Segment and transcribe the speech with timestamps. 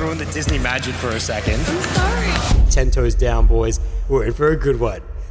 [0.00, 1.60] and ruin the Disney magic for a second.
[1.60, 2.70] I'm sorry.
[2.70, 3.80] Ten toes down, boys.
[4.08, 5.02] We're in for a good one.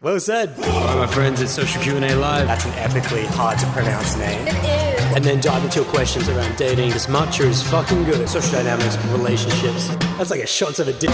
[0.00, 0.50] well said.
[0.58, 2.46] All right, my friends, it's Social Q&A Live.
[2.46, 4.46] That's an epically hard to pronounce name.
[4.46, 5.16] It is.
[5.16, 6.90] And then dive into your questions around dating.
[6.90, 8.28] This matcha is fucking good.
[8.28, 9.88] Social dynamics, relationships.
[10.18, 11.10] That's like a shot of a dick.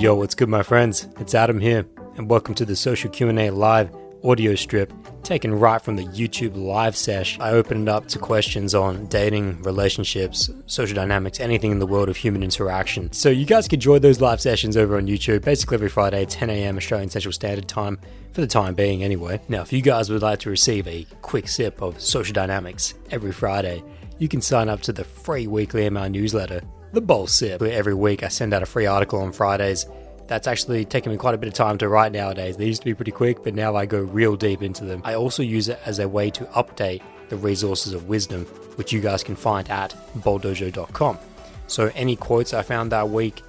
[0.00, 1.08] Yo, what's good, my friends?
[1.18, 1.86] It's Adam here,
[2.16, 3.90] and welcome to the Social Q&A Live
[4.24, 4.92] audio strip
[5.22, 7.38] taken right from the YouTube live sesh.
[7.38, 12.16] I opened up to questions on dating, relationships, social dynamics, anything in the world of
[12.16, 13.12] human interaction.
[13.12, 16.50] So you guys can join those live sessions over on YouTube, basically every Friday, 10
[16.50, 16.76] a.m.
[16.76, 17.98] Australian Central Standard Time,
[18.32, 19.40] for the time being anyway.
[19.48, 23.32] Now, if you guys would like to receive a quick sip of social dynamics every
[23.32, 23.82] Friday,
[24.18, 27.60] you can sign up to the free weekly email newsletter, The Bowl Sip.
[27.60, 29.86] Where every week I send out a free article on Fridays
[30.28, 32.56] that's actually taken me quite a bit of time to write nowadays.
[32.56, 35.00] They used to be pretty quick, but now I go real deep into them.
[35.04, 38.44] I also use it as a way to update the resources of wisdom,
[38.76, 41.18] which you guys can find at bowldojo.com.
[41.66, 43.42] So any quotes I found that week,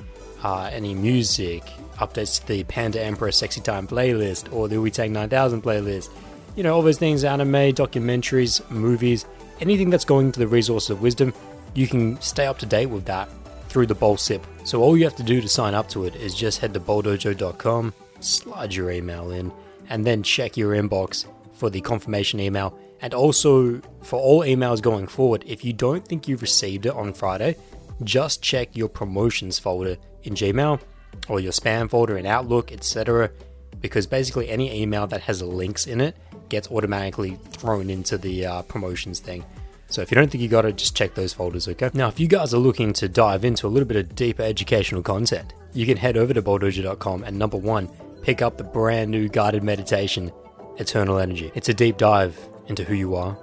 [0.44, 1.64] uh, any music,
[1.98, 6.10] updates to the Panda Emperor Sexy Time playlist or the Wu Tang 9000 playlist,
[6.56, 9.26] you know, all those things, anime, documentaries, movies,
[9.60, 11.34] anything that's going to the resources of wisdom,
[11.74, 13.30] you can stay up to date with that
[13.70, 14.46] through the Bowl Sip.
[14.64, 16.80] So all you have to do to sign up to it is just head to
[16.80, 19.52] bowldojo.com, slide your email in,
[19.90, 22.78] and then check your inbox for the confirmation email.
[23.02, 27.14] And also for all emails going forward, if you don't think you've received it on
[27.14, 27.56] Friday,
[28.04, 30.82] just check your promotions folder in Gmail
[31.28, 33.32] or your spam folder in Outlook, etc.
[33.80, 36.16] Because basically any email that has links in it
[36.50, 39.46] gets automatically thrown into the uh, promotions thing.
[39.90, 41.90] So if you don't think you got it, just check those folders, okay?
[41.94, 45.02] Now, if you guys are looking to dive into a little bit of deeper educational
[45.02, 47.90] content, you can head over to bowldojo.com and number one,
[48.22, 50.32] pick up the brand new guided meditation,
[50.78, 51.52] Eternal Energy.
[51.56, 52.38] It's a deep dive
[52.68, 53.38] into who you are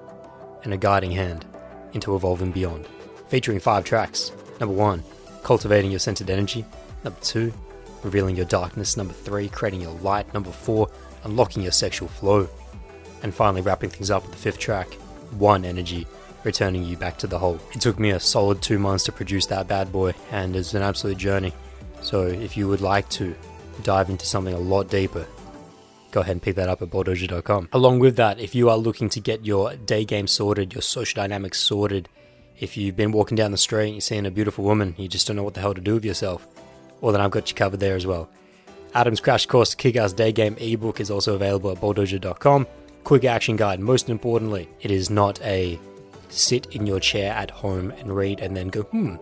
[0.62, 1.44] and a guiding hand
[1.92, 2.86] into evolving beyond,
[3.28, 4.31] featuring five tracks.
[4.60, 5.03] Number one,
[5.42, 6.64] cultivating your centered energy.
[7.03, 7.53] Number two,
[8.03, 8.97] revealing your darkness.
[8.97, 10.32] Number three, creating your light.
[10.32, 10.88] Number four,
[11.25, 12.49] unlocking your sexual flow.
[13.22, 14.93] And finally, wrapping things up with the fifth track,
[15.38, 16.06] One Energy,
[16.46, 17.60] returning you back to the whole.
[17.72, 20.82] It took me a solid two months to produce that bad boy, and it's an
[20.82, 21.52] absolute journey.
[22.00, 23.34] So if you would like to
[23.82, 25.26] dive into something a lot deeper,
[26.12, 27.68] go ahead and pick that up at bowldojo.com.
[27.72, 31.20] Along with that, if you are looking to get your day game sorted, your social
[31.20, 32.08] dynamics sorted,
[32.58, 35.26] if you've been walking down the street and you're seeing a beautiful woman, you just
[35.26, 36.46] don't know what the hell to do with yourself,
[37.00, 38.30] well, then I've got you covered there as well.
[38.94, 42.66] Adam's Crash Course Kick Ass Day Game ebook is also available at bowldojo.com.
[43.04, 43.78] Quick action guide.
[43.78, 45.78] Most importantly, it is not a
[46.28, 49.16] sit in your chair at home and read and then go, hmm,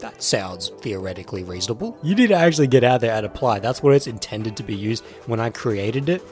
[0.00, 1.96] that sounds theoretically reasonable.
[2.02, 3.60] You need to actually get out there and apply.
[3.60, 5.04] That's what it's intended to be used.
[5.26, 6.22] When I created it,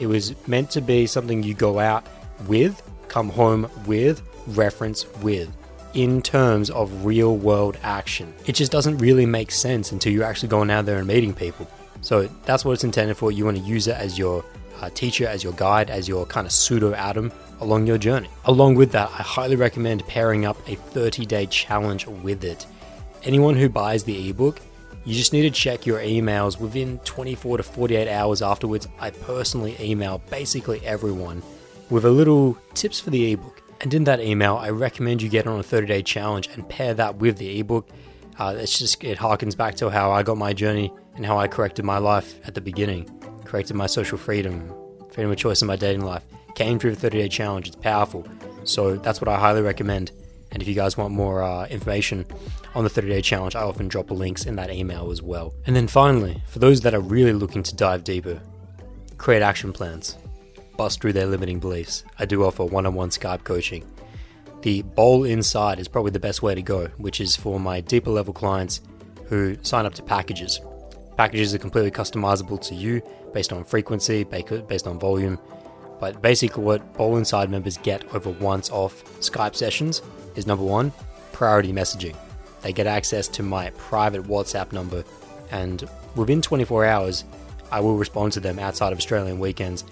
[0.00, 2.06] it was meant to be something you go out
[2.46, 5.54] with, come home with, reference with,
[5.94, 8.32] in terms of real world action.
[8.46, 11.70] It just doesn't really make sense until you're actually going out there and meeting people.
[12.00, 13.30] So that's what it's intended for.
[13.30, 14.44] You want to use it as your
[14.80, 18.28] uh, teacher, as your guide, as your kind of pseudo Adam along your journey.
[18.44, 22.66] Along with that, I highly recommend pairing up a 30 day challenge with it.
[23.22, 24.60] Anyone who buys the ebook,
[25.04, 28.88] you just need to check your emails within 24 to 48 hours afterwards.
[28.98, 31.42] I personally email basically everyone
[31.88, 33.62] with a little tips for the ebook.
[33.80, 36.94] And in that email, I recommend you get on a 30 day challenge and pair
[36.94, 37.88] that with the ebook.
[38.38, 41.46] Uh, it's just, it harkens back to how I got my journey and how I
[41.46, 43.10] corrected my life at the beginning,
[43.44, 44.72] corrected my social freedom,
[45.10, 46.24] freedom of choice in my dating life
[46.60, 47.68] came through the 30 day challenge.
[47.68, 48.26] It's powerful.
[48.64, 50.12] So that's what I highly recommend.
[50.52, 52.26] And if you guys want more uh, information
[52.74, 55.54] on the 30 day challenge, I often drop links in that email as well.
[55.66, 58.42] And then finally, for those that are really looking to dive deeper,
[59.16, 60.18] create action plans,
[60.76, 62.04] bust through their limiting beliefs.
[62.18, 63.90] I do offer one on one Skype coaching.
[64.60, 68.10] The Bowl Inside is probably the best way to go, which is for my deeper
[68.10, 68.82] level clients
[69.28, 70.60] who sign up to packages.
[71.16, 73.00] Packages are completely customizable to you
[73.32, 75.38] based on frequency, based on volume,
[76.00, 80.02] but basically, what Bowl Inside members get over once off Skype sessions
[80.34, 80.92] is number one,
[81.32, 82.16] priority messaging.
[82.62, 85.04] They get access to my private WhatsApp number,
[85.50, 87.24] and within 24 hours,
[87.70, 89.84] I will respond to them outside of Australian weekends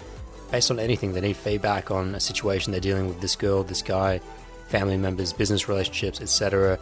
[0.51, 3.83] based on anything they need feedback on a situation they're dealing with this girl, this
[3.83, 4.21] guy,
[4.69, 6.79] family members, business relationships, etc.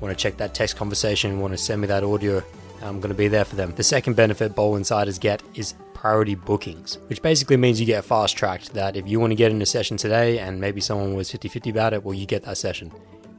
[0.00, 2.42] Want to check that text conversation, want to send me that audio,
[2.80, 3.74] I'm going to be there for them.
[3.74, 8.36] The second benefit Bowl Insiders get is priority bookings, which basically means you get fast
[8.36, 8.74] tracked.
[8.74, 11.46] That if you want to get in a session today and maybe someone was 50
[11.46, 12.90] 50 about it, well, you get that session.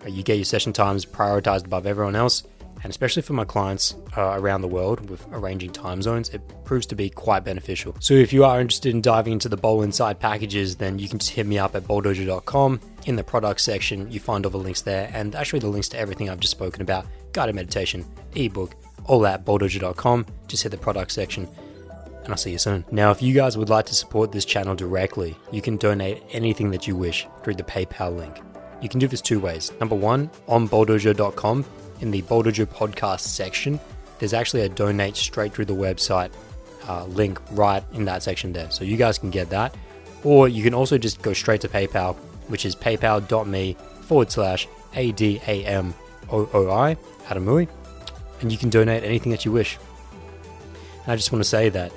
[0.08, 2.44] You get your session times prioritized above everyone else,
[2.82, 6.86] And especially for my clients uh, around the world with arranging time zones, it proves
[6.88, 7.98] to be quite beneficial.
[8.00, 11.20] So if you are interested in diving into the Bowl Inside packages, then you can
[11.20, 12.80] just hit me up at bowldojo.com.
[13.06, 15.98] In the product section, you find all the links there, and actually the links to
[16.00, 18.06] everything I've just spoken about guided meditation,
[18.36, 20.26] ebook, all at bowldojo.com.
[20.48, 21.50] Just hit the product section
[22.24, 22.86] and I'll see you soon.
[22.92, 26.72] Now, if you guys would like to support this channel directly, you can donate anything
[26.72, 28.42] that you wish through the PayPal link.
[28.82, 29.72] You can do this two ways.
[29.80, 31.66] Number one, on bowldojo.com,
[32.02, 33.80] in the Bowldojo podcast section,
[34.20, 36.32] there's actually a donate straight through the website
[36.88, 38.70] uh, link right in that section there.
[38.72, 39.76] So you guys can get that.
[40.24, 42.16] Or you can also just go straight to PayPal,
[42.48, 45.94] which is paypal.me forward slash ADAMOOI,
[46.30, 47.68] Adamui,
[48.42, 49.78] and you can donate anything that you wish.
[51.04, 51.92] And I just want to say that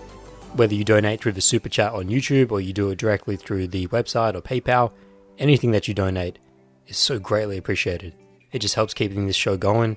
[0.56, 3.69] whether you donate through the super chat on YouTube or you do it directly through
[3.69, 4.93] the website or PayPal,
[5.38, 6.38] anything that you donate
[6.87, 8.14] is so greatly appreciated.
[8.53, 9.97] It just helps keeping this show going.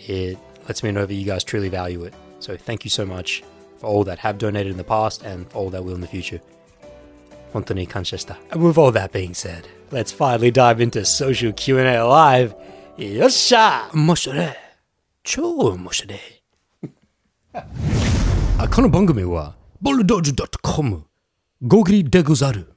[0.00, 2.14] It lets me know that you guys truly value it.
[2.40, 3.42] So thank you so much
[3.78, 6.06] for all that have donated in the past and for all that will in the
[6.06, 6.40] future.
[7.54, 8.36] Anthony Conchester.
[8.50, 12.54] And with all that being said, let's finally dive into social Q&A live.
[12.98, 14.54] Yosha, moshore.
[15.24, 16.20] Chou moshore.
[18.58, 19.54] Akonobongumiwa.
[19.80, 21.04] ボルドージュ .com、
[21.62, 22.72] ゴグリでござる。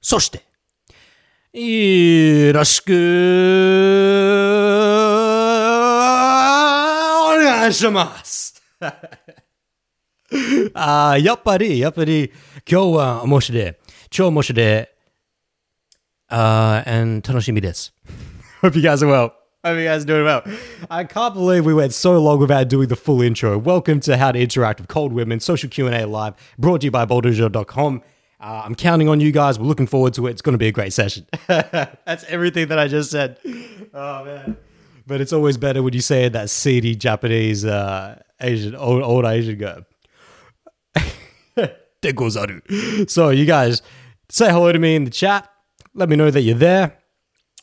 [0.00, 0.38] そして、
[1.52, 2.92] よろしく、
[7.26, 8.60] お願いします。
[10.74, 12.32] あーやっぱり、やっぱり、
[12.68, 13.72] 今日は面白い。
[14.10, 14.88] 超面白い。
[16.26, 17.94] あー and 楽しみです。
[18.62, 19.37] Hope you guys are well.
[19.64, 20.44] Hope you guys are doing well.
[20.88, 23.58] I can't believe we went so long without doing the full intro.
[23.58, 27.04] Welcome to How to Interact with Cold Women Social Q&A Live, brought to you by
[27.04, 28.02] bowldojo.com.
[28.38, 29.58] Uh, I'm counting on you guys.
[29.58, 30.30] We're looking forward to it.
[30.30, 31.26] It's going to be a great session.
[31.48, 33.40] That's everything that I just said.
[33.92, 34.56] Oh, man.
[35.08, 39.24] But it's always better when you say it, that seedy Japanese uh, Asian, old, old
[39.24, 39.80] Asian guy.
[43.08, 43.82] so you guys,
[44.28, 45.50] say hello to me in the chat.
[45.94, 46.97] Let me know that you're there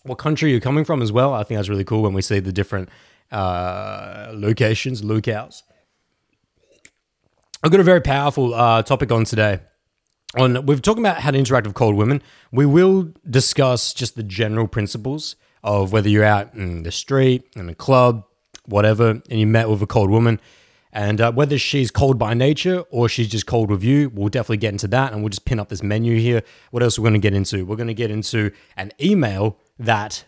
[0.05, 1.33] what country you're coming from as well.
[1.33, 2.89] I think that's really cool when we see the different
[3.31, 5.63] uh, locations, locales.
[7.63, 9.61] I've got a very powerful uh, topic on today.
[10.37, 12.21] On we've talking about how to interact with cold women.
[12.51, 17.67] We will discuss just the general principles of whether you're out in the street, in
[17.69, 18.25] a club,
[18.65, 20.39] whatever, and you met with a cold woman,
[20.95, 24.09] and uh, whether she's cold by nature or she's just cold with you.
[24.13, 26.41] We'll definitely get into that, and we'll just pin up this menu here.
[26.71, 27.65] What else we're going to get into?
[27.65, 30.23] We're going to get into an email that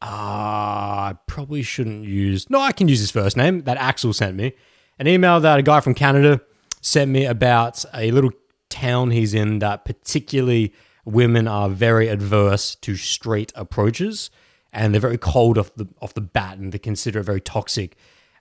[0.00, 2.48] uh, I probably shouldn't use.
[2.48, 4.54] No, I can use his first name that Axel sent me.
[4.98, 6.40] An email that a guy from Canada
[6.80, 8.30] sent me about a little
[8.70, 10.72] town he's in that particularly
[11.04, 14.30] women are very adverse to straight approaches
[14.72, 17.96] and they're very cold off the off the bat and they consider it very toxic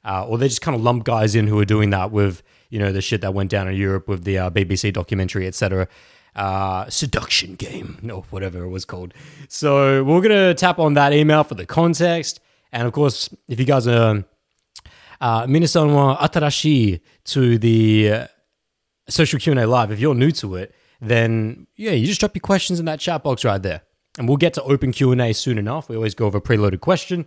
[0.07, 2.79] uh, or they just kind of lump guys in who are doing that with you
[2.79, 5.87] know the shit that went down in Europe with the uh, BBC documentary, etc.
[6.35, 9.13] Uh, seduction game, or whatever it was called.
[9.49, 12.39] So we're gonna tap on that email for the context,
[12.71, 14.23] and of course, if you guys are
[15.19, 18.27] uh, atarashi to the uh,
[19.09, 22.33] social Q and A live, if you're new to it, then yeah, you just drop
[22.33, 23.81] your questions in that chat box right there,
[24.17, 25.89] and we'll get to open Q and A soon enough.
[25.89, 27.25] We always go over preloaded question.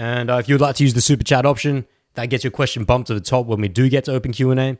[0.00, 2.84] And uh, if you'd like to use the super chat option, that gets your question
[2.84, 4.78] bumped to the top when we do get to open Q&A.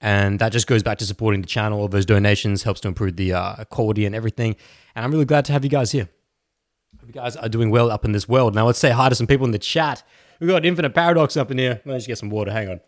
[0.00, 1.78] And that just goes back to supporting the channel.
[1.78, 4.56] All those donations helps to improve the uh, quality and everything.
[4.94, 6.08] And I'm really glad to have you guys here.
[6.98, 8.54] Hope you guys are doing well up in this world.
[8.54, 10.02] Now let's say hi to some people in the chat.
[10.40, 11.82] We've got Infinite Paradox up in here.
[11.84, 12.50] Let's just get some water.
[12.50, 12.80] Hang on.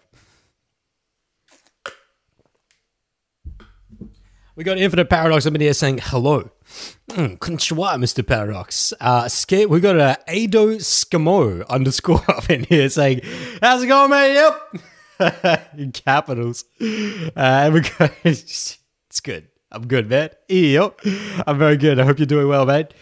[4.57, 6.51] We got Infinite Paradox up in here saying hello.
[7.11, 8.27] Mm, konnichiwa, Mr.
[8.27, 8.93] Paradox.
[9.01, 13.21] Uh, Sk- we got a Ado Skamo underscore up in here saying,
[13.63, 14.35] how's it going, mate?
[14.35, 15.69] Yep.
[15.79, 16.65] in capitals.
[16.81, 18.79] Uh, and we got, it's
[19.23, 19.49] good.
[19.71, 20.31] I'm good, man.
[20.49, 21.01] Yep.
[21.47, 21.99] I'm very good.
[21.99, 22.95] I hope you're doing well, mate.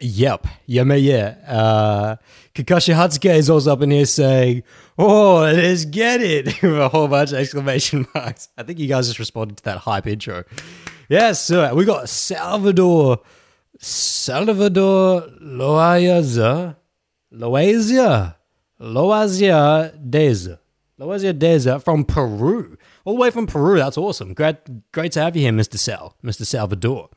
[0.00, 0.46] Yep.
[0.66, 1.36] Yeah, mate, yeah.
[1.46, 2.16] Uh,
[2.54, 4.62] Kakashi Hatake is also up in here saying,
[4.98, 6.62] Oh, let's get it.
[6.62, 8.48] With a whole bunch of exclamation marks.
[8.56, 10.44] I think you guys just responded to that hype intro.
[11.08, 11.50] Yes.
[11.50, 13.20] We got Salvador.
[13.78, 16.76] Salvador Loaza.
[17.32, 18.34] Loazia.
[18.80, 20.58] Loazia Deza.
[20.98, 22.76] Loazia Deza from Peru.
[23.04, 23.76] All the way from Peru.
[23.78, 24.34] That's awesome.
[24.34, 24.56] Great,
[24.92, 25.78] great to have you here, Mr.
[25.78, 26.16] Sal.
[26.24, 26.44] Mr.
[26.46, 27.10] Salvador.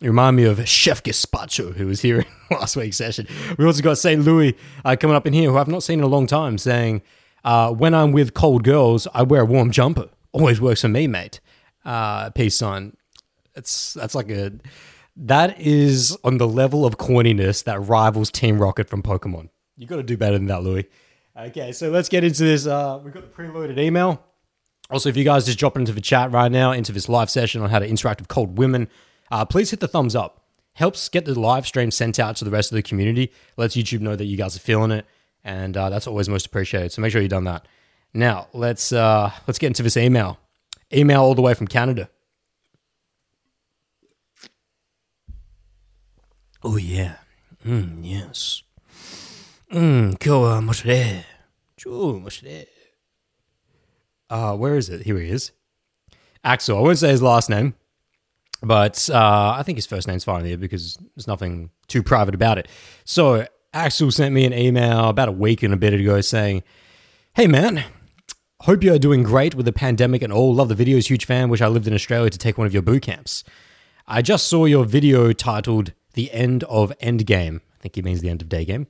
[0.00, 2.20] You remind me of Chef Gaspacho, who was here
[2.50, 3.26] in last week's session.
[3.58, 4.22] We also got St.
[4.24, 7.02] Louis uh, coming up in here, who I've not seen in a long time, saying,
[7.44, 10.08] uh, When I'm with cold girls, I wear a warm jumper.
[10.32, 11.40] Always works for me, mate.
[11.84, 12.96] Uh, peace sign.
[13.60, 14.52] It's, that's like a.
[15.16, 19.50] That is on the level of corniness that rivals Team Rocket from Pokemon.
[19.76, 20.86] You got to do better than that, Louis.
[21.36, 22.66] Okay, so let's get into this.
[22.66, 24.24] Uh, we've got the preloaded email.
[24.90, 27.60] Also, if you guys just drop into the chat right now, into this live session
[27.62, 28.88] on how to interact with cold women,
[29.30, 30.42] uh, please hit the thumbs up.
[30.72, 33.30] Helps get the live stream sent out to the rest of the community.
[33.56, 35.04] Lets YouTube know that you guys are feeling it,
[35.44, 36.92] and uh, that's always most appreciated.
[36.92, 37.66] So make sure you've done that.
[38.14, 40.38] Now let's uh, let's get into this email.
[40.92, 42.08] Email all the way from Canada.
[46.62, 47.16] Oh yeah.
[47.64, 48.62] Mm, yes.
[49.72, 51.24] Mm, kyo moshire.
[51.78, 52.66] Moshire.
[54.28, 55.02] Uh, where is it?
[55.02, 55.52] Here he is.
[56.44, 56.78] Axel.
[56.78, 57.74] I won't say his last name,
[58.62, 62.58] but uh, I think his first name's fine there because there's nothing too private about
[62.58, 62.68] it.
[63.04, 66.62] So Axel sent me an email about a week and a bit ago saying,
[67.34, 67.84] "Hey man,
[68.62, 70.54] hope you are doing great with the pandemic and all.
[70.54, 71.48] Love the videos, huge fan.
[71.48, 73.44] Wish I lived in Australia to take one of your boot camps.
[74.06, 78.28] I just saw your video titled "The End of Endgame." I think he means the
[78.28, 78.86] end of day game,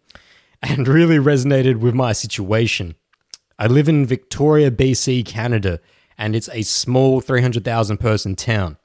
[0.63, 2.97] and really resonated with my situation.
[3.59, 5.81] I live in Victoria, BC, Canada,
[6.19, 8.79] and it's a small 300,000 person town.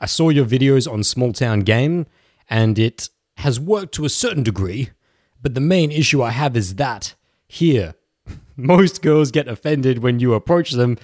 [0.00, 2.06] I saw your videos on Small Town Game,
[2.48, 4.90] and it has worked to a certain degree,
[5.42, 7.14] but the main issue I have is that
[7.46, 7.94] here,
[8.56, 10.98] most girls get offended when you approach them.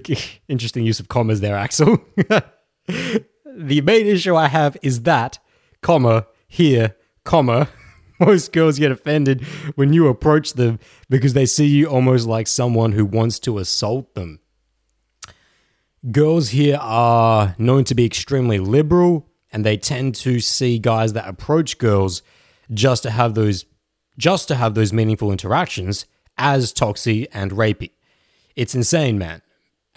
[0.48, 2.02] Interesting use of commas there, Axel.
[2.86, 5.38] the main issue I have is that,
[5.82, 7.68] comma, here, comma,
[8.20, 9.42] most girls get offended
[9.76, 14.14] when you approach them because they see you almost like someone who wants to assault
[14.14, 14.40] them.
[16.10, 21.28] Girls here are known to be extremely liberal and they tend to see guys that
[21.28, 22.22] approach girls
[22.72, 23.64] just to have those
[24.16, 26.04] just to have those meaningful interactions
[26.36, 27.92] as toxic and rapey.
[28.56, 29.42] It's insane, man.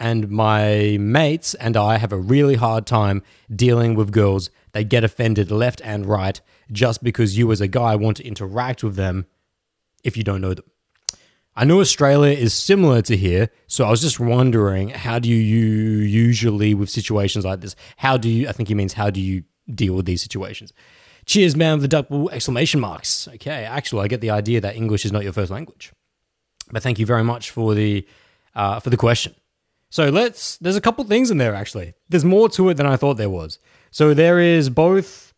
[0.02, 3.22] And my mates and I have a really hard time
[3.56, 6.42] dealing with girls that get offended left and right
[6.72, 9.28] just because you as a guy want to interact with them
[10.04, 10.66] if you don't know them.
[11.56, 15.36] I know Australia is similar to here, so I was just wondering how do you
[15.36, 17.76] usually with situations like this?
[17.98, 20.74] How do you I think he means how do you deal with these situations?
[21.28, 23.28] Cheers, man, with the double exclamation marks.
[23.28, 25.94] Okay, actually I get the idea that English is not your first language.
[26.72, 28.08] But thank you very much for the
[28.56, 29.36] uh, for the question.
[29.92, 31.94] So let's there's a couple things in there actually.
[32.10, 33.60] There's more to it than I thought there was.
[33.92, 35.34] So there is both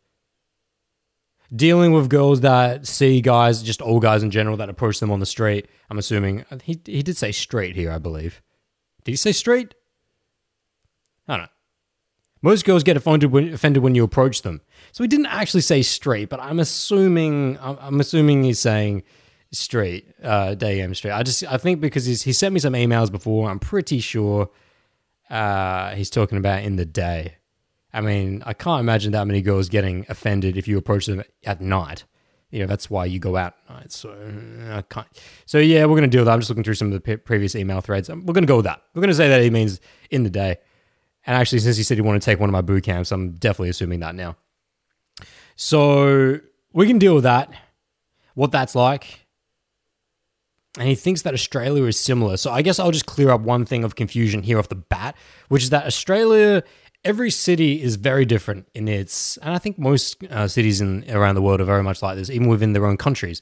[1.54, 5.20] dealing with girls that see guys, just all guys in general, that approach them on
[5.20, 5.68] the street.
[5.90, 8.44] I'm assuming uh, he he did say straight here, I believe.
[9.04, 9.74] Did he say straight?
[11.28, 11.50] I don't know.
[12.44, 14.62] Most girls get offended when, offended when you approach them.
[14.92, 19.02] So he didn't actually say straight, but I'm assuming I'm assuming he's saying
[19.54, 21.12] straight, uh, day M straight.
[21.12, 23.50] I just I think because he's, he sent me some emails before.
[23.50, 24.50] I'm pretty sure
[25.30, 27.36] uh, he's talking about in the day.
[27.94, 31.62] I mean, I can't imagine that many girls getting offended if you approach them at
[31.62, 32.06] night.
[32.50, 33.92] You know, that's why you go out at night.
[33.92, 34.16] So
[34.72, 35.08] I can't.
[35.46, 36.34] So yeah, we're gonna deal with that.
[36.34, 38.10] I'm just looking through some of the p- previous email threads.
[38.10, 38.82] We're gonna go with that.
[38.94, 39.80] We're gonna say that he means
[40.10, 40.58] in the day.
[41.26, 43.32] And actually, since he said he wanted to take one of my boot camps, I'm
[43.34, 44.36] definitely assuming that now.
[45.56, 46.40] So
[46.74, 47.52] we can deal with that.
[48.34, 49.23] What that's like.
[50.80, 52.36] And he thinks that Australia is similar.
[52.38, 55.16] So I guess I'll just clear up one thing of confusion here off the bat,
[55.48, 56.64] which is that Australia
[57.06, 61.36] every city is very different in its, and I think most uh, cities in around
[61.36, 63.42] the world are very much like this, even within their own countries.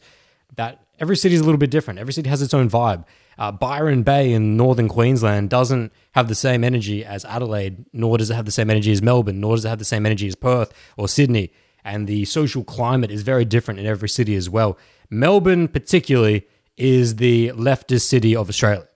[0.56, 2.00] That every city is a little bit different.
[2.00, 3.06] Every city has its own vibe.
[3.38, 8.30] Uh, Byron Bay in northern Queensland doesn't have the same energy as Adelaide, nor does
[8.30, 10.36] it have the same energy as Melbourne, nor does it have the same energy as
[10.36, 11.52] Perth or Sydney.
[11.84, 14.78] And the social climate is very different in every city as well.
[15.10, 16.46] Melbourne, particularly,
[16.82, 18.88] is the leftist city of Australia.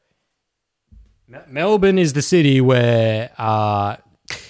[1.48, 3.98] Melbourne is the city where uh,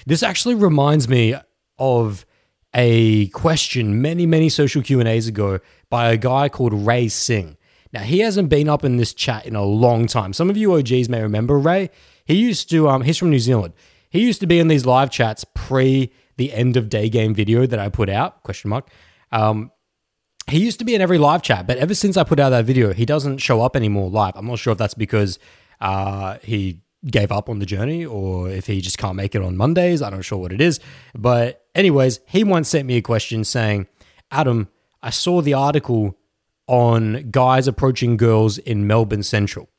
[0.06, 1.36] this actually reminds me
[1.78, 2.26] of
[2.74, 7.58] a question many, many social Q&As ago by a guy called Ray Singh.
[7.92, 10.34] Now, he hasn't been up in this chat in a long time.
[10.34, 11.90] Some of you OGs may remember Ray.
[12.26, 13.74] He used to, um, he's from New Zealand.
[14.10, 17.66] He used to be in these live chats pre the end of day game video
[17.66, 18.90] that I put out, question mark.
[19.32, 19.72] Um,
[20.48, 22.66] he used to be in every live chat, but ever since I put out that
[22.66, 24.34] video, he doesn't show up anymore live.
[24.36, 25.40] I'm not sure if that's because
[25.82, 29.58] uh, he gave up on the journey or if he just can't make it on
[29.58, 30.02] Mondays.
[30.02, 30.80] I'm not sure what it is.
[31.14, 33.88] But, anyways, he once sent me a question saying,
[34.32, 34.70] Adam,
[35.02, 36.18] I saw the article
[36.68, 39.70] on guys approaching girls in Melbourne Central.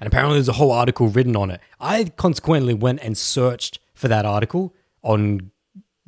[0.00, 1.60] And apparently there's a whole article written on it.
[1.80, 5.50] I consequently went and searched for that article on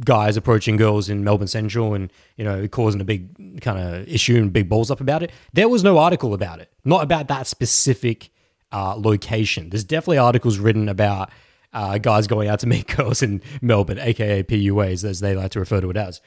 [0.04, 4.36] guys approaching girls in Melbourne Central and, you know, causing a big kind of issue
[4.36, 5.30] and big balls up about it.
[5.52, 8.30] There was no article about it, not about that specific
[8.72, 9.70] uh, location.
[9.70, 11.30] There's definitely articles written about
[11.72, 15.60] uh, guys going out to meet girls in Melbourne, aka PUAs, as they like to
[15.60, 16.20] refer to it as.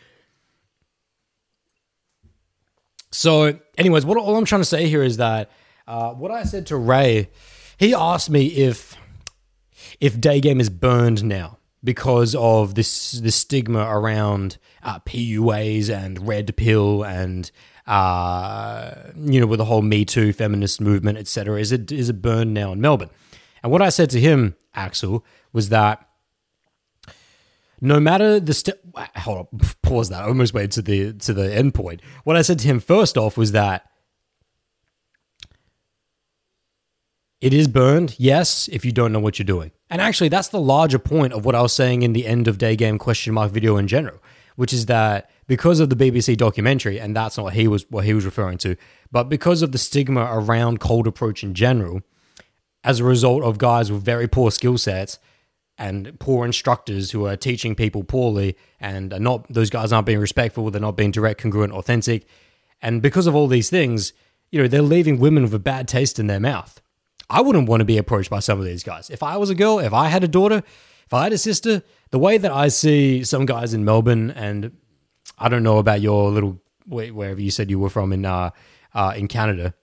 [3.12, 5.50] So, anyways, what all I'm trying to say here is that
[5.86, 7.30] Uh, what I said to Ray,
[7.78, 8.96] he asked me if
[10.00, 16.28] if day game is burned now because of this the stigma around uh, PUAs and
[16.28, 17.52] red pill and
[17.88, 21.60] uh, you know with the whole Me Too feminist movement, etc.
[21.60, 23.10] Is it is it burned now in Melbourne?
[23.62, 26.08] And what I said to him, Axel, was that
[27.82, 28.80] no matter the step,
[29.18, 30.24] hold on, pause that.
[30.24, 32.02] I almost waited to the to the end point.
[32.24, 33.90] What I said to him first off was that
[37.44, 39.72] it is burned, yes, if you don't know what you're doing.
[39.90, 42.58] And actually, that's the larger point of what I was saying in the end of
[42.58, 44.24] day game question mark video in general,
[44.56, 48.06] which is that because of the BBC documentary, and that's not what he was what
[48.06, 48.78] he was referring to,
[49.12, 52.02] but because of the stigma around cold approach in general,
[52.82, 55.20] as a result of guys with very poor skill sets
[55.78, 60.20] and poor instructors who are teaching people poorly and are not those guys aren't being
[60.20, 62.26] respectful, they're not being direct, congruent, authentic.
[62.82, 64.14] And because of all these things,
[64.50, 66.80] you know, they're leaving women with a bad taste in their mouth.
[67.30, 69.10] I wouldn't want to be approached by some of these guys.
[69.10, 70.64] If I was a girl, if I had a daughter,
[71.06, 74.72] if I had a sister, the way that I see some guys in Melbourne, and
[75.38, 78.52] I don't know about your little wherever you said you were from in uh,
[78.94, 79.74] uh, in Canada,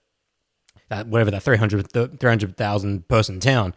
[0.89, 3.73] that whatever that 300,000 300, person town,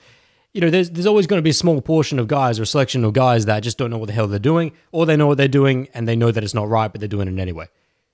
[0.52, 2.66] you know, there's there's always going to be a small portion of guys or a
[2.66, 5.26] selection of guys that just don't know what the hell they're doing, or they know
[5.26, 7.66] what they're doing and they know that it's not right, but they're doing it anyway,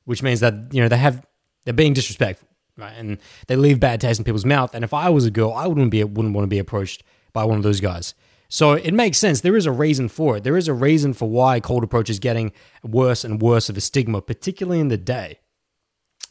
[0.05, 1.25] which means that you know they have
[1.65, 2.49] they're being disrespectful,
[2.81, 2.95] right?
[2.97, 4.75] And they leave bad taste in people's mouth.
[4.75, 7.45] And if I was a girl, I wouldn't be wouldn't want to be approached by
[7.45, 8.15] one of those guys.
[8.49, 9.43] So it makes sense.
[9.43, 10.43] There is a reason for it.
[10.43, 13.81] There is a reason for why cold approach is getting worse and worse of a
[13.81, 15.39] stigma, particularly in the day,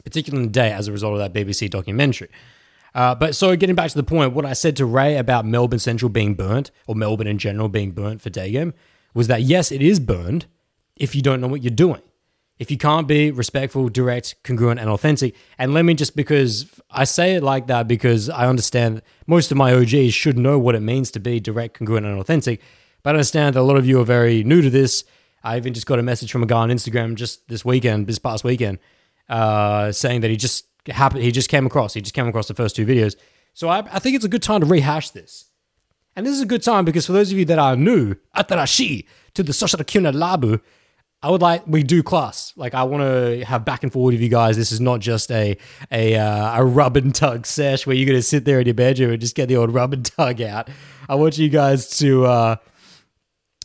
[0.03, 2.27] particularly in the day as a result of that BBC documentary.
[2.94, 5.79] Uh, but so getting back to the point, what I said to Ray about Melbourne
[5.79, 8.74] Central being burnt, or Melbourne in general being burnt for day game,
[9.13, 10.46] was that yes, it is burned
[10.98, 12.01] if you don't know what you're doing.
[12.60, 15.34] If you can't be respectful, direct, congruent, and authentic.
[15.58, 19.58] And let me just because I say it like that because I understand most of
[19.58, 22.62] my OGs should know what it means to be direct, congruent, and authentic.
[23.01, 25.06] But I understand that a lot of you are very new to this.
[25.42, 28.20] I even just got a message from a guy on Instagram just this weekend, this
[28.20, 28.80] past weekend,
[29.30, 31.24] uh, saying that he just happened.
[31.24, 31.94] He just came across.
[31.94, 33.16] He just came across the first two videos.
[33.54, 35.45] So I, I think it's a good time to rehash this.
[36.15, 39.06] And this is a good time because for those of you that are new, atarashi
[39.36, 40.60] to the social Kuna Labu,
[41.21, 42.53] I would like we do class.
[42.55, 44.55] Like I want to have back and forward with you guys.
[44.55, 45.58] This is not just a
[45.91, 49.12] a uh, a rub and tug sesh where you're gonna sit there in your bedroom
[49.12, 50.69] and just get the old rub and tug out.
[51.10, 52.55] I want you guys to uh,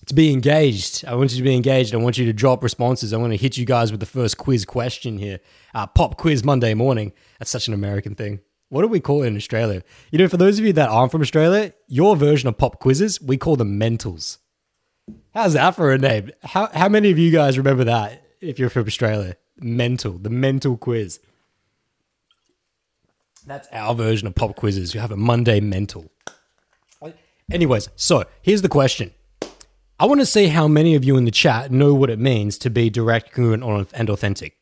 [0.06, 1.04] to be engaged.
[1.06, 1.94] I want you to be engaged.
[1.94, 3.12] I want you to drop responses.
[3.12, 5.38] I want to hit you guys with the first quiz question here.
[5.74, 7.12] Uh, pop quiz Monday morning.
[7.38, 8.40] That's such an American thing.
[8.68, 9.84] What do we call it in Australia?
[10.10, 13.20] You know, for those of you that aren't from Australia, your version of pop quizzes,
[13.20, 14.38] we call them mentals.
[15.34, 16.30] How's that for a name?
[16.44, 19.36] How, how many of you guys remember that if you're from Australia?
[19.58, 21.18] Mental, the mental quiz.
[23.44, 24.94] That's our version of pop quizzes.
[24.94, 26.10] You have a Monday mental.
[27.52, 29.12] Anyways, so here's the question
[29.98, 32.56] I want to see how many of you in the chat know what it means
[32.58, 34.56] to be direct, congruent, and authentic.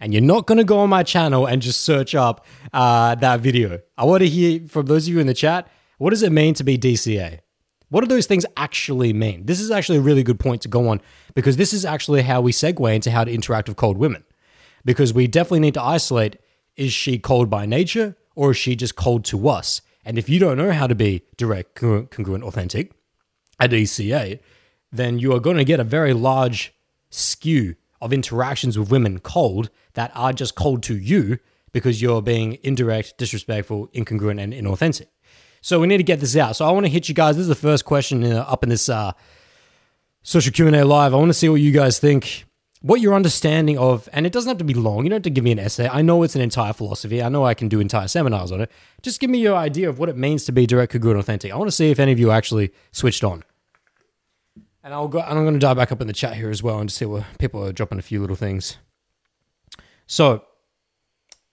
[0.00, 3.40] And you're not going to go on my channel and just search up uh, that
[3.40, 3.80] video.
[3.96, 6.52] I want to hear from those of you in the chat what does it mean
[6.54, 7.38] to be DCA?
[7.88, 9.46] What do those things actually mean?
[9.46, 11.00] This is actually a really good point to go on
[11.34, 14.24] because this is actually how we segue into how to interact with cold women.
[14.84, 16.36] Because we definitely need to isolate
[16.76, 19.80] is she cold by nature or is she just cold to us?
[20.04, 22.92] And if you don't know how to be direct, congruent, authentic
[23.58, 24.40] at DCA,
[24.92, 26.72] then you are going to get a very large
[27.10, 31.38] skew of interactions with women cold that are just cold to you
[31.72, 35.06] because you're being indirect, disrespectful, incongruent, and inauthentic.
[35.66, 36.54] So we need to get this out.
[36.54, 37.34] So I want to hit you guys.
[37.34, 39.10] This is the first question uh, up in this uh,
[40.22, 41.12] social Q and A live.
[41.12, 42.44] I want to see what you guys think,
[42.82, 45.02] what your understanding of, and it doesn't have to be long.
[45.02, 45.88] You don't have to give me an essay.
[45.88, 47.20] I know it's an entire philosophy.
[47.20, 48.70] I know I can do entire seminars on it.
[49.02, 51.50] Just give me your idea of what it means to be direct, congruent, authentic.
[51.50, 53.42] I want to see if any of you actually switched on.
[54.84, 55.18] And I'll go.
[55.18, 56.98] And I'm going to dive back up in the chat here as well and just
[57.00, 58.76] see where people are dropping a few little things.
[60.06, 60.44] So,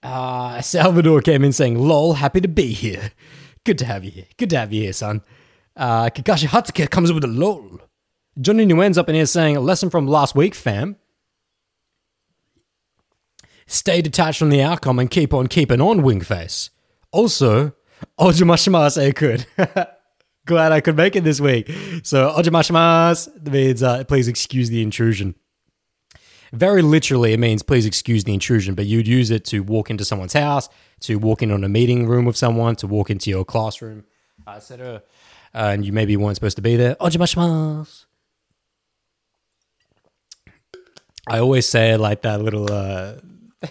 [0.03, 3.09] uh, Salvador came in saying, "Lol, happy to be here.
[3.65, 4.25] Good to have you here.
[4.37, 5.21] Good to have you here, son."
[5.75, 7.79] Uh, Kakashi Hatake comes up with a lol.
[8.39, 10.97] Johnny New ends up in here saying, "A lesson from last week, fam.
[13.65, 16.69] Stay detached from the outcome and keep on keeping on, Wingface.
[17.11, 17.73] Also,
[18.19, 19.45] Ojumashimasu could."
[20.45, 21.71] glad I could make it this week.
[22.03, 25.35] So, ojamashimasu means uh, please excuse the intrusion.
[26.53, 30.05] Very literally, it means please excuse the intrusion, but you'd use it to walk into
[30.05, 33.43] someone's house, to walk in on a meeting room with someone, to walk into your
[33.43, 34.03] classroom,
[34.47, 35.01] etc.
[35.55, 36.93] Uh, and you maybe weren't supposed to be there.
[36.95, 38.05] Ojamashimasu.
[41.25, 43.13] I always say it like that little uh,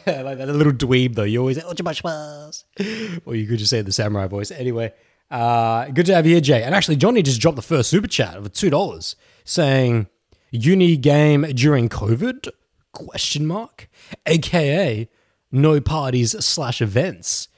[0.06, 1.22] like that little dweeb though.
[1.22, 4.50] You always say, "Ochimashimasu," or you could just say the samurai voice.
[4.50, 4.92] Anyway,
[5.30, 6.64] uh, good to have you here, Jay.
[6.64, 9.14] And actually, Johnny just dropped the first super chat of two dollars,
[9.44, 10.08] saying
[10.50, 12.48] uni game during COVID
[12.92, 13.88] question mark,
[14.26, 15.08] aka
[15.50, 17.48] no parties slash events.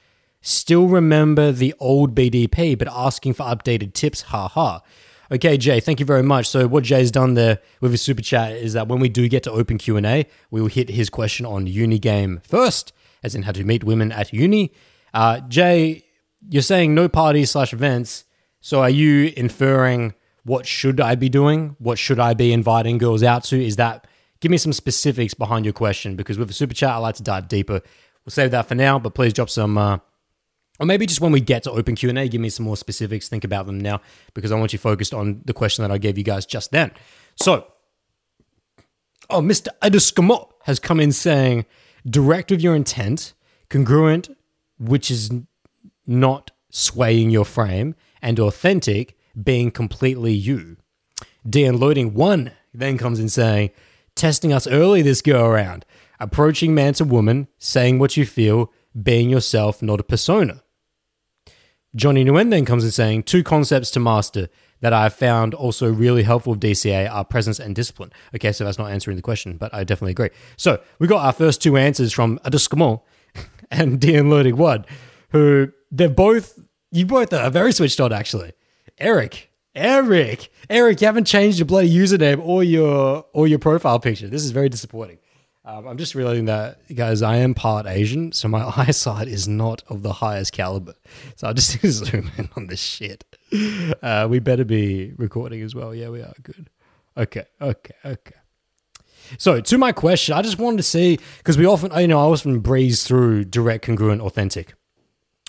[0.41, 4.21] Still remember the old BDP, but asking for updated tips.
[4.23, 4.81] Ha ha.
[5.31, 6.47] Okay, Jay, thank you very much.
[6.47, 9.41] So what Jay's done there with his super chat is that when we do get
[9.43, 12.93] to open Q and A, we will hit his question on uni game first,
[13.23, 14.71] as in how to meet women at uni.
[15.15, 16.03] Uh, Jay,
[16.47, 18.25] you're saying no parties slash events.
[18.61, 21.75] So are you inferring what should I be doing?
[21.79, 23.63] What should I be inviting girls out to?
[23.63, 24.05] Is that
[24.39, 26.15] give me some specifics behind your question?
[26.15, 27.81] Because with a super chat, I like to dive deeper.
[28.25, 29.77] We'll save that for now, but please drop some.
[29.77, 29.99] Uh,
[30.79, 33.43] or maybe just when we get to open q&a give me some more specifics think
[33.43, 34.01] about them now
[34.33, 36.91] because i want you focused on the question that i gave you guys just then
[37.35, 37.67] so
[39.29, 41.65] oh mr Adescamot has come in saying
[42.05, 43.33] direct with your intent
[43.69, 44.29] congruent
[44.77, 45.31] which is
[46.05, 50.77] not swaying your frame and authentic being completely you
[51.49, 53.69] dan loading one then comes in saying
[54.15, 55.85] testing us early this go around
[56.19, 60.61] approaching man to woman saying what you feel being yourself not a persona
[61.95, 64.49] Johnny Nguyen then comes in saying two concepts to master
[64.81, 68.11] that I found also really helpful with DCA are presence and discipline.
[68.35, 70.29] Okay, so that's not answering the question, but I definitely agree.
[70.57, 73.01] So we got our first two answers from Aduskamon
[73.71, 74.85] and Dean Loading One,
[75.29, 76.59] who they're both
[76.91, 78.53] you both are very switched on actually.
[78.97, 84.27] Eric, Eric, Eric, you haven't changed your bloody username or your or your profile picture.
[84.27, 85.19] This is very disappointing.
[85.63, 89.81] Um, I'm just realizing that, guys, I am part Asian, so my eyesight is not
[89.87, 90.93] of the highest caliber.
[91.35, 93.25] So I'll just zoom in on this shit.
[94.01, 95.95] Uh, we better be recording as well.
[95.95, 96.33] Yeah, we are.
[96.43, 96.69] Good.
[97.17, 98.35] Okay, okay, okay.
[99.39, 102.31] So to my question, I just wanted to see because we often, you know, I
[102.31, 104.75] often breeze through direct, congruent, authentic.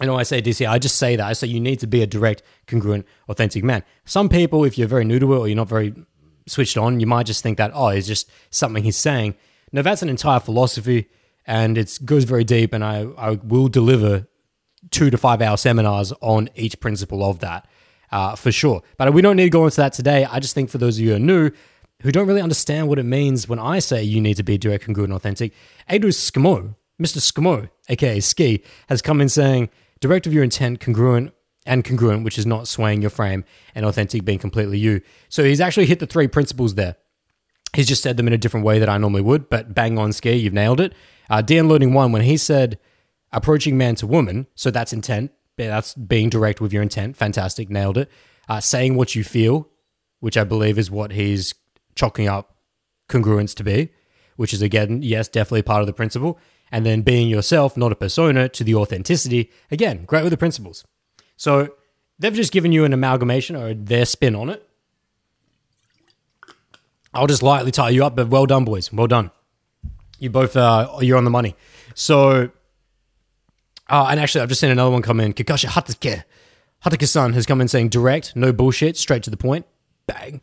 [0.01, 1.27] You know, I say DC, I just say that.
[1.27, 3.83] I say you need to be a direct, congruent, authentic man.
[4.05, 5.95] Some people, if you're very new to it or you're not very
[6.47, 9.37] switched on, you might just think that, oh, it's just something he's saying.
[9.73, 11.09] Now that's an entire philosophy,
[11.47, 12.73] and it goes very deep.
[12.73, 14.27] And I I will deliver
[14.91, 17.67] two to five hour seminars on each principle of that
[18.13, 18.83] uh, for sure.
[18.97, 20.25] But we don't need to go into that today.
[20.25, 21.51] I just think for those of you who are new,
[22.03, 24.85] who don't really understand what it means when I say you need to be direct,
[24.85, 25.53] congruent, and authentic,
[25.91, 27.19] Adru Skimo, Mr.
[27.19, 31.33] Skimo, aka Ski, has come in saying direct of your intent, congruent,
[31.65, 35.01] and congruent, which is not swaying your frame, and authentic being completely you.
[35.29, 36.97] So he's actually hit the three principles there.
[37.75, 40.13] He's just said them in a different way that I normally would, but bang on
[40.13, 40.95] ski, you've nailed it.
[41.29, 42.79] Uh, Dan Loading One, when he said
[43.33, 47.99] approaching man to woman, so that's intent, that's being direct with your intent, fantastic, nailed
[47.99, 48.11] it.
[48.49, 49.69] Uh, saying what you feel,
[50.21, 51.53] which I believe is what he's
[51.97, 52.57] chalking up
[53.09, 53.91] congruence to be,
[54.37, 56.39] which is again, yes, definitely part of the principle.
[56.73, 60.85] And then being yourself, not a persona, to the authenticity, again, great with the principles.
[61.37, 61.75] So
[62.19, 64.67] they've just given you an amalgamation or their spin on it.
[67.15, 68.93] I'll just lightly tie you up, but well done, boys.
[68.93, 69.31] Well done.
[70.19, 71.55] You both uh, you're on the money.
[71.95, 72.51] So,
[73.89, 75.33] uh, and actually, I've just seen another one come in.
[75.33, 76.25] Kakashi Hatake,
[76.85, 79.67] Hatake-san has come in saying direct, no bullshit, straight to the point.
[80.07, 80.43] Bang.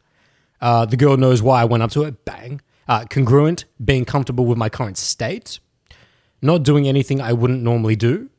[0.61, 2.11] Uh, the girl knows why I went up to her.
[2.11, 2.61] Bang.
[2.87, 5.59] Uh, congruent, being comfortable with my current state.
[6.43, 8.29] Not doing anything I wouldn't normally do.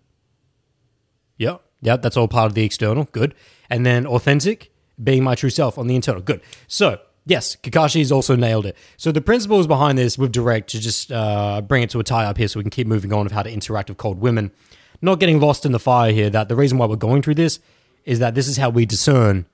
[1.39, 3.09] Yeah, yeah, that's all part of the external.
[3.11, 3.35] Good.
[3.69, 6.23] And then authentic, being my true self on the internal.
[6.23, 6.41] Good.
[6.69, 8.77] So Yes, Kakashi Kakashi's also nailed it.
[8.99, 12.27] So the principles behind this with Direct to just uh, bring it to a tie
[12.27, 14.53] up here so we can keep moving on of how to interact with cold women.
[15.01, 17.61] Not getting lost in the fire here, that the reason why we're going through this
[18.05, 19.47] is that this is how we discern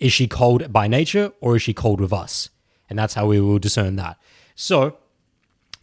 [0.00, 2.50] is she cold by nature or is she cold with us?
[2.90, 4.18] And that's how we will discern that.
[4.56, 4.98] So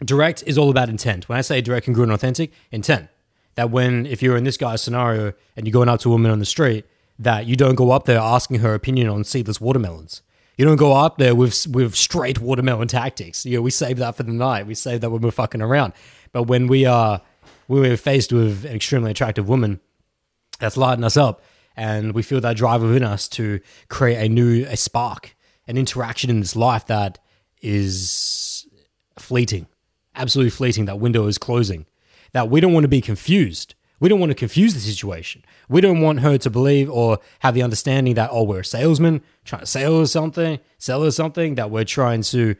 [0.03, 1.29] direct is all about intent.
[1.29, 3.09] When I say direct, congruent, authentic, intent.
[3.55, 6.31] That when, if you're in this guy's scenario and you're going up to a woman
[6.31, 6.85] on the street,
[7.19, 10.21] that you don't go up there asking her opinion on seedless watermelons
[10.61, 13.47] you don't go up there with with straight watermelon tactics.
[13.47, 14.67] You know, we save that for the night.
[14.67, 15.93] We save that when we're fucking around.
[16.33, 17.21] But when we are
[17.65, 19.79] when we're faced with an extremely attractive woman
[20.59, 21.41] that's lighting us up,
[21.75, 25.35] and we feel that drive within us to create a new a spark,
[25.67, 27.17] an interaction in this life that
[27.61, 28.67] is
[29.17, 29.65] fleeting,
[30.15, 30.85] absolutely fleeting.
[30.85, 31.85] That window is closing.
[32.33, 33.75] That we don't want to be confused.
[33.99, 35.45] We don't want to confuse the situation.
[35.69, 39.21] We don't want her to believe or have the understanding that, oh, we're a salesman
[39.45, 42.55] trying to sell her something, sell her something, that we're trying to,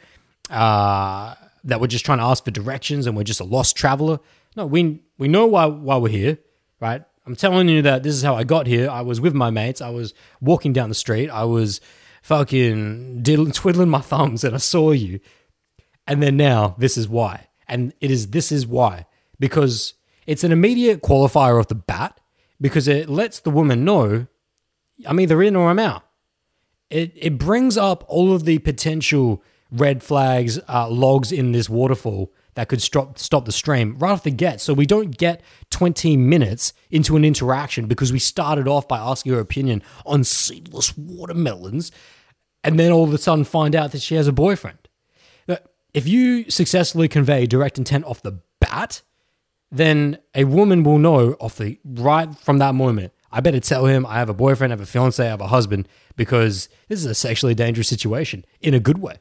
[0.51, 1.33] uh,
[1.63, 4.19] that we're just trying to ask for directions and we're just a lost traveler.
[4.55, 6.37] No, we, we know why, why we're here,
[6.79, 7.03] right?
[7.25, 8.87] I'm telling you that this is how I got here.
[8.89, 9.81] I was with my mates.
[9.81, 11.29] I was walking down the street.
[11.29, 11.81] I was
[12.21, 15.19] fucking diddling, twiddling my thumbs and I saw you.
[16.07, 17.47] And then now this is why.
[17.67, 19.05] And it is, this is why
[19.39, 19.93] because
[20.27, 22.19] it's an immediate qualifier off the bat
[22.59, 24.27] because it lets the woman know
[25.05, 26.03] I'm either in or I'm out.
[26.89, 32.31] It, it brings up all of the potential red flags, uh, logs in this waterfall
[32.55, 34.59] that could stop stop the stream right off the get.
[34.59, 39.31] So we don't get 20 minutes into an interaction because we started off by asking
[39.33, 41.91] her opinion on seedless watermelons,
[42.63, 44.80] and then all of a sudden find out that she has a boyfriend.
[45.93, 49.01] If you successfully convey direct intent off the bat,
[49.71, 53.13] then a woman will know off the right from that moment.
[53.31, 55.47] I better tell him I have a boyfriend, I have a fiance, I have a
[55.47, 59.15] husband because this is a sexually dangerous situation in a good way.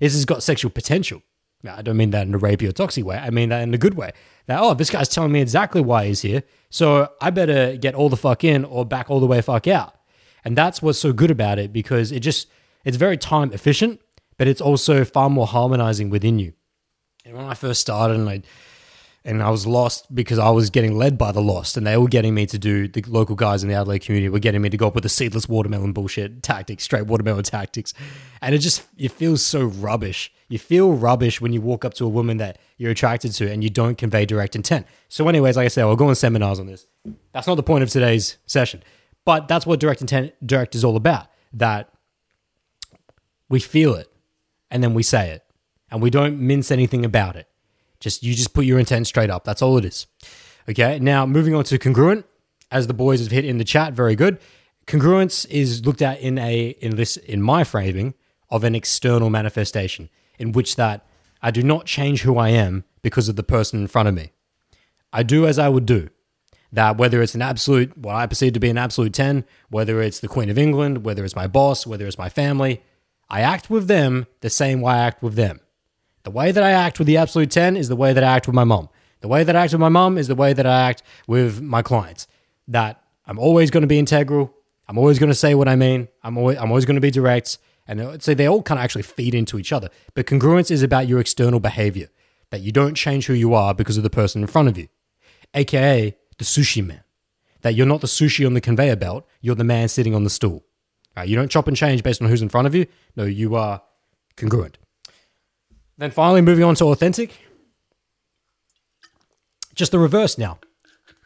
[0.00, 1.22] This has got sexual potential.
[1.64, 3.16] Now, I don't mean that in a rapey or toxic way.
[3.16, 4.12] I mean that in a good way.
[4.46, 6.42] That, oh, this guy's telling me exactly why he's here.
[6.70, 9.94] So I better get all the fuck in or back all the way fuck out.
[10.44, 12.48] And that's what's so good about it because it just,
[12.84, 14.00] it's very time efficient,
[14.36, 16.52] but it's also far more harmonizing within you.
[17.24, 18.42] And when I first started and I,
[19.24, 22.08] and I was lost because I was getting led by the lost, and they were
[22.08, 24.76] getting me to do the local guys in the Adelaide community were getting me to
[24.76, 27.94] go up with the seedless watermelon bullshit tactics, straight watermelon tactics,
[28.40, 30.32] and it just it feels so rubbish.
[30.48, 33.62] You feel rubbish when you walk up to a woman that you're attracted to and
[33.62, 34.86] you don't convey direct intent.
[35.08, 36.86] So, anyways, like I said, we'll go on seminars on this.
[37.32, 38.82] That's not the point of today's session,
[39.24, 41.28] but that's what direct intent direct is all about.
[41.52, 41.90] That
[43.48, 44.11] we feel it,
[44.72, 45.44] and then we say it,
[45.88, 47.46] and we don't mince anything about it
[48.02, 49.44] just you just put your intent straight up.
[49.44, 50.06] That's all it is.
[50.68, 50.98] Okay.
[50.98, 52.26] Now moving on to congruent,
[52.70, 54.38] as the boys have hit in the chat, very good.
[54.86, 58.14] Congruence is looked at in a in this in my framing
[58.50, 61.06] of an external manifestation in which that
[61.40, 64.32] I do not change who I am because of the person in front of me.
[65.12, 66.10] I do as I would do.
[66.72, 70.20] That whether it's an absolute, what I perceive to be an absolute 10, whether it's
[70.20, 72.82] the Queen of England, whether it's my boss, whether it's my family,
[73.32, 75.60] I act with them the same way I act with them.
[76.24, 78.46] The way that I act with the absolute 10 is the way that I act
[78.46, 78.90] with my mom.
[79.22, 81.62] The way that I act with my mom is the way that I act with
[81.62, 82.26] my clients.
[82.68, 84.54] That I'm always going to be integral.
[84.86, 86.08] I'm always going to say what I mean.
[86.22, 87.56] I'm always, I'm always going to be direct.
[87.88, 89.88] And uh, so they all kind of actually feed into each other.
[90.14, 92.08] But congruence is about your external behavior,
[92.50, 94.88] that you don't change who you are because of the person in front of you,
[95.54, 97.02] aka the sushi man.
[97.62, 100.30] That you're not the sushi on the conveyor belt, you're the man sitting on the
[100.30, 100.64] stool.
[101.16, 102.86] Right, you don't chop and change based on who's in front of you.
[103.16, 103.82] No, you are
[104.36, 104.78] congruent.
[105.98, 107.38] Then finally, moving on to authentic.
[109.74, 110.58] Just the reverse now.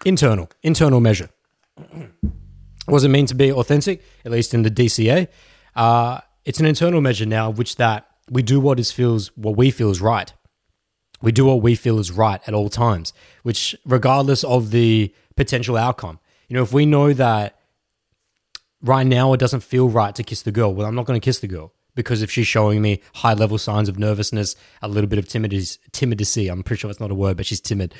[0.04, 1.30] Internal, internal measure.
[2.88, 4.02] does it mean to be authentic?
[4.24, 5.28] At least in the DCA,
[5.74, 9.70] uh, it's an internal measure now, which that we do what is feels what we
[9.70, 10.32] feel is right.
[11.22, 15.76] We do what we feel is right at all times, which regardless of the potential
[15.76, 16.18] outcome.
[16.48, 17.55] You know, if we know that
[18.86, 21.24] right now it doesn't feel right to kiss the girl, well, I'm not going to
[21.24, 25.08] kiss the girl because if she's showing me high level signs of nervousness, a little
[25.08, 27.94] bit of timidity, I'm pretty sure it's not a word, but she's timid.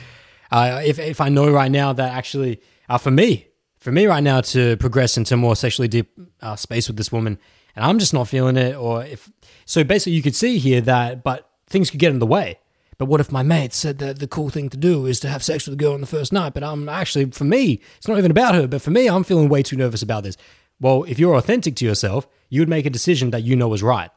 [0.51, 4.23] Uh, if, if I know right now that actually, uh, for me, for me right
[4.23, 7.39] now to progress into more sexually deep uh, space with this woman,
[7.75, 9.31] and I'm just not feeling it, or if
[9.65, 12.59] so, basically, you could see here that, but things could get in the way.
[12.99, 15.43] But what if my mate said that the cool thing to do is to have
[15.43, 16.55] sex with a girl on the first night?
[16.55, 18.67] But I'm actually, for me, it's not even about her.
[18.67, 20.37] But for me, I'm feeling way too nervous about this.
[20.81, 23.83] Well, if you're authentic to yourself, you would make a decision that you know is
[23.83, 24.11] right.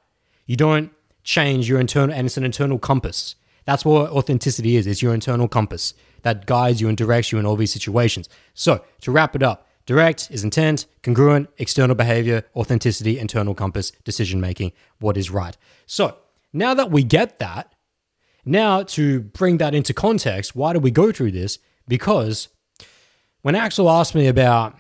[0.46, 0.92] You don't
[1.24, 3.36] change your internal, and it's an internal compass.
[3.66, 4.88] That's what authenticity is.
[4.88, 5.94] It's your internal compass
[6.24, 8.28] that guides you and directs you in all these situations.
[8.54, 14.42] So to wrap it up, direct is intent, congruent, external behavior, authenticity, internal compass, decision
[14.42, 15.56] making, what is right.
[15.86, 16.18] So
[16.52, 17.74] now that we get that,
[18.44, 21.60] now to bring that into context, why do we go through this?
[21.88, 22.50] Because
[23.42, 24.76] when Axel asked me about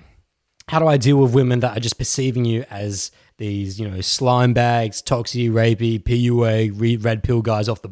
[0.70, 4.02] how do I deal with women that are just perceiving you as these, you know,
[4.02, 7.92] slime bags, toxic, rapey, PUA, red pill guys off the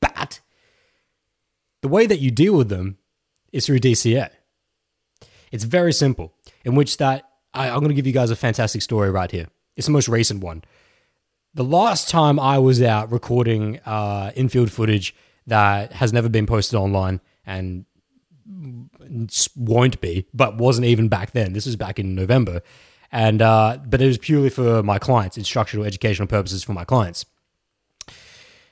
[0.00, 0.40] bat?
[1.82, 2.96] The way that you deal with them
[3.52, 4.30] is through DCA.
[5.52, 6.32] It's very simple,
[6.64, 9.48] in which that I, I'm going to give you guys a fantastic story right here.
[9.76, 10.64] It's the most recent one.
[11.52, 15.14] The last time I was out recording uh, infield footage
[15.46, 17.84] that has never been posted online and
[19.56, 21.52] won't be, but wasn't even back then.
[21.52, 22.62] This was back in November,
[23.12, 27.26] and uh, but it was purely for my clients, instructional, educational purposes for my clients.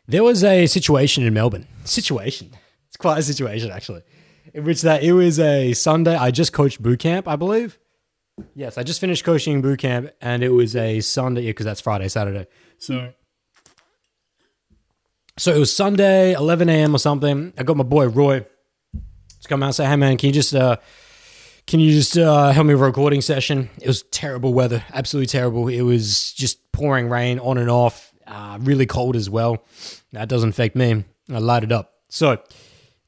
[0.07, 1.67] There was a situation in Melbourne.
[1.85, 2.51] Situation.
[2.89, 4.03] It's quite a situation actually,
[4.55, 6.17] in which that it was a Sunday.
[6.17, 7.79] I just coached boot camp, I believe.
[8.55, 11.81] Yes, I just finished coaching boot camp, and it was a Sunday because yeah, that's
[11.81, 12.47] Friday, Saturday.
[12.79, 13.13] So.
[15.37, 16.97] So it was Sunday, 11 a.m.
[16.97, 17.53] or something.
[17.57, 18.45] I got my boy Roy
[19.47, 20.77] come out and say, "Hey man, can you just uh,
[21.67, 25.27] can you just uh, help me with a recording session?" It was terrible weather, absolutely
[25.29, 25.69] terrible.
[25.69, 29.65] It was just pouring rain on and off, uh, really cold as well.
[30.13, 31.05] That doesn't affect me.
[31.31, 31.93] I light it up.
[32.09, 32.39] So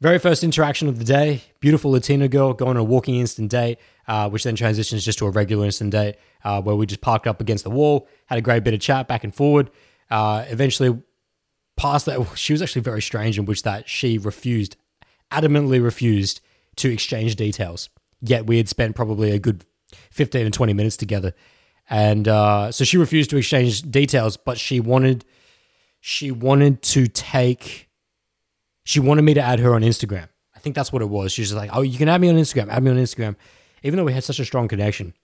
[0.00, 3.78] Very first interaction of the day, beautiful Latina girl going on a walking instant date,
[4.08, 7.26] uh, which then transitions just to a regular instant date uh, where we just parked
[7.26, 9.70] up against the wall, had a great bit of chat back and forward.
[10.10, 10.98] Uh, eventually,
[11.76, 14.76] past that, she was actually very strange in which that she refused,
[15.32, 16.40] adamantly refused
[16.76, 17.88] to exchange details.
[18.20, 19.64] Yet we had spent probably a good
[20.10, 21.34] 15 and 20 minutes together.
[21.88, 25.24] And uh, so she refused to exchange details, but she wanted
[26.00, 27.88] she wanted to take
[28.84, 30.28] she wanted me to add her on Instagram.
[30.54, 31.32] I think that's what it was.
[31.32, 32.68] She's like, "Oh, you can add me on Instagram.
[32.68, 33.36] Add me on Instagram."
[33.82, 35.14] Even though we had such a strong connection,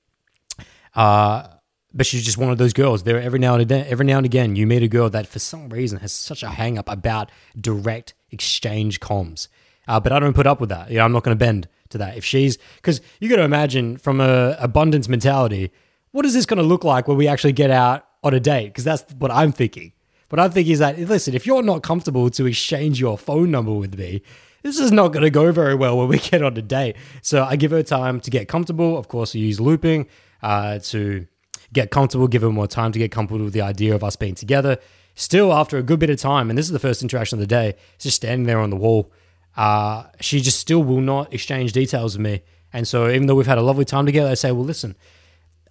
[0.95, 1.47] uh,
[1.93, 3.03] but she's just one of those girls.
[3.05, 5.39] There, every now and again, every now and again, you meet a girl that for
[5.39, 9.49] some reason has such a hang up about direct exchange comms.
[9.89, 10.91] Uh, but I don't put up with that.
[10.91, 12.17] You know, I'm not going to bend to that.
[12.17, 15.73] If she's because you got to imagine from a abundance mentality,
[16.11, 18.69] what is this going to look like when we actually get out on a date?
[18.69, 19.93] Because that's what I'm thinking.
[20.29, 23.73] What I think is that, listen, if you're not comfortable to exchange your phone number
[23.73, 24.23] with me,
[24.63, 26.97] this is not going to go very well when we get on a date.
[27.23, 28.99] So I give her time to get comfortable.
[28.99, 30.09] Of course, we use looping
[30.43, 31.27] uh, to
[31.73, 34.35] get comfortable, give her more time to get comfortable with the idea of us being
[34.35, 34.79] together.
[35.15, 37.47] Still, after a good bit of time, and this is the first interaction of the
[37.47, 39.11] day, it's just standing there on the wall.
[39.57, 42.43] Uh, she just still will not exchange details with me.
[42.73, 44.97] And so, even though we've had a lovely time together, I say, well, listen,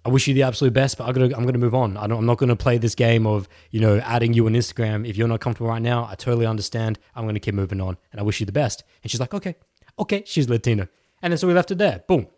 [0.06, 1.96] I wish you the absolute best, but I'm gonna I'm gonna move on.
[1.96, 5.16] I am not gonna play this game of you know adding you on Instagram if
[5.16, 6.06] you're not comfortable right now.
[6.08, 7.00] I totally understand.
[7.16, 8.84] I'm gonna keep moving on, and I wish you the best.
[9.02, 9.56] And she's like, okay,
[9.98, 10.22] okay.
[10.24, 10.88] She's Latina,
[11.22, 12.04] and then so we left it there.
[12.06, 12.28] Boom.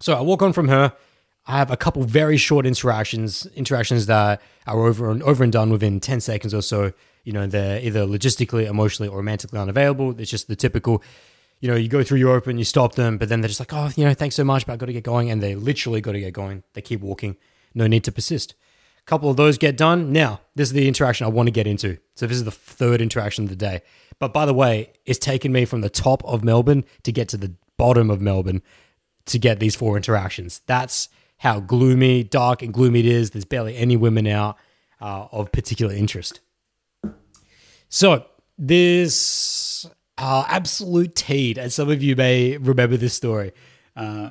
[0.00, 0.92] So I walk on from her.
[1.46, 5.70] I have a couple very short interactions, interactions that are over and over and done
[5.70, 6.92] within ten seconds or so.
[7.24, 10.18] You know, they're either logistically, emotionally, or romantically unavailable.
[10.18, 11.02] It's just the typical
[11.60, 13.72] you know, you go through your open, you stop them, but then they're just like,
[13.72, 15.30] oh, you know, thanks so much, but I've got to get going.
[15.30, 16.62] And they literally got to get going.
[16.72, 17.36] They keep walking.
[17.74, 18.54] No need to persist.
[18.98, 20.12] A couple of those get done.
[20.12, 21.98] Now, this is the interaction I want to get into.
[22.14, 23.82] So this is the third interaction of the day.
[24.18, 27.36] But by the way, it's taken me from the top of Melbourne to get to
[27.36, 28.62] the bottom of Melbourne
[29.26, 30.62] to get these four interactions.
[30.66, 33.30] That's how gloomy, dark, and gloomy it is.
[33.30, 34.56] There's barely any women out
[35.00, 36.40] uh, of particular interest.
[37.90, 38.24] So
[38.56, 39.84] this
[40.16, 43.52] uh, absolute teed, and some of you may remember this story.
[43.96, 44.30] Uh,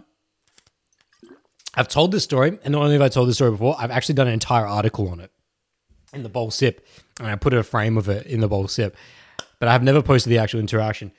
[1.76, 4.16] I've told this story, and not only have I told this story before, I've actually
[4.16, 5.32] done an entire article on it
[6.14, 6.88] in the bowl sip,
[7.20, 8.96] and I put a frame of it in the bowl sip,
[9.60, 11.12] but I've never posted the actual interaction.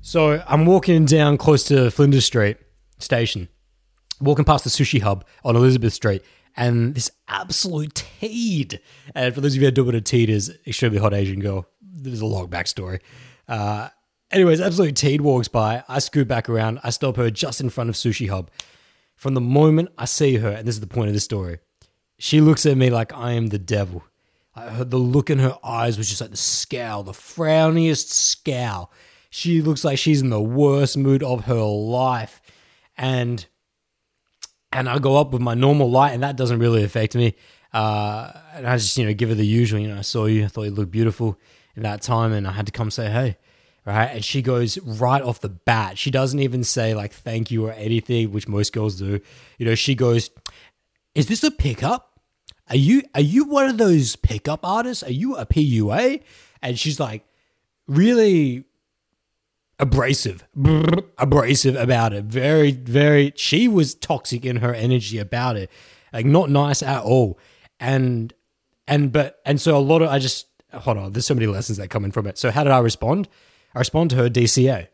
[0.00, 2.56] So I'm walking down close to Flinders Street
[2.98, 3.48] station,
[4.18, 6.22] walking past the sushi hub on Elizabeth Street,
[6.56, 8.80] and this absolute teed.
[9.14, 11.40] And for those of you who don't know what a teed is, extremely hot Asian
[11.40, 11.66] girl.
[12.02, 13.00] There's a long backstory.
[13.48, 13.88] Uh,
[14.32, 15.84] Anyways, absolute teed walks by.
[15.88, 16.80] I scoot back around.
[16.82, 18.50] I stop her just in front of Sushi Hub.
[19.14, 21.58] From the moment I see her, and this is the point of the story,
[22.18, 24.04] she looks at me like I am the devil.
[24.54, 28.90] I the look in her eyes was just like the scowl, the frowniest scowl.
[29.28, 32.40] She looks like she's in the worst mood of her life.
[32.96, 33.44] And
[34.72, 37.34] and I go up with my normal light, and that doesn't really affect me.
[37.74, 40.44] Uh, and I just, you know, give her the usual, you know, I saw you,
[40.44, 41.38] I thought you looked beautiful
[41.76, 43.36] in that time, and I had to come say hey
[43.84, 44.12] right?
[44.12, 45.98] And she goes right off the bat.
[45.98, 49.20] She doesn't even say like thank you or anything, which most girls do.
[49.58, 50.30] You know, she goes,
[51.16, 52.20] "Is this a pickup?
[52.70, 55.02] Are you are you one of those pickup artists?
[55.02, 56.22] Are you a PUA?"
[56.62, 57.24] And she's like,
[57.88, 58.64] really
[59.78, 60.46] abrasive,
[61.18, 62.24] abrasive about it.
[62.24, 63.32] Very, very.
[63.36, 65.70] She was toxic in her energy about it,
[66.12, 67.38] like not nice at all.
[67.80, 68.32] And
[68.86, 71.12] and but and so a lot of I just hold on.
[71.12, 72.38] There's so many lessons that come in from it.
[72.38, 73.28] So how did I respond?
[73.74, 74.88] I respond to her DCA,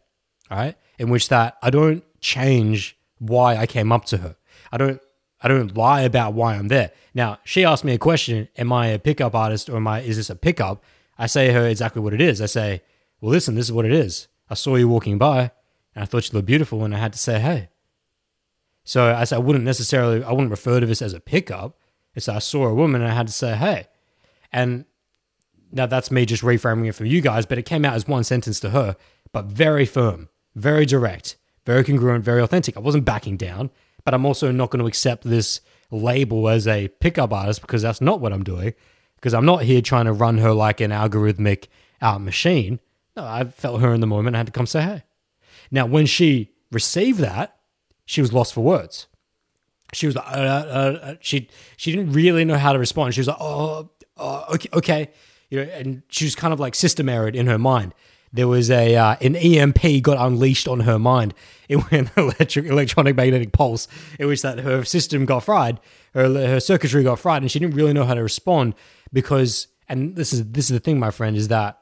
[0.51, 0.77] right?
[0.99, 4.37] In which that I don't change why I came up to her.
[4.73, 5.01] I don't
[5.41, 6.91] I don't lie about why I'm there.
[7.14, 10.17] Now, she asked me a question, am I a pickup artist or am I is
[10.17, 10.83] this a pickup?
[11.19, 12.41] I say her exactly what it is.
[12.41, 12.83] I say,
[13.21, 14.29] Well listen, this is what it is.
[14.51, 15.51] I saw you walking by
[15.95, 17.69] and I thought you looked beautiful and I had to say hey.
[18.85, 21.79] So I said I wouldn't necessarily I wouldn't refer to this as a pickup.
[22.14, 23.87] It's I saw a woman and I had to say hey.
[24.53, 24.87] And
[25.72, 28.24] now that's me just reframing it for you guys, but it came out as one
[28.24, 28.96] sentence to her,
[29.33, 32.76] but very firm, very direct, very congruent, very authentic.
[32.76, 33.70] I wasn't backing down,
[34.04, 38.00] but I'm also not going to accept this label as a pickup artist because that's
[38.00, 38.74] not what I'm doing.
[39.16, 41.66] Because I'm not here trying to run her like an algorithmic
[42.00, 42.79] uh, machine.
[43.16, 44.37] No, I felt her in the moment.
[44.37, 45.02] I had to come say hey.
[45.71, 47.58] Now, when she received that,
[48.04, 49.06] she was lost for words.
[49.92, 53.14] She was like, uh, uh, uh, she she didn't really know how to respond.
[53.14, 55.10] She was like, oh, oh okay, okay
[55.51, 57.94] you know, and she was kind of like system errored in her mind.
[58.33, 61.35] There was a uh, an EMP got unleashed on her mind.
[61.69, 63.88] It went electric electronic magnetic pulse,
[64.19, 65.81] in which that her system got fried,
[66.15, 68.75] her her circuitry got fried, and she didn't really know how to respond
[69.13, 69.69] because.
[69.90, 71.79] And this is this is the thing, my friend, is that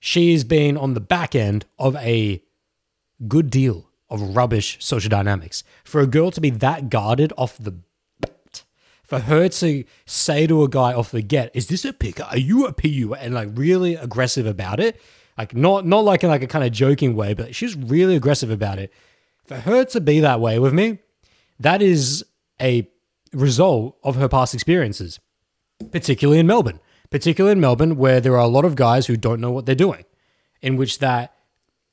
[0.00, 2.42] she has been on the back end of a
[3.26, 5.64] good deal of rubbish social dynamics.
[5.84, 7.74] For a girl to be that guarded off the
[9.06, 12.24] for her to say to a guy off the get, "Is this a picker?
[12.24, 15.00] Are you a PU?" and like really aggressive about it,
[15.38, 18.50] like not not like in like a kind of joking way, but she's really aggressive
[18.50, 18.92] about it.
[19.46, 20.98] For her to be that way with me,
[21.60, 22.24] that is
[22.60, 22.88] a
[23.32, 25.20] result of her past experiences,
[25.92, 26.80] particularly in Melbourne.
[27.08, 29.76] Particularly in Melbourne, where there are a lot of guys who don't know what they're
[29.76, 30.04] doing,
[30.60, 31.32] in which that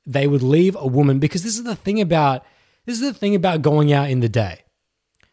[0.08, 2.44] they would leave a woman because this is the thing about
[2.86, 4.64] this is the thing about going out in the day.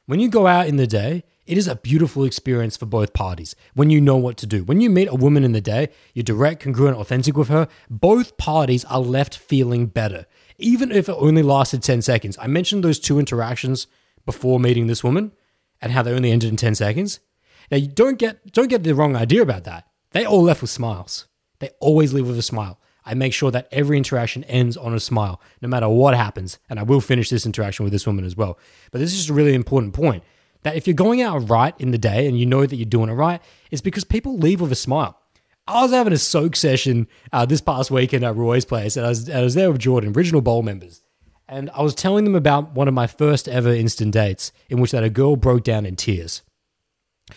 [0.07, 3.57] When you go out in the day, it is a beautiful experience for both parties
[3.75, 4.63] when you know what to do.
[4.63, 8.37] When you meet a woman in the day, you're direct, congruent, authentic with her, both
[8.37, 10.27] parties are left feeling better,
[10.59, 12.39] even if it only lasted 10 seconds.
[12.41, 13.89] I mentioned those two interactions
[14.25, 15.33] before meeting this woman
[15.81, 17.19] and how they only ended in 10 seconds.
[17.69, 19.89] Now, you don't get don't get the wrong idea about that.
[20.13, 21.27] They all left with smiles.
[21.59, 22.79] They always leave with a smile.
[23.05, 26.61] I make sure that every interaction ends on a smile, no matter what happens.
[26.69, 28.57] And I will finish this interaction with this woman as well.
[28.93, 30.23] But this is just a really important point
[30.63, 33.09] that if you're going out right in the day and you know that you're doing
[33.09, 33.41] it right,
[33.71, 35.19] it's because people leave with a smile.
[35.67, 39.11] I was having a soak session uh, this past weekend at Roy's place, and I
[39.11, 41.03] was, I was there with Jordan, original bowl members.
[41.49, 44.93] And I was telling them about one of my first ever instant dates in which
[44.93, 46.43] that a girl broke down in tears.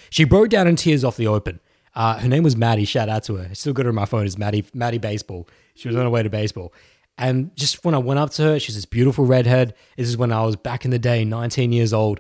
[0.10, 1.60] She broke down in tears off the open.
[1.96, 2.86] Uh, her name was Maddie.
[2.86, 3.48] Shout out to her.
[3.50, 5.48] I still got her on my phone as Maddie, Maddie Baseball.
[5.76, 6.74] She was on her way to baseball.
[7.18, 9.76] And just when I went up to her, she's this beautiful redhead.
[9.98, 12.20] This is when I was back in the day, 19 years old.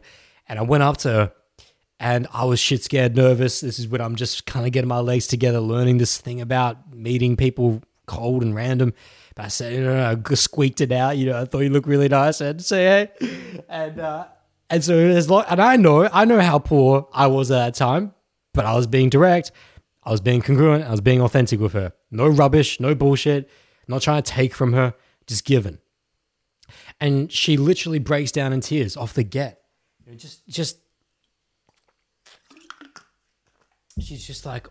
[0.54, 1.34] And I went up to her
[2.00, 3.62] and I was shit scared nervous.
[3.62, 6.94] This is when I'm just kind of getting my legs together, learning this thing about
[6.94, 8.94] meeting people cold and random.
[9.34, 11.18] But I said, you know, I squeaked it out.
[11.18, 12.40] You know, I thought you looked really nice.
[12.40, 13.64] I had to say hey.
[13.68, 14.28] And, uh,
[14.70, 17.74] and so as long, and I know, I know how poor I was at that
[17.74, 18.14] time,
[18.54, 19.52] but I was being direct.
[20.04, 20.86] I was being congruent.
[20.86, 21.94] I was being authentic with her.
[22.12, 23.50] No rubbish, no bullshit.
[23.88, 24.94] Not trying to take from her,
[25.26, 25.80] just giving.
[27.00, 29.63] And she literally breaks down in tears off the get.
[30.18, 30.78] Just, just,
[34.00, 34.68] she's just like,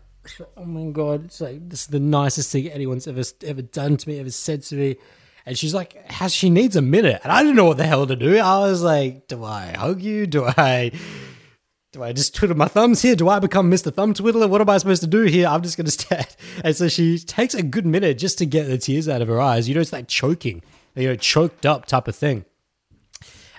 [0.57, 4.09] oh my god, it's like this is the nicest thing anyone's ever ever done to
[4.09, 4.97] me, ever said to me.
[5.45, 8.07] And she's like, has she needs a minute, and I didn't know what the hell
[8.07, 8.37] to do.
[8.37, 10.25] I was like, do I hug you?
[10.25, 10.91] Do I?
[11.91, 13.15] Do I just twiddle my thumbs here?
[13.15, 13.93] Do I become Mr.
[13.93, 14.49] Thumb Twiddler?
[14.49, 15.47] What am I supposed to do here?
[15.47, 16.25] I'm just going to stand.
[16.63, 19.39] And so she takes a good minute just to get the tears out of her
[19.39, 19.69] eyes.
[19.69, 20.63] You know, it's like choking,
[20.95, 22.45] you know, choked up type of thing.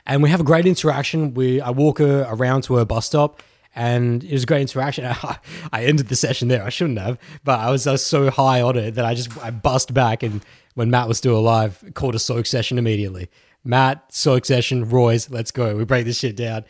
[0.06, 1.34] And we have a great interaction.
[1.34, 3.42] We I walk her around to her bus stop,
[3.74, 5.04] and it was a great interaction.
[5.72, 6.62] I ended the session there.
[6.62, 9.36] I shouldn't have, but I was, I was so high on it that I just
[9.42, 10.44] I bust back and
[10.74, 13.30] when Matt was still alive, called a soak session immediately.
[13.64, 15.76] Matt, soak session, Roy's, let's go.
[15.76, 16.64] We break this shit down.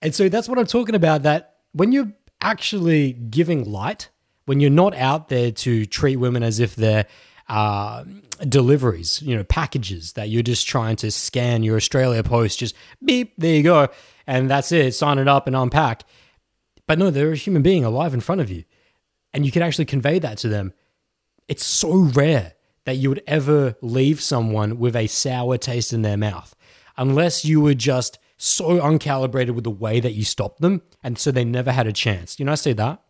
[0.00, 1.22] And so that's what I'm talking about.
[1.24, 4.08] That when you're actually giving light,
[4.44, 7.06] when you're not out there to treat women as if they're
[7.48, 8.04] uh,
[8.48, 12.74] deliveries, you know, packages that you're just trying to scan your Australia Post, just
[13.04, 13.88] beep, there you go,
[14.26, 16.04] and that's it, sign it up and unpack.
[16.86, 18.64] But no, they're a human being alive in front of you,
[19.32, 20.72] and you can actually convey that to them.
[21.48, 26.16] It's so rare that you would ever leave someone with a sour taste in their
[26.16, 26.54] mouth,
[26.96, 31.30] unless you were just so uncalibrated with the way that you stopped them, and so
[31.30, 32.38] they never had a chance.
[32.38, 33.02] You know, I say that,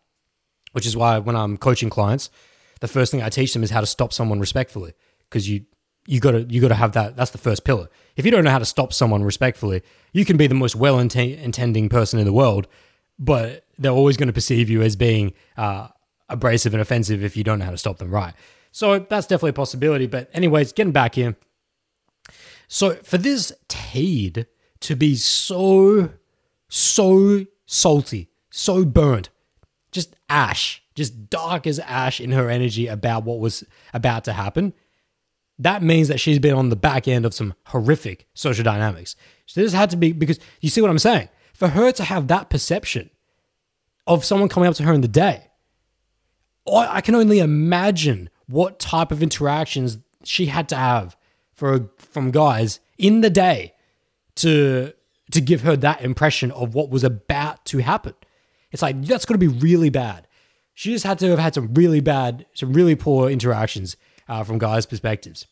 [0.71, 2.29] which is why when I'm coaching clients,
[2.79, 4.93] the first thing I teach them is how to stop someone respectfully,
[5.29, 5.65] because you
[6.05, 7.15] you gotta you gotta have that.
[7.15, 7.89] That's the first pillar.
[8.15, 9.81] If you don't know how to stop someone respectfully,
[10.13, 12.67] you can be the most well intending person in the world,
[13.17, 15.87] but they're always going to perceive you as being uh,
[16.27, 18.33] abrasive and offensive if you don't know how to stop them right.
[18.71, 20.07] So that's definitely a possibility.
[20.07, 21.35] But anyways, getting back here.
[22.67, 24.45] So for this Teed
[24.81, 26.11] to be so,
[26.67, 29.29] so salty, so burnt,
[29.91, 34.73] just ash, just dark as ash in her energy about what was about to happen.
[35.57, 39.15] That means that she's been on the back end of some horrific social dynamics.
[39.45, 41.29] So this had to be because you see what I'm saying?
[41.53, 43.09] For her to have that perception
[44.05, 45.47] of someone coming up to her in the day,
[46.71, 51.15] I can only imagine what type of interactions she had to have
[51.53, 53.73] for from guys in the day
[54.35, 54.93] to
[55.31, 58.13] to give her that impression of what was about to happen.
[58.71, 60.27] It's like that's going to be really bad.
[60.79, 63.97] She just had to have had some really bad, some really poor interactions
[64.29, 65.45] uh, from guys' perspectives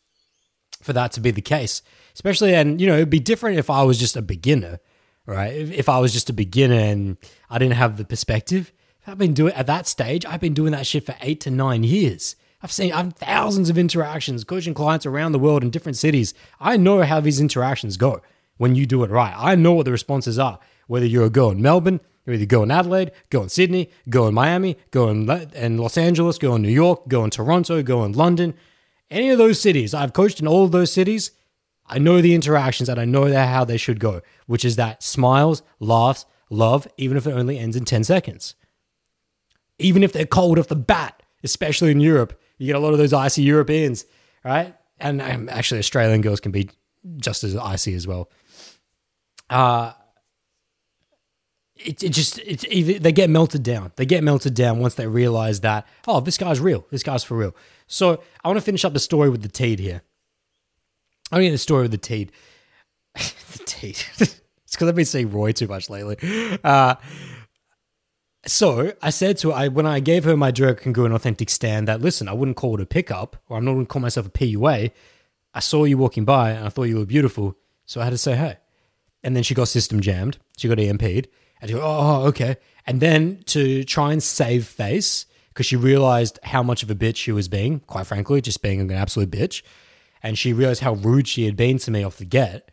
[0.82, 1.82] for that to be the case.
[2.14, 4.80] Especially, and you know, it'd be different if I was just a beginner,
[5.26, 5.54] right?
[5.54, 7.18] If, if I was just a beginner and
[7.50, 8.72] I didn't have the perspective.
[9.06, 10.26] I've been doing at that stage.
[10.26, 12.38] I've been doing that shit for eight to nine years.
[12.64, 16.34] I've seen I've thousands of interactions coaching clients around the world in different cities.
[16.58, 18.22] I know how these interactions go
[18.56, 19.36] when you do it right.
[19.38, 20.60] I know what the responses are.
[20.88, 22.00] Whether you're a girl in Melbourne,
[22.34, 26.38] either go in Adelaide, go in Sydney, go in Miami, go in, in Los Angeles,
[26.38, 28.54] go in New York, go in Toronto, go in London.
[29.10, 31.32] Any of those cities, I've coached in all of those cities.
[31.86, 35.64] I know the interactions and I know how they should go, which is that smiles,
[35.80, 38.56] laughs, love, even if it only ends in 10 seconds.
[39.80, 42.98] Even if they're cold off the bat, especially in Europe, you get a lot of
[42.98, 44.06] those icy Europeans,
[44.44, 44.76] right?
[45.00, 46.70] And um, actually, Australian girls can be
[47.18, 48.30] just as icy as well.
[49.50, 49.94] Uh,
[51.80, 53.92] it, it just it's they get melted down.
[53.96, 56.86] They get melted down once they realize that oh, this guy's real.
[56.92, 57.56] This guy's for real.
[57.88, 60.02] So I want to finish up the story with the teed here.
[61.32, 62.32] I get the story with the teed.
[63.16, 63.98] the teed.
[64.20, 66.18] it's because I've been seeing Roy too much lately.
[66.64, 66.96] Uh,
[68.46, 71.88] so I said to her, I, when I gave her my direct congruent authentic stand
[71.88, 74.28] that listen, I wouldn't call it a pickup, or I'm not going to call myself
[74.28, 74.92] a PUA.
[75.54, 78.18] I saw you walking by and I thought you were beautiful, so I had to
[78.18, 78.58] say hey.
[79.24, 80.38] And then she got system jammed.
[80.58, 81.28] She got EMP'd.
[81.62, 82.58] And she go, oh, okay.
[82.86, 87.16] And then to try and save face, because she realized how much of a bitch
[87.16, 89.64] she was being, quite frankly, just being an absolute bitch.
[90.22, 92.70] And she realized how rude she had been to me off the get.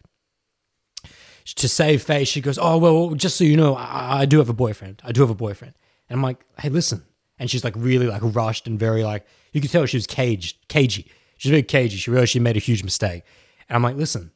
[1.57, 4.49] To save face, she goes, Oh, well, just so you know, I, I do have
[4.51, 5.01] a boyfriend.
[5.03, 5.75] I do have a boyfriend.
[6.09, 7.05] And I'm like, Hey, listen.
[7.39, 10.69] And she's like really like rushed and very like, you could tell she was caged,
[10.69, 11.11] cagey.
[11.39, 11.97] She's very cagey.
[11.97, 13.23] She realized she made a huge mistake.
[13.69, 14.31] And I'm like, listen.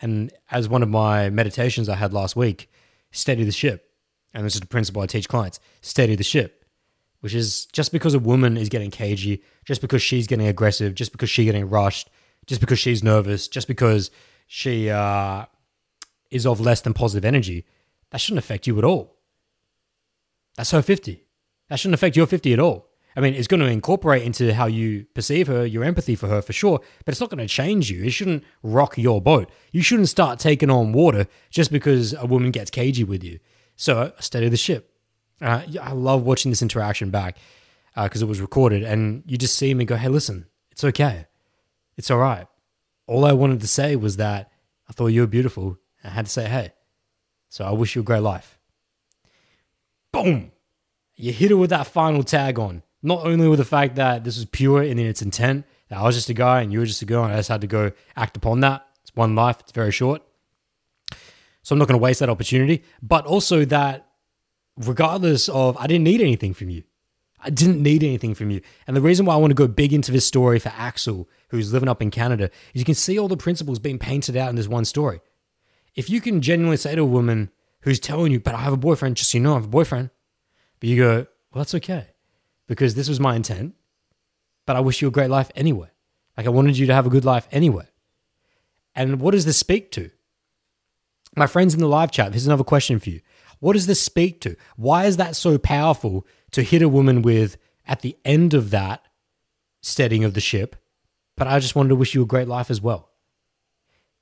[0.00, 2.70] And as one of my meditations I had last week,
[3.14, 3.90] steady the ship.
[4.34, 6.64] And this is the principle I teach clients steady the ship,
[7.20, 11.12] which is just because a woman is getting cagey, just because she's getting aggressive, just
[11.12, 12.10] because she's getting rushed,
[12.46, 14.10] just because she's nervous, just because
[14.46, 15.46] she uh,
[16.30, 17.64] is of less than positive energy,
[18.10, 19.16] that shouldn't affect you at all.
[20.56, 21.24] That's her 50.
[21.68, 22.88] That shouldn't affect your 50 at all.
[23.16, 26.42] I mean, it's going to incorporate into how you perceive her, your empathy for her
[26.42, 28.04] for sure, but it's not going to change you.
[28.04, 29.50] It shouldn't rock your boat.
[29.70, 33.38] You shouldn't start taking on water just because a woman gets cagey with you.
[33.76, 34.90] So, steady the ship.
[35.40, 37.36] Uh, I love watching this interaction back
[37.94, 41.26] because uh, it was recorded, and you just see me go, hey, listen, it's okay.
[41.96, 42.46] It's all right.
[43.06, 44.50] All I wanted to say was that
[44.88, 45.78] I thought you were beautiful.
[46.02, 46.72] I had to say, hey.
[47.48, 48.58] So, I wish you a great life.
[50.10, 50.52] Boom!
[51.16, 54.36] You hit her with that final tag on not only with the fact that this
[54.36, 57.02] was pure in its intent, that I was just a guy and you were just
[57.02, 58.86] a girl, and I just had to go act upon that.
[59.02, 60.22] It's one life, it's very short.
[61.62, 64.08] So I'm not going to waste that opportunity, but also that
[64.78, 66.82] regardless of, I didn't need anything from you.
[67.38, 68.62] I didn't need anything from you.
[68.86, 71.74] And the reason why I want to go big into this story for Axel, who's
[71.74, 74.56] living up in Canada, is you can see all the principles being painted out in
[74.56, 75.20] this one story.
[75.94, 77.50] If you can genuinely say to a woman
[77.82, 79.68] who's telling you, but I have a boyfriend, just so you know, I have a
[79.68, 80.08] boyfriend,
[80.80, 81.16] but you go,
[81.52, 82.13] well, that's okay
[82.66, 83.74] because this was my intent,
[84.66, 85.88] but I wish you a great life anyway.
[86.36, 87.86] Like I wanted you to have a good life anyway.
[88.94, 90.10] And what does this speak to?
[91.36, 93.20] My friends in the live chat, here's another question for you.
[93.60, 94.56] What does this speak to?
[94.76, 97.56] Why is that so powerful to hit a woman with
[97.86, 99.04] at the end of that
[99.80, 100.76] steadying of the ship?
[101.36, 103.10] But I just wanted to wish you a great life as well.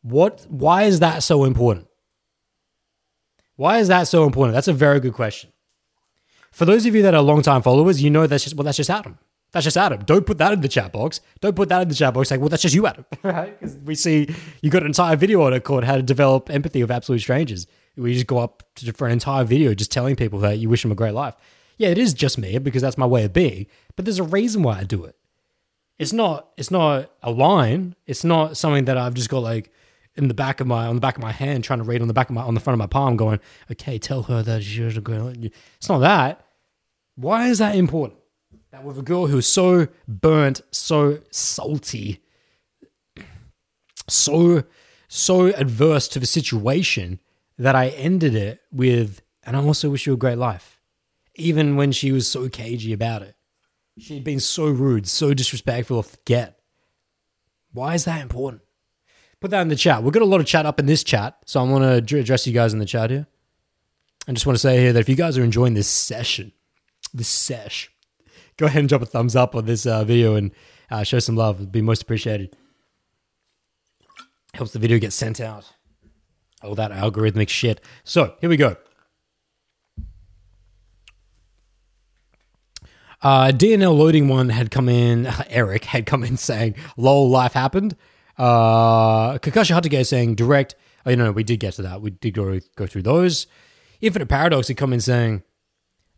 [0.00, 1.86] What why is that so important?
[3.56, 4.54] Why is that so important?
[4.54, 5.51] That's a very good question.
[6.52, 8.90] For those of you that are long-time followers, you know that's just well, that's just
[8.90, 9.18] Adam.
[9.52, 10.02] That's just Adam.
[10.04, 11.20] Don't put that in the chat box.
[11.40, 12.30] Don't put that in the chat box.
[12.30, 13.04] Like, well, that's just you, Adam.
[13.22, 13.58] right?
[13.58, 16.82] Because we see you got an entire video on it called "How to Develop Empathy
[16.82, 20.38] with Absolute Strangers." We just go up to, for an entire video just telling people
[20.40, 21.34] that you wish them a great life.
[21.76, 23.66] Yeah, it is just me because that's my way of being.
[23.96, 25.16] But there's a reason why I do it.
[25.98, 26.48] It's not.
[26.56, 27.94] It's not a line.
[28.06, 29.70] It's not something that I've just got like
[30.16, 32.08] in the back of my on the back of my hand, trying to read on
[32.08, 33.40] the back of my on the front of my palm, going,
[33.70, 36.46] "Okay, tell her that she's a girl." It's not that.
[37.16, 38.20] Why is that important?
[38.70, 42.20] That with a girl who's so burnt, so salty,
[44.08, 44.64] so
[45.08, 47.20] so adverse to the situation
[47.58, 50.80] that I ended it with, and I also wish you a great life.
[51.34, 53.36] Even when she was so cagey about it.
[53.98, 56.58] She'd been so rude, so disrespectful of the get.
[57.72, 58.62] Why is that important?
[59.42, 60.04] Put that in the chat.
[60.04, 62.46] We've got a lot of chat up in this chat, so I want to address
[62.46, 63.26] you guys in the chat here.
[64.28, 66.52] I just want to say here that if you guys are enjoying this session,
[67.12, 67.90] this sesh,
[68.56, 70.52] go ahead and drop a thumbs up on this uh, video and
[70.92, 71.56] uh, show some love.
[71.56, 72.56] It'd be most appreciated.
[74.54, 75.72] Helps the video get sent out.
[76.62, 77.80] All that algorithmic shit.
[78.04, 78.76] So here we go.
[83.20, 85.26] Uh, DNL loading one had come in.
[85.48, 87.96] Eric had come in saying, "Lol, life happened."
[88.38, 90.74] Uh, Kakashi Hatake saying direct.
[91.04, 92.00] Oh, you know, we did get to that.
[92.00, 93.46] We did go, go through those.
[94.00, 95.42] Infinite Paradox had come in saying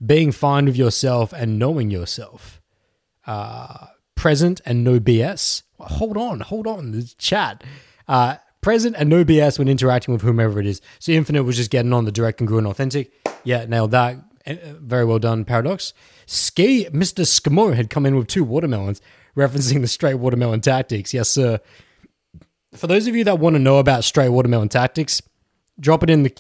[0.05, 2.61] being fine with yourself and knowing yourself.
[3.27, 5.62] Uh, present and no BS.
[5.79, 6.93] Hold on, hold on.
[6.93, 7.65] This chat.
[8.07, 10.81] Uh, present and no BS when interacting with whomever it is.
[10.99, 13.12] So Infinite was just getting on the direct, congruent, authentic.
[13.45, 14.17] Yeah, nailed that.
[14.47, 15.95] Uh, very well done, Paradox.
[16.27, 17.25] Ski, Mr.
[17.25, 19.01] Skimo had come in with two watermelons.
[19.37, 21.12] referencing the straight watermelon tactics.
[21.12, 21.61] Yes, sir.
[22.75, 25.22] For those of you that want to know about straight watermelon tactics,
[25.79, 26.35] drop it in the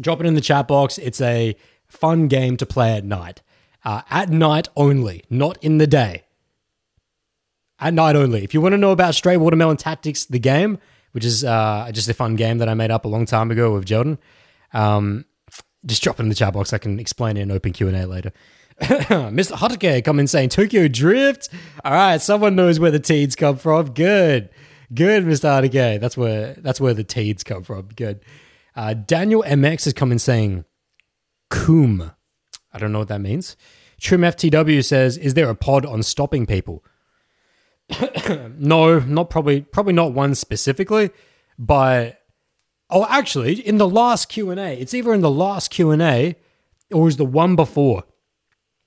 [0.00, 0.98] drop it in the chat box.
[0.98, 1.56] It's a
[1.86, 3.42] fun game to play at night.
[3.84, 6.24] Uh, at night only, not in the day.
[7.80, 8.42] At night only.
[8.42, 10.78] If you want to know about straight watermelon tactics, the game,
[11.12, 13.72] which is uh, just a fun game that I made up a long time ago
[13.72, 14.18] with Jordan,
[14.72, 15.24] um,
[15.86, 16.72] just drop it in the chat box.
[16.72, 18.32] I can explain it in open Q and A later.
[18.80, 19.56] Mr.
[19.56, 21.48] Hatake come in saying Tokyo Drift.
[21.84, 23.92] All right, someone knows where the teens come from.
[23.92, 24.50] Good,
[24.92, 25.48] good, Mr.
[25.48, 26.00] Hatake.
[26.00, 27.88] That's where that's where the teeds come from.
[27.96, 28.20] Good.
[28.74, 30.64] Uh, Daniel MX has come in saying
[31.50, 32.12] Coom.
[32.72, 33.56] I don't know what that means.
[34.00, 36.84] Trim FTW says, "Is there a pod on stopping people?"
[38.58, 39.62] no, not probably.
[39.62, 41.10] Probably not one specifically,
[41.58, 42.20] but
[42.90, 46.02] oh, actually, in the last Q and A, it's either in the last Q and
[46.02, 46.36] A
[46.92, 48.04] or is the one before.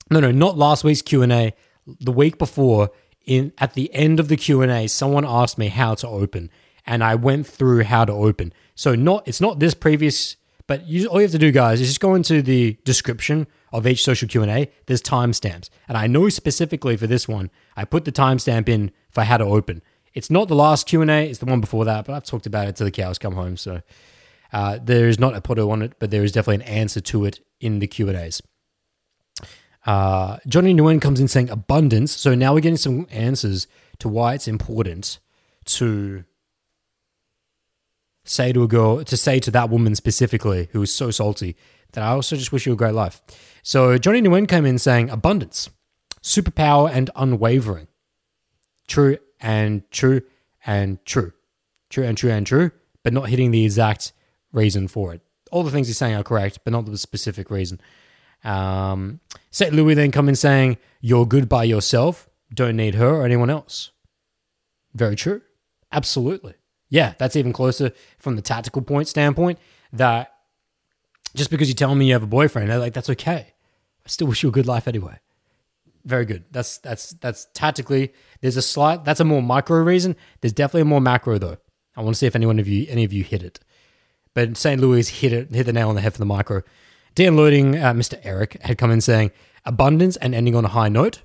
[0.09, 1.53] No, no, not last week's Q and A.
[1.99, 2.91] The week before,
[3.25, 6.49] in at the end of the Q and A, someone asked me how to open,
[6.85, 8.53] and I went through how to open.
[8.75, 11.87] So not it's not this previous, but you, all you have to do, guys, is
[11.87, 14.71] just go into the description of each social Q and A.
[14.85, 19.23] There's timestamps, and I know specifically for this one, I put the timestamp in for
[19.23, 19.81] how to open.
[20.13, 22.05] It's not the last Q and A; it's the one before that.
[22.05, 23.57] But I've talked about it till the cows come home.
[23.57, 23.81] So
[24.51, 27.25] uh, there is not a photo on it, but there is definitely an answer to
[27.25, 28.41] it in the Q and A's.
[29.85, 32.11] Uh, Johnny Nguyen comes in saying abundance.
[32.11, 33.67] So now we're getting some answers
[33.99, 35.19] to why it's important
[35.65, 36.23] to
[38.23, 41.55] say to a girl, to say to that woman specifically who is so salty
[41.93, 43.21] that I also just wish you a great life.
[43.63, 45.69] So Johnny Nguyen came in saying abundance,
[46.21, 47.87] superpower, and unwavering.
[48.87, 50.21] True and true
[50.65, 51.33] and true.
[51.89, 52.71] True and true and true,
[53.03, 54.13] but not hitting the exact
[54.53, 55.21] reason for it.
[55.51, 57.81] All the things he's saying are correct, but not the specific reason.
[58.43, 59.19] Um,
[59.51, 59.73] St.
[59.73, 63.91] Louis then come in saying, You're good by yourself, don't need her or anyone else.
[64.93, 65.41] Very true.
[65.91, 66.55] Absolutely.
[66.89, 69.59] Yeah, that's even closer from the tactical point standpoint
[69.93, 70.33] that
[71.35, 73.53] just because you tell me you have a boyfriend, like that's okay.
[74.05, 75.19] I still wish you a good life anyway.
[76.03, 76.45] Very good.
[76.51, 78.13] That's that's that's tactically.
[78.41, 79.05] There's a slight.
[79.05, 80.15] That's a more micro reason.
[80.41, 81.57] There's definitely a more macro though.
[81.95, 83.59] I want to see if anyone of you any of you hit it.
[84.33, 84.79] But St.
[84.81, 86.63] Louis hit it, hit the nail on the head for the micro.
[87.15, 88.19] Downloading, uh, Mr.
[88.23, 89.31] Eric had come in saying
[89.65, 91.21] abundance and ending on a high note.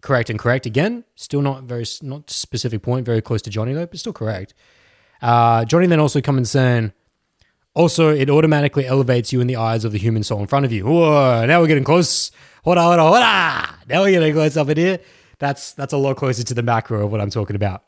[0.00, 1.04] Correct and correct again.
[1.14, 3.06] Still not very not specific point.
[3.06, 4.54] Very close to Johnny though, but still correct.
[5.20, 6.92] Uh, Johnny then also come in saying,
[7.74, 10.72] also it automatically elevates you in the eyes of the human soul in front of
[10.72, 10.84] you.
[10.84, 11.46] Whoa!
[11.46, 12.32] Now we're getting close.
[12.64, 13.74] Hold on, hold on, hold on.
[13.88, 14.98] Now we're getting close up in here.
[15.38, 17.84] That's that's a lot closer to the macro of what I'm talking about.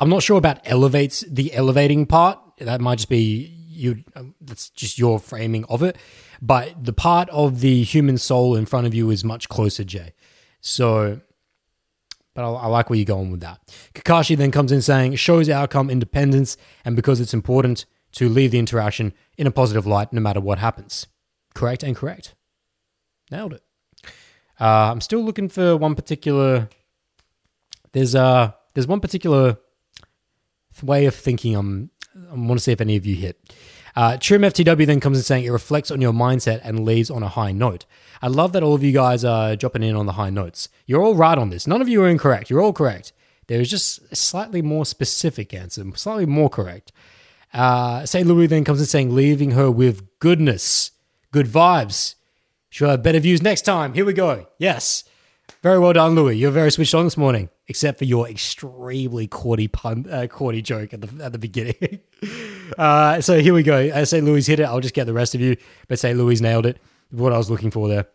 [0.00, 2.38] I'm not sure about elevates the elevating part.
[2.58, 4.04] That might just be you.
[4.14, 5.96] Um, that's just your framing of it.
[6.40, 10.14] But the part of the human soul in front of you is much closer, Jay.
[10.60, 11.20] So,
[12.34, 13.60] but I, I like where you're going with that.
[13.94, 18.58] Kakashi then comes in saying shows outcome independence, and because it's important to leave the
[18.58, 21.06] interaction in a positive light, no matter what happens.
[21.54, 22.34] Correct and correct.
[23.30, 23.62] Nailed it.
[24.60, 26.68] Uh, I'm still looking for one particular.
[27.92, 29.58] There's uh there's one particular
[30.82, 31.54] way of thinking.
[31.54, 31.90] I'm
[32.34, 33.38] I want to see if any of you hit.
[33.96, 37.22] Uh, Trim FTW then comes in saying it reflects on your mindset and leaves on
[37.22, 37.84] a high note.
[38.20, 40.68] I love that all of you guys are dropping in on the high notes.
[40.86, 41.66] You're all right on this.
[41.66, 42.50] None of you are incorrect.
[42.50, 43.12] You're all correct.
[43.46, 46.92] There is just a slightly more specific answer, slightly more correct.
[47.52, 48.26] Uh, St.
[48.26, 50.90] Louis then comes in saying leaving her with goodness,
[51.30, 52.16] good vibes.
[52.70, 53.94] She'll have better views next time.
[53.94, 54.48] Here we go.
[54.58, 55.04] Yes.
[55.64, 56.36] Very well done, Louis.
[56.36, 60.92] You're very switched on this morning, except for your extremely cordy pun, uh, cordy joke
[60.92, 62.00] at the at the beginning.
[62.78, 63.78] uh, so here we go.
[63.78, 64.26] As St.
[64.26, 65.56] Louis hit it, I'll just get the rest of you.
[65.88, 66.18] But St.
[66.18, 66.78] Louis nailed it.
[67.10, 68.08] What I was looking for there.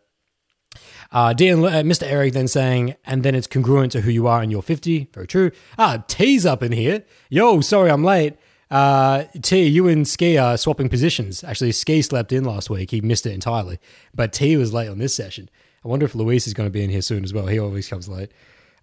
[1.12, 2.04] Uh, uh, Mr.
[2.04, 5.10] Eric then saying, and then it's congruent to who you are and you're 50.
[5.12, 5.50] Very true.
[5.80, 7.04] Ah, T's up in here.
[7.32, 8.36] Yo, sorry I'm late.
[8.70, 11.44] Uh, T, you and Ski are swapping positions.
[11.44, 12.92] Actually, Ski slept in last week.
[12.92, 13.80] He missed it entirely.
[14.14, 15.50] But T was late on this session.
[15.84, 17.48] I wonder if Luis is going to be in here soon as well.
[17.48, 18.32] He always comes late.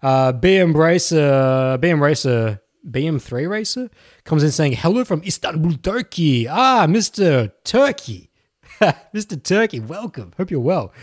[0.01, 3.89] Uh, BM Racer, BM Racer, BM3 Racer
[4.23, 6.47] comes in saying, hello from Istanbul, Turkey.
[6.47, 7.51] Ah, Mr.
[7.63, 8.31] Turkey.
[8.81, 9.41] Mr.
[9.41, 10.33] Turkey, welcome.
[10.37, 10.93] Hope you're well.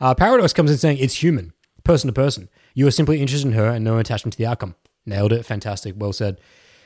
[0.00, 1.52] Uh, Paradox comes in saying, it's human,
[1.84, 2.48] person to person.
[2.74, 4.74] You are simply interested in her and no attachment to the outcome.
[5.06, 5.44] Nailed it.
[5.44, 5.94] Fantastic.
[5.96, 6.40] Well said.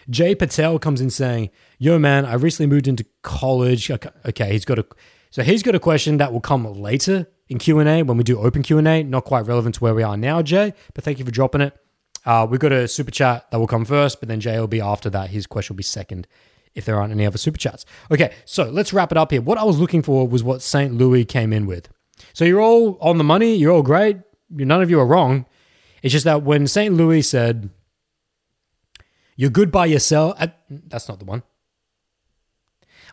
[0.09, 4.79] Jay Patel comes in saying, "Yo, man, I recently moved into college." Okay, he's got
[4.79, 4.87] a
[5.31, 8.25] so he's got a question that will come later in Q and A when we
[8.25, 9.03] do open Q and A.
[9.03, 11.77] Not quite relevant to where we are now, Jay, but thank you for dropping it.
[12.25, 14.81] Uh, we've got a super chat that will come first, but then Jay will be
[14.81, 15.31] after that.
[15.31, 16.27] His question will be second
[16.75, 17.85] if there aren't any other super chats.
[18.11, 19.43] Okay, so let's wrap it up here.
[19.43, 20.95] What I was looking for was what St.
[20.95, 21.89] Louis came in with.
[22.33, 23.57] So you're all on the money.
[23.57, 24.19] You're all great.
[24.49, 25.47] None of you are wrong.
[26.03, 26.95] It's just that when St.
[26.95, 27.71] Louis said,
[29.37, 30.39] You're good by yourself,
[30.69, 31.43] that's not the one.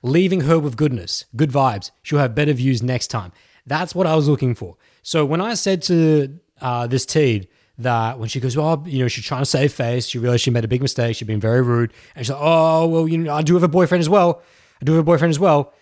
[0.03, 1.89] Leaving her with goodness, good vibes.
[2.03, 3.31] She'll have better views next time.
[3.67, 4.77] That's what I was looking for.
[5.03, 7.47] So when I said to uh, this Teed
[7.77, 10.49] that when she goes, well, you know, she's trying to save face, she realized she
[10.51, 11.15] made a big mistake.
[11.15, 11.93] She'd been very rude.
[12.15, 14.41] And she's like, oh, well, you know, I do have a boyfriend as well.
[14.81, 15.73] I do have a boyfriend as well.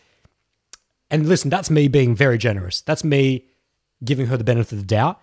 [1.10, 2.82] And listen, that's me being very generous.
[2.82, 3.46] That's me
[4.04, 5.22] giving her the benefit of the doubt.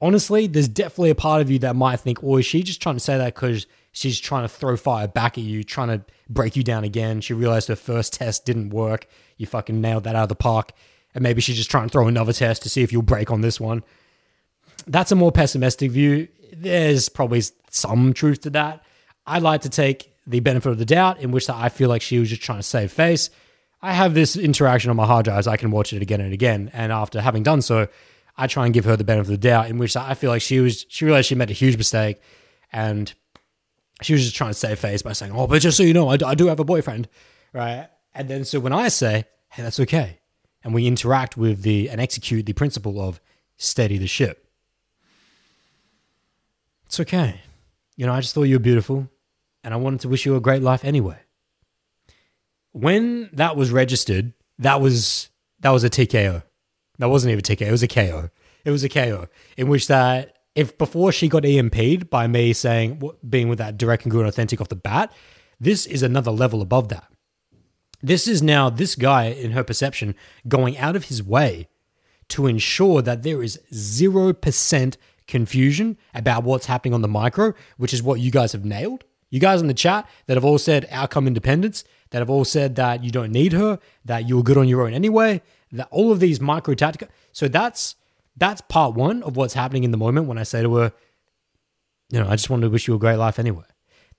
[0.00, 2.94] Honestly, there's definitely a part of you that might think, oh, is she just trying
[2.94, 6.54] to say that because she's trying to throw fire back at you, trying to break
[6.54, 7.20] you down again?
[7.20, 9.08] She realized her first test didn't work.
[9.36, 10.72] You fucking nailed that out of the park.
[11.18, 13.40] And maybe she's just trying to throw another test to see if you'll break on
[13.40, 13.82] this one.
[14.86, 16.28] That's a more pessimistic view.
[16.52, 18.84] There's probably some truth to that.
[19.26, 22.20] I like to take the benefit of the doubt, in which I feel like she
[22.20, 23.30] was just trying to save face.
[23.82, 25.48] I have this interaction on my hard drives.
[25.48, 26.70] I can watch it again and again.
[26.72, 27.88] And after having done so,
[28.36, 30.40] I try and give her the benefit of the doubt, in which I feel like
[30.40, 32.22] she was she realized she made a huge mistake,
[32.72, 33.12] and
[34.02, 36.10] she was just trying to save face by saying, "Oh, but just so you know,
[36.10, 37.08] I, I do have a boyfriend,
[37.52, 40.17] right?" And then so when I say, "Hey, that's okay,"
[40.64, 43.20] and we interact with the and execute the principle of
[43.56, 44.48] steady the ship,
[46.86, 47.42] it's okay.
[47.96, 49.10] You know, I just thought you were beautiful,
[49.64, 51.18] and I wanted to wish you a great life anyway.
[52.72, 55.30] When that was registered, that was
[55.60, 56.42] that was a TKO.
[56.98, 57.68] That wasn't even a TKO.
[57.68, 58.30] It was a KO.
[58.64, 63.00] It was a KO in which that if before she got EMP'd by me saying
[63.28, 65.12] being with that direct and good and authentic off the bat,
[65.60, 67.12] this is another level above that.
[68.02, 70.14] This is now this guy in her perception
[70.46, 71.68] going out of his way
[72.28, 74.96] to ensure that there is 0%
[75.26, 79.04] confusion about what's happening on the micro, which is what you guys have nailed.
[79.30, 82.76] You guys in the chat that have all said outcome independence, that have all said
[82.76, 85.42] that you don't need her, that you're good on your own anyway,
[85.72, 87.12] that all of these micro tactics.
[87.32, 87.94] So that's
[88.36, 90.92] that's part one of what's happening in the moment when I say to her,
[92.10, 93.64] you know, I just wanted to wish you a great life anyway.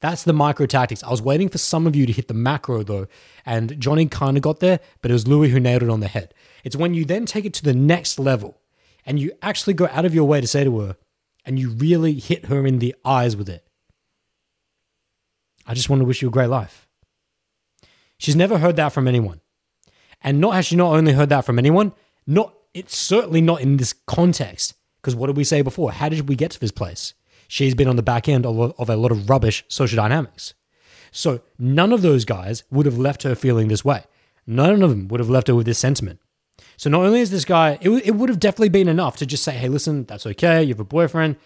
[0.02, 1.04] That's the micro tactics.
[1.04, 3.08] I was waiting for some of you to hit the macro though,
[3.46, 6.08] and Johnny kind of got there, but it was Louis who nailed it on the
[6.08, 6.34] head.
[6.64, 8.60] It's when you then take it to the next level
[9.06, 10.98] and you actually go out of your way to say to her,
[11.46, 13.66] and you really hit her in the eyes with it.
[15.66, 16.88] I just want to wish you a great life.
[18.18, 19.42] She's never heard that from anyone.
[20.22, 21.94] And not has she not only heard that from anyone,
[22.28, 24.76] not it's certainly not in this context.
[25.02, 25.92] Because what did we say before?
[25.92, 27.14] How did we get to this place?
[27.50, 28.56] She's been on the back end of,
[28.90, 30.54] a lot of rubbish social dynamics.
[31.12, 34.04] So none of those guys would have left her feeling this way.
[34.46, 36.20] None of them would have left her with this sentiment.
[36.78, 39.44] So not only is this guy, it, it would have definitely been enough to just
[39.44, 40.62] say, hey, listen, that's okay.
[40.62, 41.38] You have a boyfriend.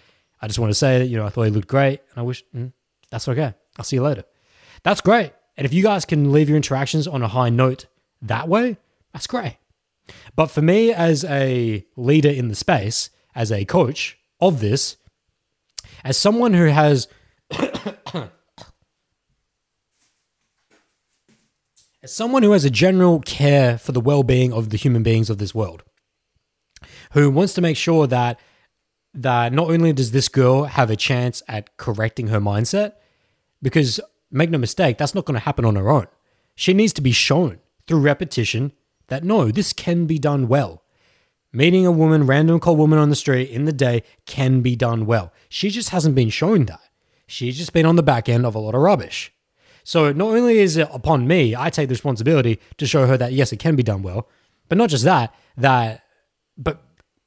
[0.41, 2.21] I just want to say that, you know, I thought he looked great and I
[2.23, 2.73] wish, mm,
[3.09, 3.53] that's okay.
[3.77, 4.25] I'll see you later.
[4.83, 5.31] That's great.
[5.55, 7.85] And if you guys can leave your interactions on a high note
[8.21, 8.75] that way,
[9.13, 9.55] that's great.
[10.35, 14.97] But for me, as a leader in the space, as a coach of this,
[16.03, 17.07] as someone who has
[22.03, 25.37] as someone who has a general care for the well-being of the human beings of
[25.37, 25.83] this world,
[27.13, 28.39] who wants to make sure that
[29.13, 32.93] that not only does this girl have a chance at correcting her mindset,
[33.61, 33.99] because
[34.31, 36.07] make no mistake, that's not going to happen on her own.
[36.55, 38.73] She needs to be shown through repetition
[39.07, 40.82] that no, this can be done well.
[41.55, 45.05] Meeting a woman, random cold woman on the street in the day can be done
[45.05, 45.31] well.
[45.49, 46.81] She just hasn't been shown that.
[47.27, 49.31] She's just been on the back end of a lot of rubbish.
[49.83, 53.33] So not only is it upon me, I take the responsibility to show her that
[53.33, 54.27] yes, it can be done well,
[54.67, 56.03] but not just that, that
[56.57, 56.81] but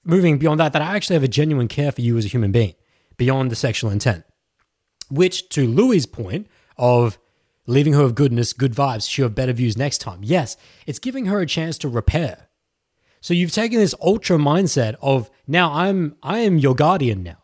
[0.04, 2.50] moving beyond that, that I actually have a genuine care for you as a human
[2.50, 2.74] being,
[3.16, 4.24] beyond the sexual intent.
[5.08, 7.18] Which to Louis's point of
[7.66, 10.20] leaving her with goodness, good vibes, she'll have better views next time.
[10.22, 10.56] Yes,
[10.86, 12.45] it's giving her a chance to repair.
[13.26, 17.38] So you've taken this ultra mindset of now I'm I am your guardian now.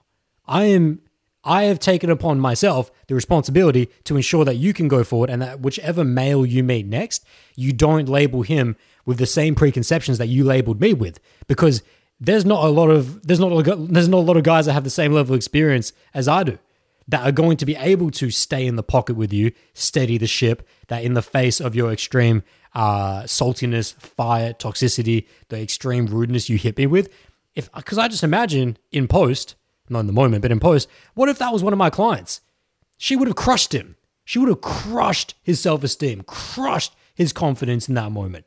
[0.46, 1.00] I am
[1.42, 5.42] I have taken upon myself the responsibility to ensure that you can go forward and
[5.42, 7.24] that whichever male you meet next,
[7.56, 11.18] you don't label him with the same preconceptions that you labeled me with
[11.48, 11.82] because
[12.20, 14.74] there's not a lot of there's not a, there's not a lot of guys that
[14.74, 16.60] have the same level of experience as I do
[17.09, 20.26] that are going to be able to stay in the pocket with you, steady the
[20.26, 22.42] ship, that in the face of your extreme
[22.74, 27.09] uh, saltiness, fire, toxicity, the extreme rudeness you hit me with,
[27.55, 29.57] if because I just imagine in post,
[29.88, 32.40] not in the moment, but in post, what if that was one of my clients?
[32.98, 33.96] She would have crushed him.
[34.24, 38.46] She would have crushed his self esteem, crushed his confidence in that moment.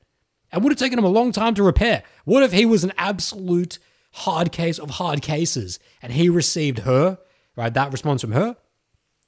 [0.52, 2.04] And would have taken him a long time to repair.
[2.24, 3.78] What if he was an absolute
[4.14, 7.18] hard case of hard cases and he received her
[7.56, 7.74] right?
[7.74, 8.56] That response from her.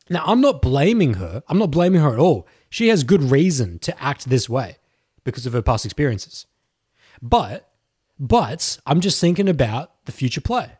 [0.09, 1.43] Now, I'm not blaming her.
[1.47, 2.47] I'm not blaming her at all.
[2.69, 4.77] She has good reason to act this way
[5.23, 6.45] because of her past experiences.
[7.21, 7.69] But,
[8.19, 10.71] but I'm just thinking about the future play.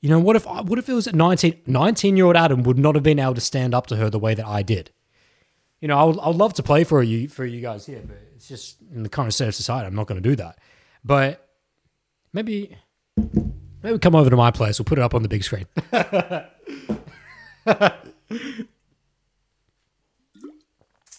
[0.00, 2.94] You know, what if what if it was 19, 19 year old Adam would not
[2.94, 4.90] have been able to stand up to her the way that I did?
[5.80, 8.02] You know, I would, I would love to play for you for you guys here,
[8.06, 10.58] but it's just in the current state of society, I'm not going to do that.
[11.04, 11.48] But
[12.32, 12.76] maybe
[13.82, 14.78] maybe come over to my place.
[14.78, 15.66] We'll put it up on the big screen.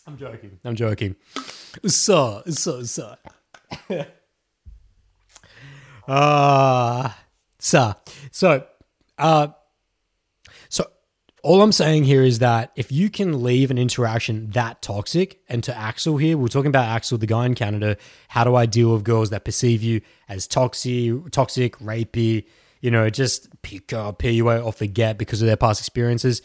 [0.08, 0.60] I'm joking.
[0.64, 1.16] I'm joking.
[1.86, 3.16] So, so, so.
[6.08, 7.10] Uh,
[7.60, 7.94] so,
[8.32, 8.66] so,
[9.18, 9.48] uh,
[10.70, 10.90] so
[11.44, 15.62] all I'm saying here is that if you can leave an interaction that toxic, and
[15.66, 17.98] to Axel here, we're talking about Axel, the guy in Canada.
[18.30, 22.46] How do I deal with girls that perceive you as toxic, toxic, rapey?
[22.82, 26.42] You know, just pick up, off the get because of their past experiences.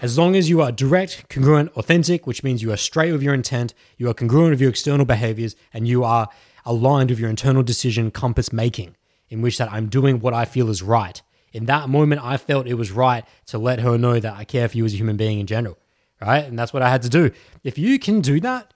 [0.00, 3.34] As long as you are direct, congruent, authentic, which means you are straight with your
[3.34, 6.28] intent, you are congruent with your external behaviors, and you are
[6.64, 8.96] aligned with your internal decision compass making,
[9.28, 11.22] in which that I'm doing what I feel is right.
[11.52, 14.68] In that moment, I felt it was right to let her know that I care
[14.68, 15.78] for you as a human being in general,
[16.20, 16.44] right?
[16.44, 17.30] And that's what I had to do.
[17.62, 18.72] If you can do that,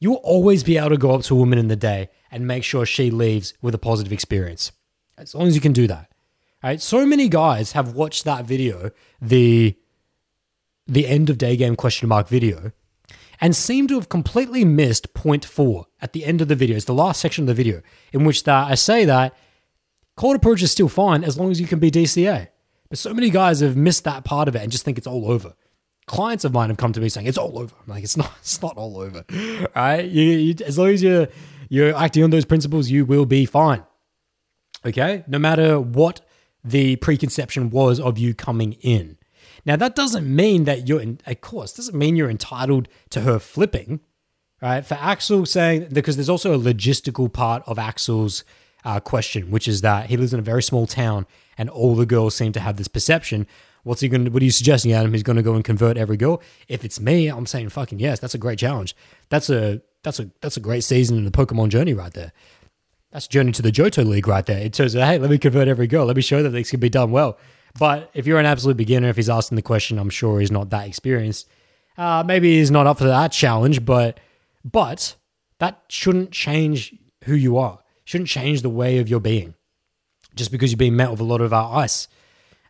[0.00, 2.64] you'll always be able to go up to a woman in the day and make
[2.64, 4.72] sure she leaves with a positive experience.
[5.18, 6.10] As long as you can do that.
[6.62, 6.80] Right?
[6.80, 8.90] So many guys have watched that video,
[9.20, 9.76] the
[10.86, 12.72] the end of day game question mark video
[13.40, 16.76] and seem to have completely missed point four at the end of the video.
[16.76, 19.34] It's the last section of the video in which that I say that
[20.16, 22.48] cold approach is still fine as long as you can be DCA.
[22.88, 25.30] But so many guys have missed that part of it and just think it's all
[25.30, 25.54] over.
[26.06, 27.74] Clients of mine have come to me saying it's all over.
[27.80, 28.32] I'm like, it's not.
[28.40, 29.24] It's not all over.
[29.76, 30.06] right?
[30.06, 31.28] You, you, as long as you're
[31.68, 33.84] you're acting on those principles, you will be fine.
[34.86, 35.24] Okay.
[35.26, 36.20] No matter what
[36.64, 39.16] the preconception was of you coming in.
[39.64, 43.38] Now, that doesn't mean that you're, in, of course, doesn't mean you're entitled to her
[43.38, 44.00] flipping,
[44.62, 44.84] right?
[44.84, 48.44] For Axel saying, because there's also a logistical part of Axel's
[48.84, 51.26] uh, question, which is that he lives in a very small town
[51.56, 53.46] and all the girls seem to have this perception.
[53.82, 55.12] What's he going to, what are you suggesting, Adam?
[55.12, 56.42] He's going to go and convert every girl?
[56.68, 58.94] If it's me, I'm saying fucking yes, that's a great challenge.
[59.28, 62.32] That's a, that's a, that's a great season in the Pokemon journey right there.
[63.18, 64.60] That's journey to the Johto League right there.
[64.60, 66.06] It says, hey, let me convert every girl.
[66.06, 67.36] Let me show that this can be done well.
[67.76, 70.70] But if you're an absolute beginner, if he's asking the question, I'm sure he's not
[70.70, 71.48] that experienced.
[71.96, 74.20] Uh, maybe he's not up for that challenge, but
[74.64, 75.16] but
[75.58, 76.94] that shouldn't change
[77.24, 77.80] who you are.
[78.04, 79.56] Shouldn't change the way of your being.
[80.36, 82.06] Just because you're being met with a lot of ice.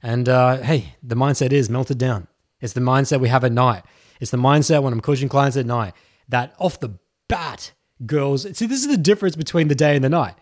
[0.02, 2.26] And uh, hey, the mindset is melted down.
[2.62, 3.82] It's the mindset we have at night.
[4.18, 5.92] It's the mindset when I'm coaching clients at night
[6.30, 7.72] that off the bat,
[8.06, 8.42] girls.
[8.56, 10.34] See, this is the difference between the day and the night.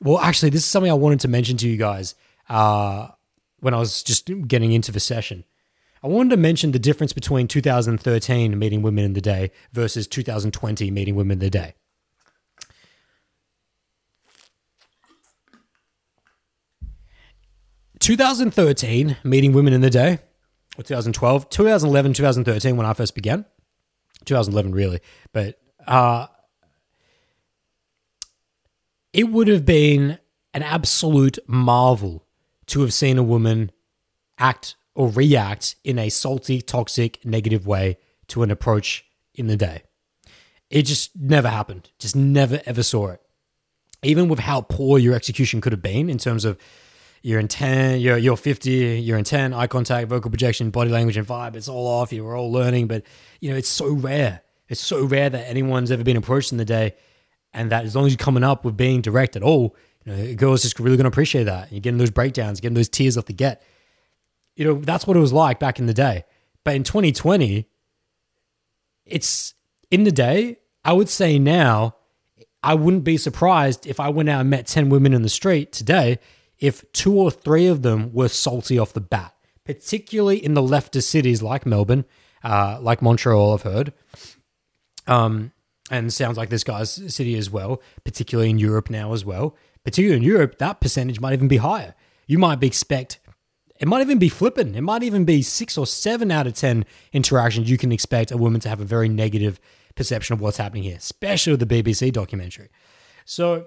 [0.00, 2.14] Well, actually, this is something I wanted to mention to you guys.
[2.48, 3.08] Uh,
[3.60, 5.44] when I was just getting into the session.
[6.02, 10.90] I wanted to mention the difference between 2013 meeting women in the day versus 2020
[10.90, 11.74] meeting women in the day.
[17.98, 20.20] Two thousand thirteen meeting women in the day,
[20.78, 23.44] or 2012, 2011, 2013 when I first began,
[24.24, 25.00] 2011 really,
[25.32, 26.28] but uh,
[29.18, 30.16] it would have been
[30.54, 32.24] an absolute marvel
[32.66, 33.72] to have seen a woman
[34.38, 37.98] act or react in a salty, toxic, negative way
[38.28, 39.04] to an approach
[39.34, 39.82] in the day.
[40.70, 41.90] It just never happened.
[41.98, 43.20] Just never ever saw it.
[44.04, 46.56] Even with how poor your execution could have been in terms of
[47.20, 51.56] your intent, your your 50, your intent, eye contact, vocal projection, body language, and vibe,
[51.56, 52.12] it's all off.
[52.12, 53.02] You were all learning, but
[53.40, 54.42] you know, it's so rare.
[54.68, 56.94] It's so rare that anyone's ever been approached in the day.
[57.52, 59.74] And that as long as you're coming up with being direct at all,
[60.04, 61.72] you know, girls just really going to appreciate that.
[61.72, 63.62] You're getting those breakdowns, getting those tears off the get.
[64.56, 66.24] You know, that's what it was like back in the day.
[66.64, 67.66] But in 2020,
[69.06, 69.54] it's
[69.90, 71.96] in the day, I would say now,
[72.62, 75.72] I wouldn't be surprised if I went out and met 10 women in the street
[75.72, 76.18] today
[76.58, 79.34] if two or three of them were salty off the bat,
[79.64, 82.04] particularly in the leftist cities like Melbourne,
[82.42, 83.92] uh, like Montreal, I've heard.
[85.06, 85.52] Um,
[85.90, 89.56] and sounds like this guy's city as well, particularly in Europe now as well
[89.88, 91.94] particularly in Europe, that percentage might even be higher.
[92.26, 93.20] You might expect
[93.80, 94.74] it might even be flipping.
[94.74, 98.36] It might even be six or seven out of 10 interactions you can expect a
[98.36, 99.60] woman to have a very negative
[99.94, 102.70] perception of what's happening here, especially with the BBC documentary.
[103.24, 103.66] So,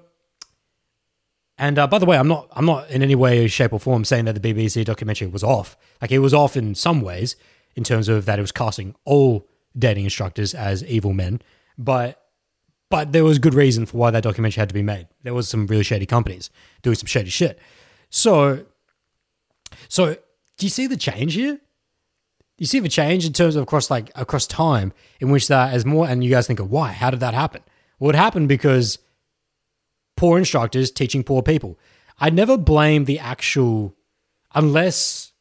[1.57, 4.03] and uh, by the way, I'm not, I'm not in any way, shape, or form
[4.03, 5.77] saying that the BBC documentary was off.
[6.01, 7.37] Like it was off in some ways,
[7.75, 9.47] in terms of that it was casting all
[9.77, 11.41] dating instructors as evil men,
[11.83, 12.21] but
[12.89, 15.07] but there was good reason for why that documentary had to be made.
[15.23, 16.49] There was some really shady companies
[16.81, 17.57] doing some shady shit.
[18.09, 18.65] So,
[19.87, 20.17] so
[20.57, 21.57] do you see the change here?
[22.57, 25.85] You see the change in terms of across like across time in which that as
[25.85, 26.91] more and you guys think of why?
[26.91, 27.63] How did that happen?
[27.97, 28.99] Well, it happened because
[30.17, 31.79] poor instructors teaching poor people.
[32.19, 33.95] I never blame the actual
[34.53, 35.31] unless,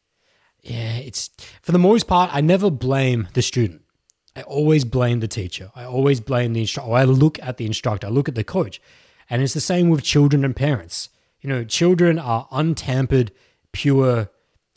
[0.63, 1.31] yeah, it's
[1.63, 3.80] for the most part, I never blame the student.
[4.41, 5.71] I always blame the teacher.
[5.77, 6.93] I always blame the instructor.
[6.93, 8.81] I look at the instructor, I look at the coach.
[9.29, 11.11] And it's the same with children and parents.
[11.43, 13.33] You know, children are untampered,
[13.73, 14.31] pure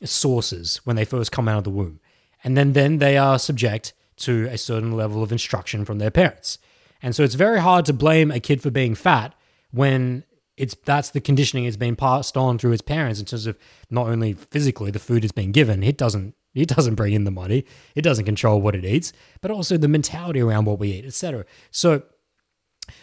[0.03, 2.01] sources when they first come out of the womb.
[2.43, 6.59] And then, then they are subject to a certain level of instruction from their parents.
[7.01, 9.33] And so it's very hard to blame a kid for being fat
[9.71, 10.25] when
[10.57, 13.57] it's that's the conditioning it's been passed on through its parents in terms of
[13.89, 17.31] not only physically the food is being given, it doesn't it doesn't bring in the
[17.31, 21.05] money, it doesn't control what it eats, but also the mentality around what we eat,
[21.05, 21.45] etc.
[21.71, 22.03] So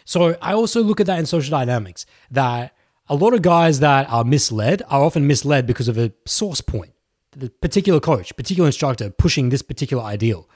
[0.05, 2.74] so I also look at that in social dynamics that
[3.09, 6.92] a lot of guys that are misled are often misled because of a source point,
[7.32, 10.48] the particular coach, particular instructor pushing this particular ideal.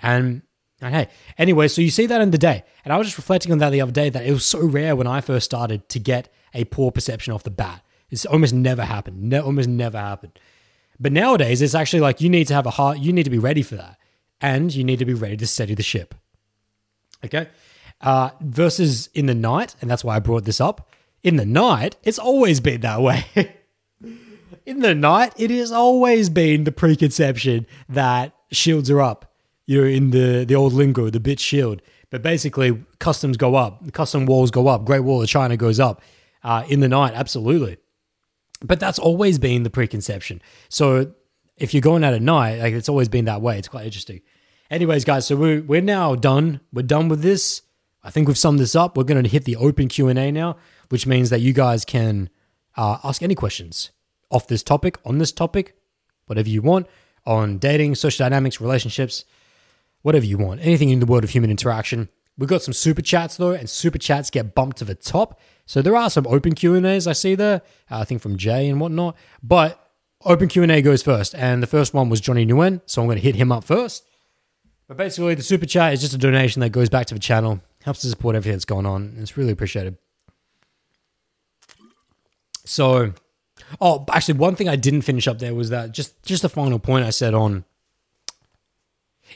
[0.00, 0.42] And,
[0.80, 1.08] and hey,
[1.38, 2.64] anyway, so you see that in the day.
[2.84, 4.96] And I was just reflecting on that the other day that it was so rare
[4.96, 7.82] when I first started to get a poor perception off the bat.
[8.10, 9.22] It's almost never happened.
[9.22, 10.38] Ne- almost never happened.
[10.98, 13.38] But nowadays, it's actually like you need to have a heart, you need to be
[13.38, 13.98] ready for that.
[14.40, 16.14] And you need to be ready to steady the ship.
[17.24, 17.48] Okay?
[18.00, 20.88] Uh, versus in the night, and that's why I brought this up
[21.24, 23.24] in the night, it's always been that way.
[24.66, 29.32] in the night, it has always been the preconception that shields are up.
[29.66, 31.80] You're in the, the old lingo, the bit shield.
[32.10, 36.02] But basically, customs go up, custom walls go up, Great Wall of China goes up.
[36.44, 37.78] Uh, in the night, absolutely.
[38.66, 40.40] But that's always been the preconception.
[40.68, 41.12] So
[41.56, 43.58] if you're going out at night, like it's always been that way.
[43.58, 44.22] It's quite interesting.
[44.70, 46.60] Anyways, guys, so we're, we're now done.
[46.72, 47.62] We're done with this.
[48.02, 48.96] I think we've summed this up.
[48.96, 50.56] We're going to hit the open Q&A now
[50.88, 52.30] which means that you guys can
[52.76, 53.90] uh, ask any questions
[54.30, 55.76] off this topic, on this topic,
[56.26, 56.86] whatever you want,
[57.26, 59.24] on dating, social dynamics, relationships,
[60.02, 62.08] whatever you want, anything in the world of human interaction.
[62.36, 65.40] We've got some super chats though, and super chats get bumped to the top.
[65.66, 68.36] So there are some open Q and A's I see there, uh, I think from
[68.36, 69.16] Jay and whatnot.
[69.42, 69.80] But
[70.24, 73.08] open Q and A goes first, and the first one was Johnny Nguyen, so I'm
[73.08, 74.04] going to hit him up first.
[74.86, 77.60] But basically, the super chat is just a donation that goes back to the channel,
[77.82, 79.14] helps to support everything that's going on.
[79.18, 79.96] It's really appreciated.
[82.66, 83.12] So,
[83.80, 86.78] oh, actually, one thing I didn't finish up there was that just just the final
[86.78, 87.64] point I said on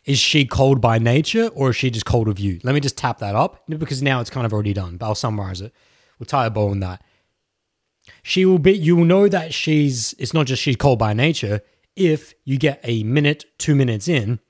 [0.05, 2.61] is she cold by nature or is she just cold of you?
[2.62, 5.14] Let me just tap that up because now it's kind of already done, but I'll
[5.14, 5.72] summarize it.
[6.19, 7.03] We'll tie a bow on that.
[8.23, 11.61] She will be, you will know that she's, it's not just she's cold by nature
[11.97, 14.41] if you get a minute, two minutes in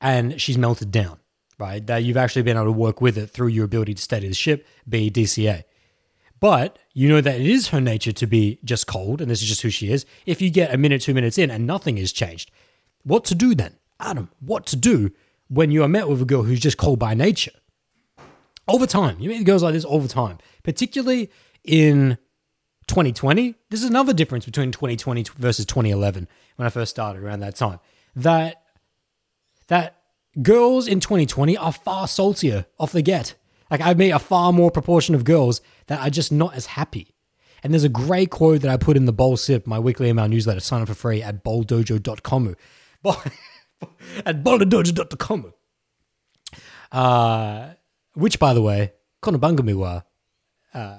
[0.00, 1.18] and she's melted down,
[1.58, 1.86] right?
[1.86, 4.34] That you've actually been able to work with it through your ability to steady the
[4.34, 5.64] ship, be DCA.
[6.38, 9.48] But you know that it is her nature to be just cold, and this is
[9.48, 10.06] just who she is.
[10.24, 12.50] If you get a minute, two minutes in, and nothing is changed,
[13.02, 13.76] what to do then?
[13.98, 15.12] Adam, what to do
[15.48, 17.52] when you are met with a girl who's just cold by nature?
[18.68, 21.30] Over time, you meet girls like this all the time, particularly
[21.64, 22.18] in
[22.86, 23.54] 2020.
[23.70, 27.80] This is another difference between 2020 versus 2011 when I first started around that time.
[28.16, 28.62] That
[29.68, 30.02] that
[30.42, 33.34] girls in 2020 are far saltier off the get.
[33.70, 37.14] Like I meet a far more proportion of girls that are just not as happy.
[37.62, 40.28] And there's a great quote that I put in the Bowl Sip, my weekly email
[40.28, 40.60] newsletter.
[40.60, 42.56] Sign up for free at bowldojo.com.
[44.26, 45.52] at bowldojo.com.
[46.92, 47.70] Uh,
[48.20, 48.92] which, by the way,
[49.22, 50.02] kono bangumi wa
[50.74, 50.98] uh,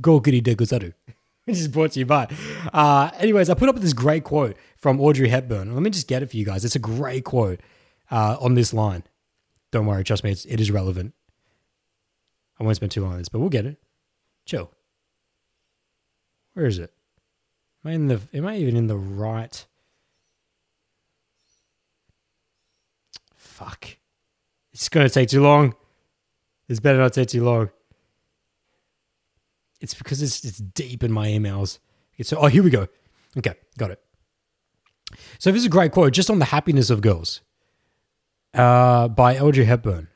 [0.00, 0.92] de gozaru.
[1.46, 2.26] Which is brought to you by.
[2.72, 5.72] Uh, anyways, I put up this great quote from Audrey Hepburn.
[5.74, 6.64] Let me just get it for you guys.
[6.64, 7.60] It's a great quote
[8.10, 9.04] uh, on this line.
[9.70, 11.14] Don't worry, trust me, it's, it is relevant.
[12.58, 13.76] I won't spend too long on this, but we'll get it.
[14.44, 14.72] Chill.
[16.54, 16.92] Where is it?
[17.84, 18.20] Am I in the?
[18.34, 19.64] Am I even in the right?
[23.36, 23.98] Fuck.
[24.72, 25.74] It's gonna take too long.
[26.68, 27.70] This better not take too long.
[29.80, 31.78] It's because it's it's deep in my emails.
[32.22, 32.88] So oh here we go.
[33.36, 34.00] Okay, got it.
[35.38, 37.40] So this is a great quote just on the happiness of girls.
[38.54, 40.08] Uh, by Audrey Hepburn.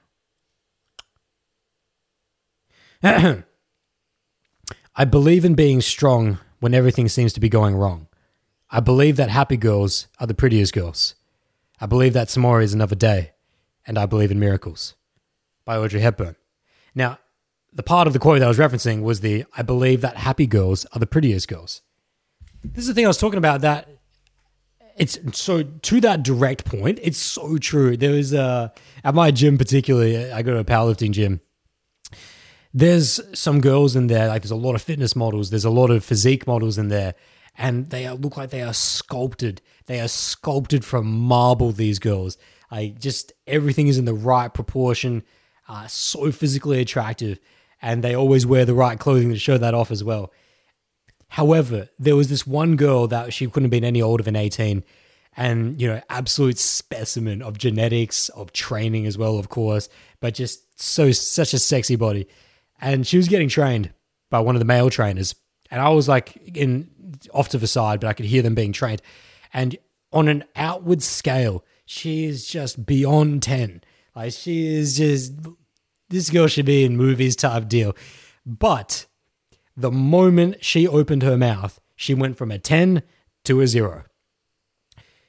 [3.03, 3.45] I
[5.09, 8.09] believe in being strong when everything seems to be going wrong.
[8.71, 11.15] I believe that happy girls are the prettiest girls.
[11.81, 13.33] I believe that tomorrow is another day.
[13.87, 14.95] And I believe in miracles.
[15.65, 16.37] By Audrey Hepburn.
[16.95, 17.19] Now,
[17.73, 20.47] the part of the quote that I was referencing was the I believe that happy
[20.47, 21.83] girls are the prettiest girls.
[22.65, 23.89] This is the thing I was talking about that
[24.97, 27.97] it's so to that direct point, it's so true.
[27.97, 28.73] There is a
[29.05, 31.41] at my gym particularly, I go to a powerlifting gym
[32.73, 35.91] there's some girls in there, like there's a lot of fitness models, there's a lot
[35.91, 37.15] of physique models in there,
[37.59, 39.61] and they are, look like they are sculpted.
[39.87, 42.39] They are sculpted from marble, these girls.
[42.71, 45.25] Like just everything is in the right proportion,
[45.71, 47.39] uh, so physically attractive,
[47.81, 50.33] and they always wear the right clothing to show that off as well.
[51.29, 54.83] However, there was this one girl that she couldn't have been any older than 18
[55.37, 60.83] and, you know, absolute specimen of genetics, of training as well, of course, but just
[60.83, 62.27] so, such a sexy body.
[62.81, 63.93] And she was getting trained
[64.29, 65.37] by one of the male trainers.
[65.71, 66.91] And I was like in
[67.33, 69.03] off to the side, but I could hear them being trained.
[69.53, 69.77] And
[70.13, 73.83] on an outward scale, she is just beyond 10.
[74.17, 75.33] Like she is just
[76.11, 77.97] this girl should be in movies type deal.
[78.45, 79.07] But
[79.77, 83.03] the moment she opened her mouth, she went from a 10
[83.45, 84.05] to a 0.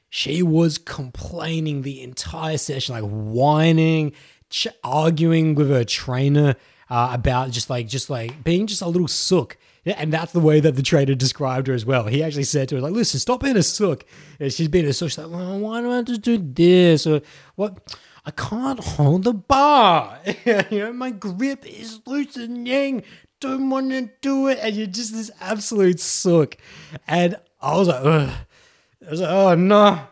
[0.09, 4.11] She was complaining the entire session, like whining,
[4.49, 6.55] ch- arguing with her trainer
[6.89, 9.57] uh, about just like just like being just a little sook.
[9.85, 12.05] And that's the way that the trainer described her as well.
[12.05, 14.05] He actually said to her, like, listen, stop being a sook.
[14.39, 15.09] And she's being a sook.
[15.09, 17.07] She's like, well, why do I have to do this?
[17.07, 17.21] Or
[17.55, 17.95] what?
[18.25, 20.19] I can't hold the bar.
[20.45, 23.03] you know, my grip is loosening.
[23.39, 24.59] Don't want to do it.
[24.61, 26.57] And you're just this absolute sook.
[27.07, 28.33] And I was like, Ugh.
[29.05, 30.07] I was like, oh no.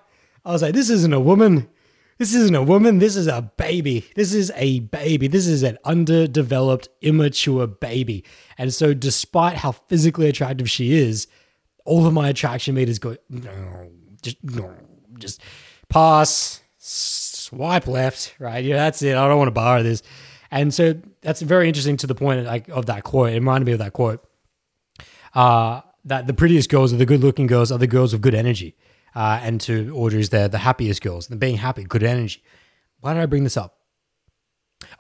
[0.46, 1.70] I was like, this isn't a woman.
[2.18, 3.00] This isn't a woman.
[3.00, 4.06] This is a baby.
[4.16, 5.28] This is a baby.
[5.28, 8.26] This is an underdeveloped, immature baby.
[8.58, 11.28] And so, despite how physically attractive she is,
[11.86, 13.92] all of my attraction meters go, no,
[14.22, 14.76] just, no,
[15.18, 15.42] just
[15.88, 16.62] pass,
[17.50, 18.64] swipe left, right?
[18.64, 19.16] Yeah, that's it.
[19.16, 20.02] I don't want to borrow this.
[20.52, 23.30] And so, that's very interesting to the point of that quote.
[23.30, 24.24] It reminded me of that quote
[25.34, 28.34] uh, that the prettiest girls are the good looking girls are the girls with good
[28.34, 28.76] energy
[29.16, 32.44] uh, and to Audrey's the the happiest girls, the being happy, good energy.
[33.00, 33.78] Why did I bring this up?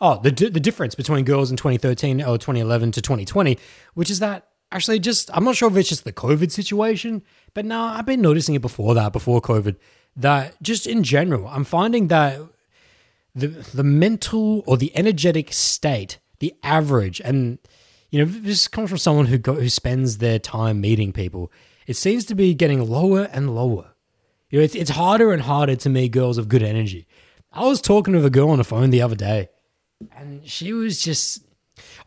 [0.01, 3.57] Oh, the the difference between girls in 2013 or 2011 to 2020,
[3.93, 7.23] which is that actually just I'm not sure if it's just the COVID situation,
[7.53, 9.77] but no, I've been noticing it before that, before COVID,
[10.15, 12.39] that just in general, I'm finding that
[13.35, 17.59] the the mental or the energetic state, the average, and
[18.09, 21.51] you know this comes from someone who go, who spends their time meeting people.
[21.87, 23.93] It seems to be getting lower and lower.
[24.49, 27.07] You know, it's, it's harder and harder to meet girls of good energy.
[27.51, 29.49] I was talking to a girl on the phone the other day,
[30.15, 31.43] and she was just,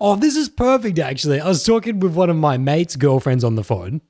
[0.00, 1.40] oh, this is perfect, actually.
[1.40, 4.02] I was talking with one of my mate's girlfriends on the phone.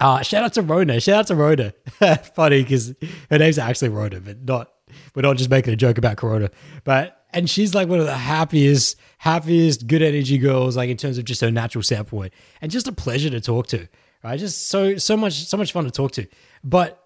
[0.00, 1.00] Uh, shout out to Rona.
[1.00, 1.72] Shout out to Rona.
[2.34, 2.94] Funny because
[3.30, 4.72] her name's actually Rona, but not,
[5.14, 6.50] we're not just making a joke about Corona.
[6.84, 11.18] But, and she's like one of the happiest, happiest, good energy girls, like in terms
[11.18, 13.88] of just her natural standpoint, and just a pleasure to talk to.
[14.24, 16.26] Right, just so so much so much fun to talk to.
[16.64, 17.00] But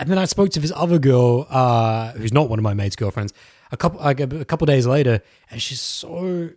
[0.00, 2.96] and then I spoke to this other girl, uh, who's not one of my mate's
[2.96, 3.32] girlfriends,
[3.70, 6.50] a couple like a, a couple days later, and she's so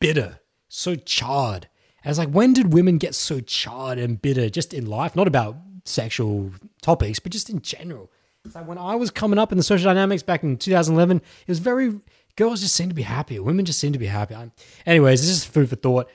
[0.00, 1.68] bitter, so charred.
[2.04, 5.16] I like, when did women get so charred and bitter just in life?
[5.16, 6.50] Not about sexual
[6.82, 8.10] topics, but just in general.
[8.44, 11.22] It's like when I was coming up in the social dynamics back in 2011, it
[11.48, 12.00] was very
[12.36, 13.42] girls just seemed to be happier.
[13.42, 14.50] Women just seemed to be happier.
[14.84, 16.10] Anyways, this is food for thought.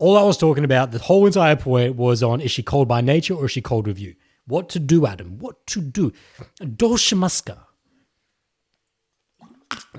[0.00, 3.00] All I was talking about, the whole entire point was on is she cold by
[3.00, 4.16] nature or is she cold with you?
[4.46, 5.38] What to do, Adam?
[5.38, 6.12] What to do?
[6.60, 7.58] Doshimaska.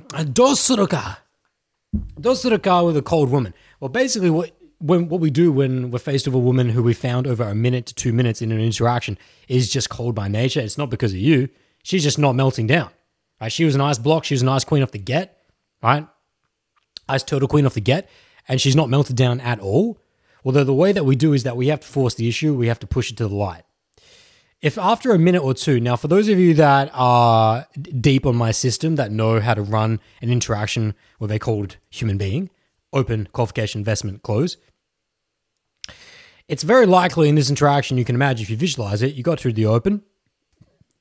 [0.09, 1.17] Dosuruka.
[2.19, 3.53] Dosuruka with a cold woman.
[3.79, 6.93] Well, basically, what when what we do when we're faced with a woman who we
[6.93, 9.17] found over a minute to two minutes in an interaction
[9.47, 10.59] is just cold by nature.
[10.59, 11.49] It's not because of you.
[11.83, 12.89] She's just not melting down.
[13.39, 13.51] Right?
[13.51, 14.23] She was an ice block.
[14.23, 15.37] She was an ice queen off the get.
[15.81, 16.07] Right?
[17.07, 18.09] Ice turtle queen off the get,
[18.47, 19.99] and she's not melted down at all.
[20.43, 22.55] Although the way that we do is that we have to force the issue.
[22.55, 23.63] We have to push it to the light
[24.65, 27.67] if after a minute or two, now for those of you that are
[28.01, 32.17] deep on my system that know how to run an interaction with a cold human
[32.17, 32.49] being,
[32.91, 34.57] open, qualification, investment, close,
[36.47, 39.39] it's very likely in this interaction, you can imagine if you visualize it, you got
[39.39, 40.03] through the open,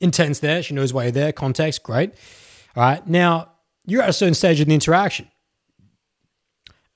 [0.01, 2.13] intense there, she knows why you're there, context, great.
[2.77, 3.51] All right, now
[3.87, 5.29] you're at a certain stage of the interaction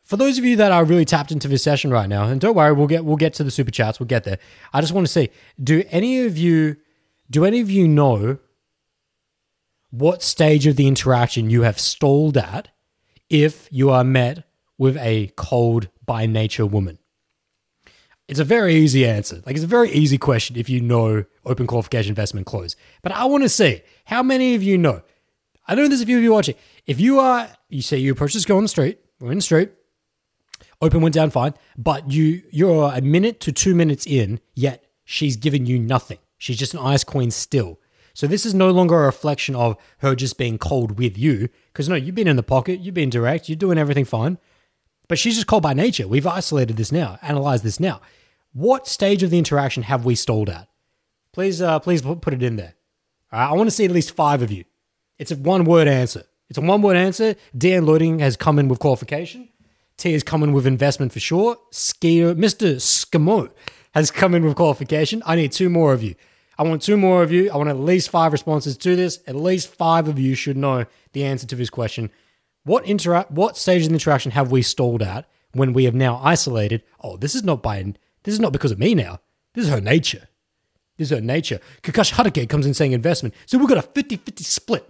[0.08, 2.54] for those of you that are really tapped into this session right now, and don't
[2.54, 4.38] worry, we'll get we'll get to the super chats, we'll get there.
[4.72, 5.28] I just want to see,
[5.62, 6.78] do any of you
[7.28, 8.38] do any of you know
[9.90, 12.68] what stage of the interaction you have stalled at
[13.28, 14.44] if you are met
[14.78, 16.98] with a cold by nature woman?
[18.28, 19.42] It's a very easy answer.
[19.46, 22.76] Like it's a very easy question if you know open qualification investment close.
[23.02, 25.02] But I want to see how many of you know.
[25.66, 26.54] I know there's a few of you watching.
[26.86, 29.42] If you are, you say you approach this girl on the street, we're in the
[29.42, 29.70] street,
[30.80, 35.36] Open went down fine, but you you're a minute to two minutes in, yet she's
[35.36, 36.18] given you nothing.
[36.36, 37.80] She's just an ice queen still.
[38.14, 41.88] So this is no longer a reflection of her just being cold with you, because
[41.88, 44.38] no, you've been in the pocket, you've been direct, you're doing everything fine.
[45.08, 46.06] But she's just cold by nature.
[46.06, 48.00] We've isolated this now, analyzed this now.
[48.52, 50.68] What stage of the interaction have we stalled at?
[51.32, 52.74] Please, uh, please put it in there.
[53.30, 54.64] I want to see at least five of you.
[55.18, 56.24] It's a one word answer.
[56.48, 57.36] It's a one word answer.
[57.56, 59.48] Dan Loading has come in with qualification.
[59.98, 61.56] T is coming with investment for sure.
[61.72, 62.76] Skier, Mr.
[62.76, 63.50] Skimo
[63.94, 65.22] has come in with qualification.
[65.26, 66.14] I need two more of you.
[66.56, 67.50] I want two more of you.
[67.50, 69.20] I want at least five responses to this.
[69.26, 72.10] At least five of you should know the answer to this question.
[72.64, 73.30] What interact?
[73.30, 76.82] What stage of the interaction have we stalled at when we have now isolated?
[77.00, 77.78] Oh, this is not by
[78.22, 79.20] this is not because of me now.
[79.54, 80.28] This is her nature.
[80.96, 81.60] This is her nature.
[81.82, 83.34] Kakashi Hatake comes in saying investment.
[83.46, 84.86] So we've got a 50-50 split.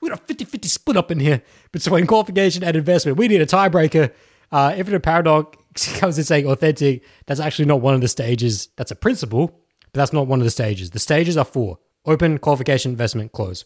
[0.00, 1.42] We've got a 50-50 split up in here
[1.72, 3.18] between qualification and investment.
[3.18, 4.12] We need a tiebreaker.
[4.52, 7.04] Uh, Infinite Paradox comes in saying authentic.
[7.26, 8.68] That's actually not one of the stages.
[8.76, 9.60] That's a principle,
[9.92, 10.90] but that's not one of the stages.
[10.90, 11.78] The stages are four.
[12.04, 13.64] Open, qualification, investment, close.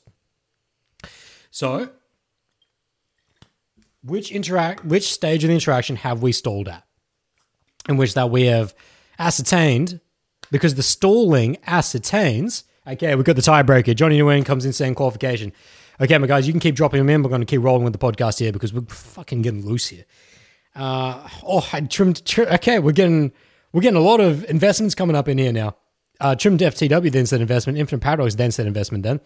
[1.51, 1.91] So
[4.03, 6.85] which interact which stage of the interaction have we stalled at?
[7.89, 8.75] In which that we have
[9.19, 10.01] ascertained
[10.51, 12.65] because the stalling ascertains.
[12.87, 13.95] Okay, we've got the tiebreaker.
[13.95, 15.53] Johnny Nguyen comes in saying qualification.
[16.01, 17.23] Okay, my guys, you can keep dropping them in.
[17.23, 20.05] We're going to keep rolling with the podcast here because we're fucking getting loose here.
[20.75, 22.25] Uh, oh, I trimmed.
[22.25, 23.33] Trim, okay, we're getting
[23.73, 25.77] we're getting a lot of investments coming up in here now.
[26.21, 27.79] Uh, trimmed FTW then said investment.
[27.79, 29.05] Infinite Paradox then said investment.
[29.05, 29.21] Then,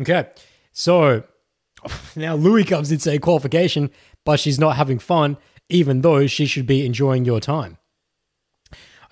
[0.00, 0.28] okay,
[0.72, 1.22] so
[2.16, 3.90] now Louis comes in saying qualification,
[4.24, 5.36] but she's not having fun,
[5.68, 7.78] even though she should be enjoying your time.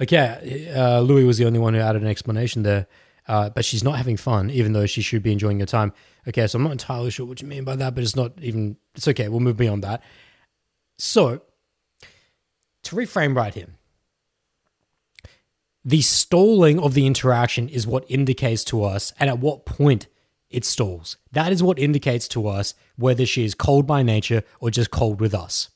[0.00, 2.86] Okay, uh, Louis was the only one who added an explanation there.
[3.26, 5.92] Uh, but she's not having fun, even though she should be enjoying your time.
[6.26, 8.78] Okay, so I'm not entirely sure what you mean by that, but it's not even,
[8.94, 9.28] it's okay.
[9.28, 10.02] We'll move beyond that.
[10.96, 11.42] So,
[12.84, 13.68] to reframe right here,
[15.84, 20.06] the stalling of the interaction is what indicates to us and at what point
[20.48, 21.18] it stalls.
[21.32, 25.20] That is what indicates to us whether she is cold by nature or just cold
[25.20, 25.68] with us.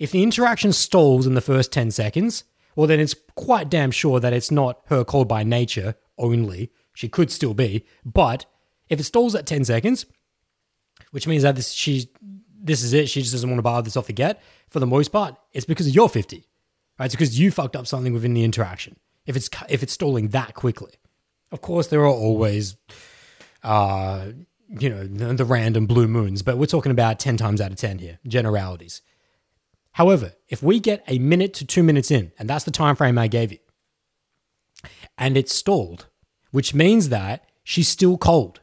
[0.00, 2.42] If the interaction stalls in the first 10 seconds,
[2.76, 6.70] well, then it's quite damn sure that it's not her cold by nature only.
[6.94, 8.46] She could still be, but
[8.88, 10.06] if it stalls at 10 seconds,
[11.10, 12.08] which means that this, she,
[12.62, 14.86] this is it, she just doesn't want to bar this off the get, for the
[14.86, 16.46] most part, it's because you're 50.
[16.98, 17.06] Right?
[17.06, 18.96] It's because you fucked up something within the interaction.
[19.26, 20.92] If it's if it's stalling that quickly,
[21.50, 22.76] of course there are always,
[23.62, 24.26] uh,
[24.68, 27.78] you know, the, the random blue moons, but we're talking about ten times out of
[27.78, 29.00] ten here, generalities.
[29.94, 33.16] However, if we get a minute to two minutes in, and that's the time frame
[33.16, 33.58] I gave you,
[35.16, 36.06] and it's stalled,
[36.50, 38.60] which means that she's still cold.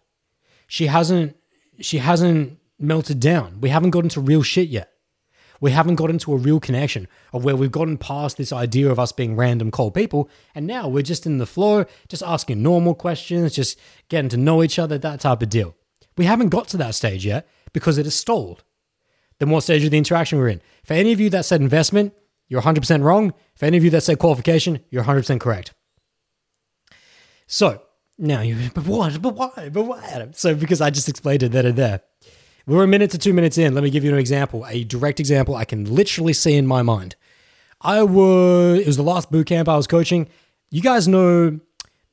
[0.67, 1.35] She hasn't
[1.79, 3.61] she hasn't melted down.
[3.61, 4.91] We haven't gotten to real shit yet.
[5.61, 8.99] We haven't got into a real connection of where we've gotten past this idea of
[8.99, 10.29] us being random cold people.
[10.55, 13.79] And now we're just in the flow, just asking normal questions, just
[14.09, 15.75] getting to know each other, that type of deal.
[16.17, 18.63] We haven't got to that stage yet because it is stalled.
[19.41, 20.61] Then more stage of the interaction we're in?
[20.84, 22.13] For any of you that said investment,
[22.47, 23.34] you're 100% wrong.
[23.55, 25.73] For any of you that said qualification, you're 100% correct.
[27.47, 27.81] So
[28.19, 29.69] now you, but why, But why?
[29.73, 30.34] But why, Adam?
[30.34, 32.01] So because I just explained it there and there.
[32.68, 33.73] We're a minute to two minutes in.
[33.73, 36.84] Let me give you an example, a direct example I can literally see in my
[36.84, 37.15] mind.
[37.81, 40.30] I was, it was the last boot camp I was coaching.
[40.69, 41.59] You guys know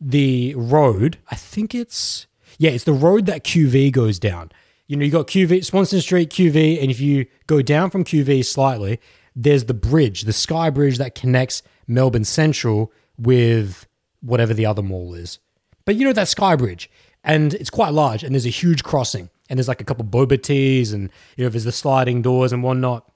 [0.00, 1.18] the road.
[1.30, 2.26] I think it's,
[2.56, 4.50] yeah, it's the road that QV goes down.
[4.88, 8.44] You know, you got QV, Swanston Street, QV, and if you go down from QV
[8.44, 9.00] slightly,
[9.36, 13.86] there's the bridge, the sky bridge that connects Melbourne Central with
[14.20, 15.38] whatever the other mall is.
[15.84, 16.90] But you know that sky bridge,
[17.22, 20.40] and it's quite large, and there's a huge crossing and there's like a couple boba
[20.42, 23.10] teas and you know there's the sliding doors and whatnot.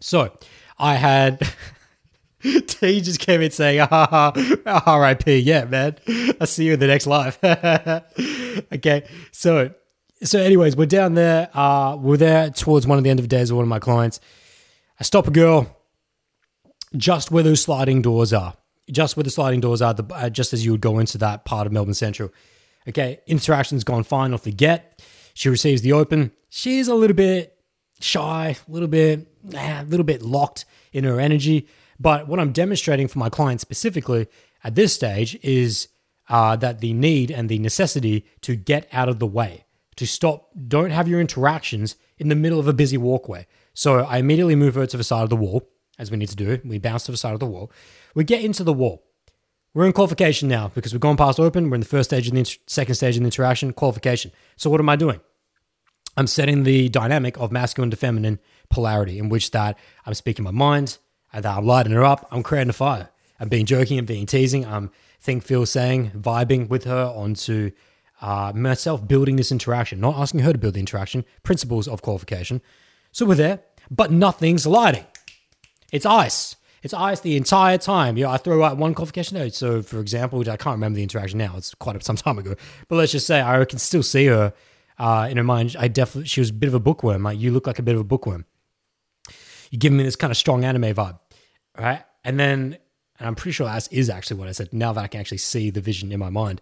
[0.00, 0.32] So
[0.78, 1.40] I had
[2.42, 4.32] T just came in saying, ah,
[4.86, 5.38] R.I.P.
[5.38, 5.96] Yeah, man.
[6.40, 7.38] I'll see you in the next life.
[8.72, 9.74] okay, so
[10.22, 11.48] so anyways, we're down there.
[11.54, 13.78] Uh, we're there towards one of the end of the days with one of my
[13.78, 14.20] clients.
[14.98, 15.76] I stop a girl
[16.96, 18.54] just where those sliding doors are.
[18.90, 21.44] Just where the sliding doors are, the, uh, just as you would go into that
[21.44, 22.30] part of Melbourne Central.
[22.88, 25.02] Okay, interaction's gone fine off the get.
[25.34, 26.32] She receives the open.
[26.48, 27.56] She's a little bit
[28.00, 31.68] shy, a little bit, a little bit locked in her energy.
[32.00, 34.26] But what I'm demonstrating for my client specifically
[34.64, 35.88] at this stage is
[36.28, 39.64] uh, that the need and the necessity to get out of the way,
[39.96, 43.46] to stop, don't have your interactions in the middle of a busy walkway.
[43.74, 45.68] So I immediately move her to the side of the wall,
[45.98, 46.60] as we need to do.
[46.64, 47.70] We bounce to the side of the wall.
[48.14, 49.04] We get into the wall.
[49.72, 51.70] We're in qualification now because we've gone past open.
[51.70, 54.32] We're in the first stage of the inter- second stage of the interaction, qualification.
[54.56, 55.20] So what am I doing?
[56.16, 60.50] I'm setting the dynamic of masculine to feminine polarity in which that I'm speaking my
[60.50, 60.98] mind
[61.32, 62.26] and that I'm lighting her up.
[62.32, 63.10] I'm creating a fire.
[63.38, 63.98] I'm being joking.
[63.98, 64.66] I'm being teasing.
[64.66, 64.90] I'm
[65.20, 67.70] think, feel, saying, vibing with her onto
[68.20, 71.24] uh, myself building this interaction, not asking her to build the interaction.
[71.42, 72.60] Principles of qualification.
[73.12, 73.60] So we're there,
[73.90, 75.06] but nothing's lighting.
[75.92, 76.56] It's ice.
[76.82, 78.16] It's ice the entire time.
[78.16, 79.54] You know, I throw out one qualification note.
[79.54, 81.54] So, for example, I can't remember the interaction now.
[81.56, 82.54] It's quite some time ago.
[82.88, 84.54] But let's just say I can still see her
[84.98, 85.76] uh, in her mind.
[85.78, 87.22] I definitely she was a bit of a bookworm.
[87.22, 88.46] Like you look like a bit of a bookworm.
[89.70, 91.18] you give me this kind of strong anime vibe,
[91.78, 92.02] right?
[92.24, 92.78] And then,
[93.18, 94.72] and I'm pretty sure that is actually what I said.
[94.72, 96.60] Now that I can actually see the vision in my mind,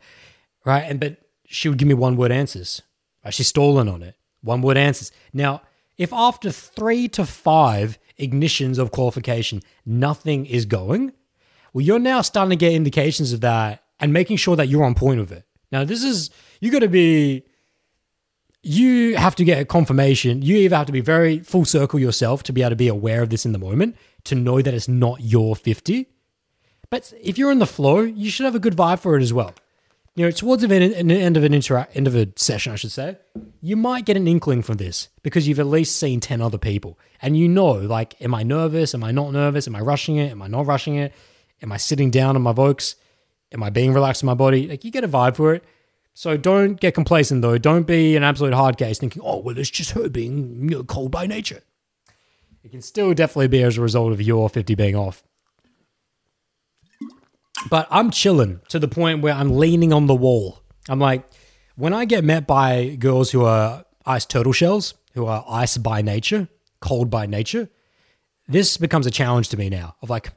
[0.65, 0.83] right?
[0.83, 1.19] And but
[1.49, 2.83] she would give me one word answers.
[3.25, 3.33] Right?
[3.33, 4.17] She's stolen on it.
[4.43, 5.11] One word answers.
[5.33, 5.63] Now,
[5.97, 11.13] if after three to five ignitions of qualification, nothing is going,
[11.73, 14.95] well, you're now starting to get indications of that and making sure that you're on
[14.95, 15.45] point with it.
[15.73, 16.31] Now, this is,
[16.61, 17.45] you got to be,
[18.63, 20.43] you have to get a confirmation.
[20.43, 23.23] You either have to be very full circle yourself to be able to be aware
[23.23, 26.07] of this in the moment, to know that it's not your 50.
[26.91, 29.33] But if you're in the flow, you should have a good vibe for it as
[29.33, 29.55] well
[30.19, 33.19] you know, towards the end, of an interact, end of a session, I should say,
[33.61, 36.99] you might get an inkling from this because you've at least seen ten other people,
[37.23, 38.95] and you know, like, am I nervous?
[38.95, 39.69] Am I not nervous?
[39.69, 40.33] Am I rushing it?
[40.33, 41.13] Am I not rushing it?
[41.63, 42.97] Am I sitting down on my Vokes?
[43.53, 44.69] Am I being relaxed in my body?
[44.69, 45.65] Like, you get a vibe for it.
[46.15, 47.59] So don't get complacent though.
[47.59, 50.83] Don't be an absolute hard case thinking, oh, well, it's just her being you know,
[50.83, 51.63] cold by nature.
[52.65, 55.23] It can still definitely be as a result of your 50 being off.
[57.71, 60.63] But I'm chilling to the point where I'm leaning on the wall.
[60.89, 61.29] I'm like,
[61.77, 66.03] when I get met by girls who are ice turtle shells, who are ice by
[66.03, 66.49] nature,
[66.81, 67.69] cold by nature,
[68.47, 70.31] this becomes a challenge to me now of like,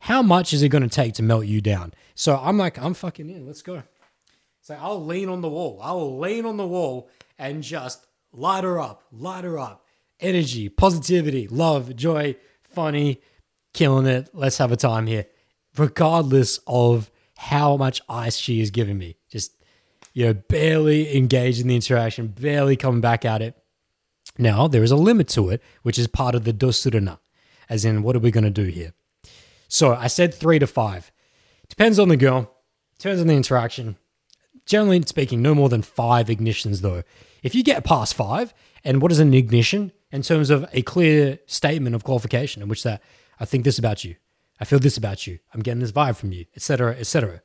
[0.00, 1.92] how much is it going to take to melt you down?
[2.14, 3.46] So I'm like, I'm fucking in.
[3.46, 3.82] Let's go.
[4.60, 5.80] So I'll lean on the wall.
[5.82, 9.84] I will lean on the wall and just light her up, light her up.
[10.20, 13.20] Energy, positivity, love, joy, funny,
[13.72, 14.30] killing it.
[14.32, 15.26] Let's have a time here
[15.78, 19.16] regardless of how much ice she is giving me.
[19.30, 19.52] Just,
[20.12, 23.56] you know, barely engaged in the interaction, barely coming back at it.
[24.36, 27.18] Now, there is a limit to it, which is part of the dosuruna,
[27.68, 28.92] as in, what are we going to do here?
[29.68, 31.12] So I said three to five.
[31.68, 32.50] Depends on the girl,
[32.98, 33.96] depends on the interaction.
[34.64, 37.02] Generally speaking, no more than five ignitions, though.
[37.42, 41.38] If you get past five, and what is an ignition in terms of a clear
[41.46, 43.02] statement of qualification in which that
[43.40, 44.16] I think this about you,
[44.60, 45.38] I feel this about you.
[45.54, 47.42] I'm getting this vibe from you, etc., etc.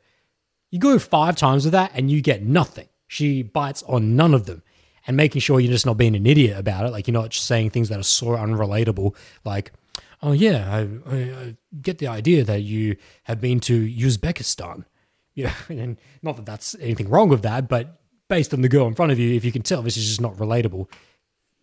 [0.71, 2.87] You go five times with that and you get nothing.
[3.07, 4.63] She bites on none of them
[5.05, 6.91] and making sure you're just not being an idiot about it.
[6.91, 9.15] Like you're not just saying things that are so unrelatable.
[9.43, 9.71] Like,
[10.21, 14.85] oh yeah, I, I, I get the idea that you have been to Uzbekistan.
[15.35, 17.99] Yeah, and not that that's anything wrong with that, but
[18.29, 20.21] based on the girl in front of you, if you can tell this is just
[20.21, 20.87] not relatable,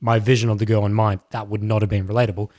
[0.00, 2.50] my vision of the girl in mind, that would not have been relatable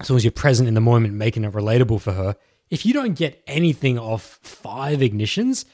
[0.00, 2.36] as long as you're present in the moment, making it relatable for her.
[2.70, 5.64] If you don't get anything off five ignitions,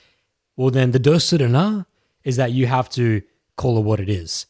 [0.57, 1.87] well, then the dosuruna
[2.25, 3.23] is that you have to
[3.57, 4.47] call it what it is.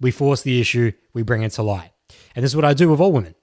[0.00, 1.90] We force the issue, we bring it to light.
[2.34, 3.34] And this is what I do with all women.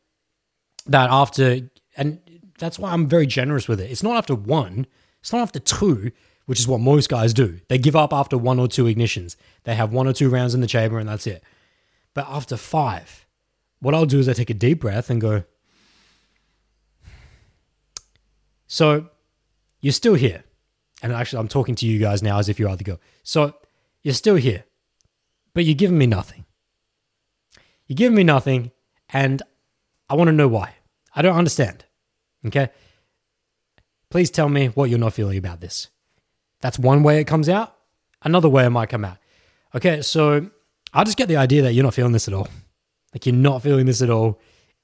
[0.87, 2.19] That after, and
[2.57, 3.91] that's why I'm very generous with it.
[3.91, 4.87] It's not after one,
[5.19, 6.11] it's not after two,
[6.45, 7.59] which is what most guys do.
[7.67, 9.35] They give up after one or two ignitions.
[9.65, 11.43] They have one or two rounds in the chamber and that's it.
[12.13, 13.27] But after five,
[13.79, 15.43] what I'll do is I take a deep breath and go,
[18.67, 19.09] So
[19.79, 20.43] you're still here.
[21.01, 22.99] And actually, I'm talking to you guys now as if you are the girl.
[23.23, 23.53] So
[24.01, 24.65] you're still here,
[25.53, 26.45] but you're giving me nothing.
[27.85, 28.71] You're giving me nothing,
[29.09, 29.41] and
[30.09, 30.75] I want to know why.
[31.15, 31.85] I don't understand.
[32.45, 32.69] Okay?
[34.09, 35.89] Please tell me what you're not feeling about this.
[36.61, 37.75] That's one way it comes out.
[38.23, 39.17] Another way it might come out.
[39.75, 40.49] Okay, so
[40.93, 42.47] I just get the idea that you're not feeling this at all.
[43.13, 44.39] Like you're not feeling this at all.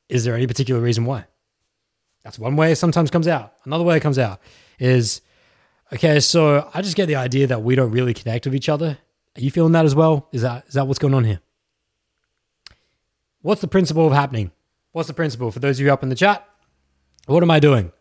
[0.09, 1.25] Is there any particular reason why?
[2.23, 3.53] That's one way it sometimes comes out.
[3.65, 4.39] Another way it comes out
[4.79, 5.21] is
[5.91, 8.97] okay, so I just get the idea that we don't really connect with each other.
[9.35, 10.29] Are you feeling that as well?
[10.31, 11.41] Is that is that what's going on here?
[13.41, 14.51] What's the principle of happening?
[14.93, 15.51] What's the principle?
[15.51, 16.47] For those of you up in the chat,
[17.25, 17.91] what am I doing?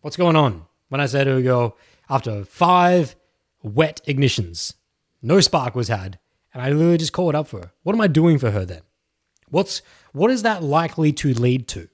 [0.00, 0.64] What's going on?
[0.88, 1.76] When I said to a girl,
[2.08, 3.14] after five
[3.62, 4.74] wet ignitions,
[5.20, 6.18] no spark was had,
[6.52, 7.72] and I literally just called up for her.
[7.82, 8.82] What am I doing for her then?
[9.50, 11.88] What's what is that likely to lead to?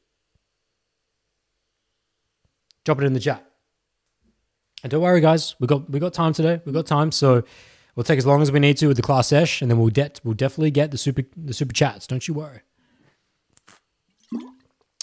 [2.85, 3.45] Drop it in the chat.
[4.83, 6.61] And don't worry, guys, we got we got time today.
[6.65, 7.43] We got time, so
[7.97, 9.89] we'll take as long as we need to with the class sesh, and then we'll
[9.89, 12.07] get we'll definitely get the super the super chats.
[12.07, 12.61] Don't you worry.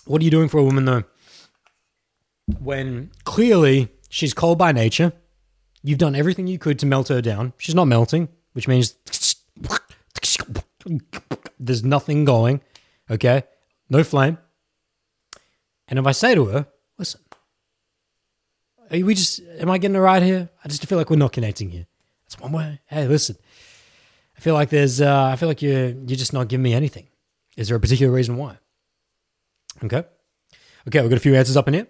[0.05, 1.03] What are you doing for a woman though?
[2.59, 5.13] When clearly she's cold by nature,
[5.83, 7.53] you've done everything you could to melt her down.
[7.57, 8.95] She's not melting, which means
[11.59, 12.61] there's nothing going.
[13.09, 13.43] Okay,
[13.89, 14.37] no flame.
[15.87, 16.67] And if I say to her,
[18.91, 20.49] are we just, am I getting it right here?
[20.63, 21.88] I just feel like we're not connecting here.
[22.26, 22.80] That's one way.
[22.88, 23.38] Hey, listen,
[24.38, 27.07] I feel like there's, uh, I feel like you're, you're just not giving me anything.
[27.55, 28.57] Is there a particular reason why?
[29.84, 30.03] Okay.
[30.88, 31.88] Okay, we've got a few answers up in here.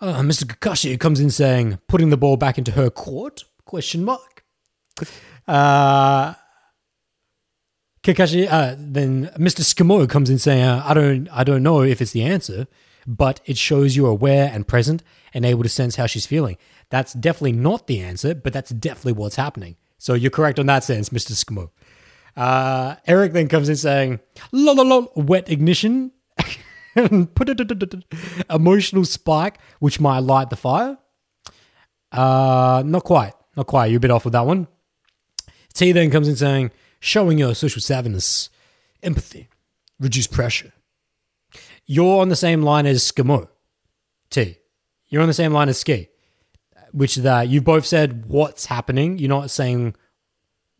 [0.00, 0.44] Uh, Mr.
[0.44, 3.44] Kakashi comes in saying, putting the ball back into her court?
[3.64, 4.44] Question mark.
[5.46, 6.34] Uh,
[8.02, 9.60] Kakashi, uh, then Mr.
[9.62, 12.66] Skimo comes in saying, uh, "I don't, I don't know if it's the answer,
[13.06, 16.56] but it shows you're aware and present and able to sense how she's feeling.
[16.90, 19.76] That's definitely not the answer, but that's definitely what's happening.
[19.98, 21.32] So you're correct on that sense, Mr.
[21.32, 21.70] Skimo."
[22.36, 24.20] Uh, Eric then comes in saying,
[24.52, 26.12] "La la la, wet ignition."
[28.50, 30.98] Emotional spike, which might light the fire.
[32.10, 33.86] Uh, not quite, not quite.
[33.86, 34.68] You're a bit off with that one.
[35.72, 38.48] T then comes in saying, showing your social savviness,
[39.02, 39.48] empathy,
[39.98, 40.72] reduce pressure.
[41.86, 43.48] You're on the same line as Skimo.
[44.30, 44.58] T.
[45.12, 46.08] You're on the same line as Ski,
[46.90, 49.18] which is that you both said what's happening.
[49.18, 49.94] You're not saying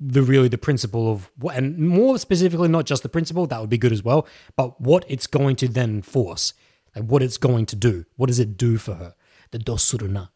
[0.00, 3.68] the really the principle of what, and more specifically, not just the principle that would
[3.68, 4.26] be good as well,
[4.56, 6.54] but what it's going to then force,
[6.96, 8.06] like what it's going to do.
[8.16, 9.14] What does it do for her?
[9.50, 10.30] The dosuruna.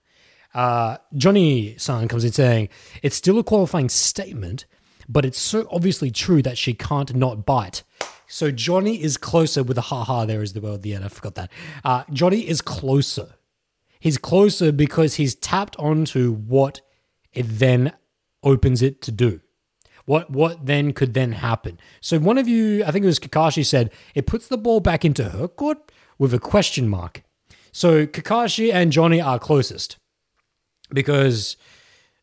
[0.52, 2.68] Uh, Johnny San comes in saying
[3.02, 4.66] it's still a qualifying statement,
[5.08, 7.82] but it's so obviously true that she can't not bite.
[8.26, 10.26] So Johnny is closer with a ha ha.
[10.26, 11.06] There is the the end.
[11.06, 11.50] I forgot that.
[11.82, 13.35] Uh, Johnny is closer.
[14.00, 16.80] He's closer because he's tapped onto what
[17.32, 17.92] it then
[18.42, 19.40] opens it to do.
[20.04, 21.78] What what then could then happen?
[22.00, 25.04] So one of you, I think it was Kakashi, said it puts the ball back
[25.04, 27.22] into her court with a question mark.
[27.72, 29.98] So Kakashi and Johnny are closest
[30.90, 31.56] because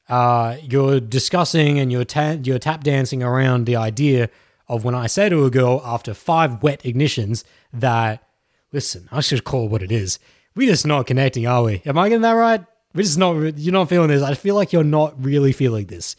[0.09, 4.29] uh, you're discussing and you're ta- you're tap dancing around the idea
[4.67, 7.43] of when I say to a girl after five wet ignitions
[7.73, 8.27] that
[8.71, 10.19] listen, I should call it what it is.
[10.55, 11.81] We're just not connecting, are we?
[11.85, 12.63] Am I getting that right?
[12.93, 13.57] We're just not.
[13.57, 14.21] You're not feeling this.
[14.21, 16.15] I feel like you're not really feeling this.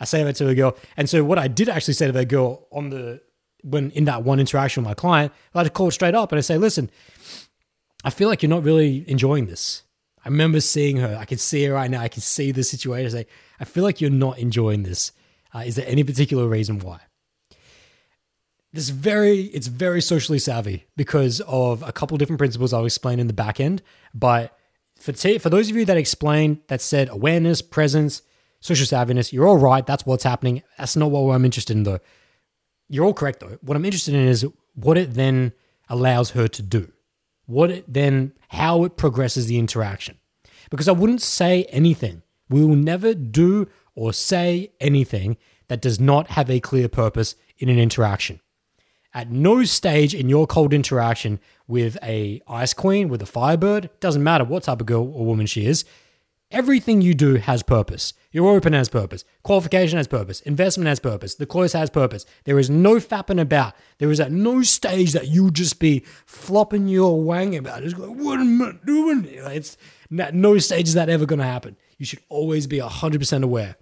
[0.00, 2.26] I say that to a girl, and so what I did actually say to that
[2.26, 3.20] girl on the
[3.62, 6.30] when in that one interaction with my client, I had to call it straight up
[6.30, 6.90] and I say, listen,
[8.04, 9.82] I feel like you're not really enjoying this.
[10.24, 11.16] I remember seeing her.
[11.18, 12.00] I can see her right now.
[12.00, 13.06] I can see the situation.
[13.06, 13.26] I say,
[13.58, 15.12] I feel like you're not enjoying this.
[15.54, 17.00] Uh, is there any particular reason why?
[18.76, 23.26] This very, it's very socially savvy because of a couple different principles I'll explain in
[23.26, 23.82] the back end.
[24.14, 24.56] But
[24.98, 28.22] for t- for those of you that explained that said awareness, presence,
[28.60, 29.84] social savviness, you're all right.
[29.84, 30.62] That's what's happening.
[30.78, 32.00] That's not what I'm interested in though.
[32.88, 33.58] You're all correct though.
[33.62, 35.52] What I'm interested in is what it then
[35.88, 36.92] allows her to do
[37.46, 40.18] what it then how it progresses the interaction.
[40.70, 42.22] Because I wouldn't say anything.
[42.48, 45.36] We will never do or say anything
[45.68, 48.40] that does not have a clear purpose in an interaction.
[49.16, 54.22] At no stage in your cold interaction with a ice queen, with a firebird, doesn't
[54.22, 55.86] matter what type of girl or woman she is,
[56.50, 58.12] everything you do has purpose.
[58.30, 59.24] Your open has purpose.
[59.42, 60.42] Qualification has purpose.
[60.42, 61.34] Investment has purpose.
[61.34, 62.26] The close has purpose.
[62.44, 63.72] There is no fapping about.
[63.96, 67.84] There is at no stage that you just be flopping your wang about.
[67.84, 69.24] It's like, what am I doing?
[69.24, 69.78] It's
[70.18, 71.78] at no stage is that ever going to happen.
[71.96, 73.76] You should always be 100% aware.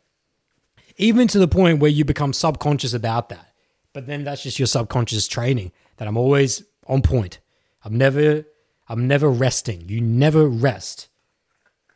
[0.96, 3.50] Even to the point where you become subconscious about that.
[3.94, 7.38] But then that's just your subconscious training that I'm always on point.
[7.82, 8.44] I'm never
[8.88, 9.88] I'm never resting.
[9.88, 11.08] You never rest.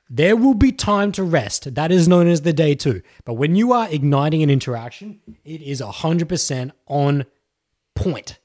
[0.08, 1.74] There will be time to rest.
[1.74, 3.02] That is known as the day two.
[3.26, 7.26] But when you are igniting an interaction, it is 100% on
[7.94, 8.38] point.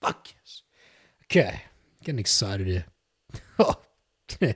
[0.00, 0.62] Fuck yes.
[1.24, 1.62] Okay.
[2.04, 2.84] Getting excited here.
[3.58, 3.76] Oh.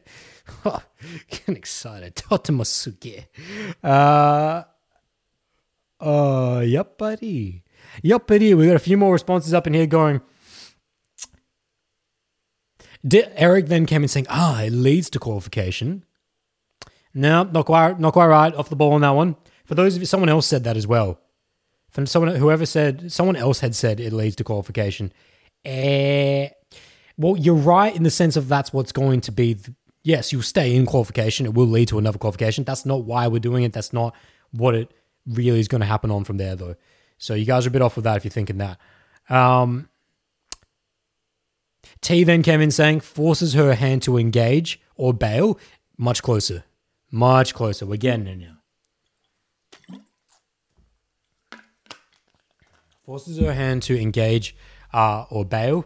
[0.66, 0.82] oh.
[1.30, 2.14] Getting excited.
[2.14, 3.26] Totemasuke.
[3.82, 4.64] Uh,
[6.00, 7.64] uh, yep, buddy.
[8.02, 8.54] Yep, buddy.
[8.54, 10.20] We got a few more responses up in here going,
[13.12, 16.04] Eric then came in saying, ah, it leads to qualification.
[17.14, 18.54] No, not quite, not quite right.
[18.54, 19.36] Off the ball on that one.
[19.64, 21.20] For those of you, someone else said that as well.
[21.90, 25.12] From someone, whoever said, someone else had said it leads to qualification.
[25.64, 26.48] Eh,
[27.16, 29.56] well, you're right in the sense of that's what's going to be.
[30.02, 31.46] Yes, you'll stay in qualification.
[31.46, 32.64] It will lead to another qualification.
[32.64, 33.72] That's not why we're doing it.
[33.72, 34.14] That's not
[34.52, 34.92] what it
[35.26, 36.76] really is going to happen on from there, though.
[37.18, 38.78] So you guys are a bit off with that if you're thinking that.
[39.28, 39.88] Um,
[42.00, 45.58] T then came in saying, forces her hand to engage or bail.
[45.96, 46.64] Much closer.
[47.10, 47.84] Much closer.
[47.84, 48.56] We're getting it now.
[53.04, 54.56] Forces her hand to engage
[54.92, 55.84] uh, or bail.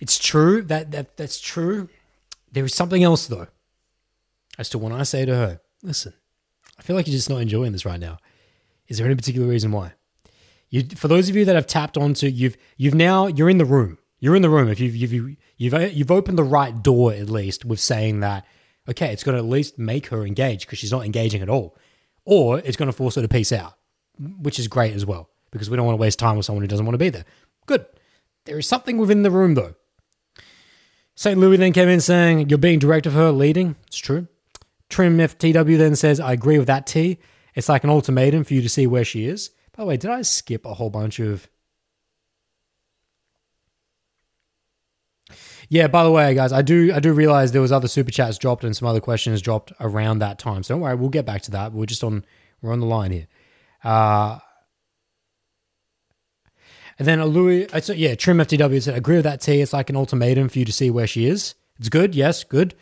[0.00, 1.88] It's true that, that that's true.
[2.50, 3.46] There is something else though.
[4.58, 6.14] As to when I say to her, listen,
[6.78, 8.18] I feel like you're just not enjoying this right now.
[8.94, 9.92] Is there any particular reason why?
[10.70, 13.64] You, for those of you that have tapped onto, you've you've now you're in the
[13.64, 13.98] room.
[14.20, 14.68] You're in the room.
[14.68, 18.46] If you've you've you've you've opened the right door at least with saying that,
[18.88, 21.76] okay, it's going to at least make her engage because she's not engaging at all,
[22.24, 23.74] or it's going to force her to peace out,
[24.38, 26.68] which is great as well because we don't want to waste time with someone who
[26.68, 27.24] doesn't want to be there.
[27.66, 27.84] Good.
[28.44, 29.74] There is something within the room though.
[31.16, 31.36] St.
[31.36, 33.74] Louis then came in saying, You're being direct of her, leading.
[33.88, 34.28] It's true.
[34.88, 37.18] Trim FTW then says, I agree with that T.
[37.54, 39.50] It's like an ultimatum for you to see where she is.
[39.76, 41.48] By the way, did I skip a whole bunch of?
[45.68, 48.38] Yeah, by the way, guys, I do I do realize there was other super chats
[48.38, 50.62] dropped and some other questions dropped around that time.
[50.62, 51.72] So don't worry, we'll get back to that.
[51.72, 52.24] We're just on
[52.60, 53.26] we're on the line here.
[53.82, 54.38] Uh
[56.98, 59.60] and then a Louis, uh, so yeah, Trim FTW said, agree with that T.
[59.60, 61.54] It's like an ultimatum for you to see where she is.
[61.78, 62.74] It's good, yes, good.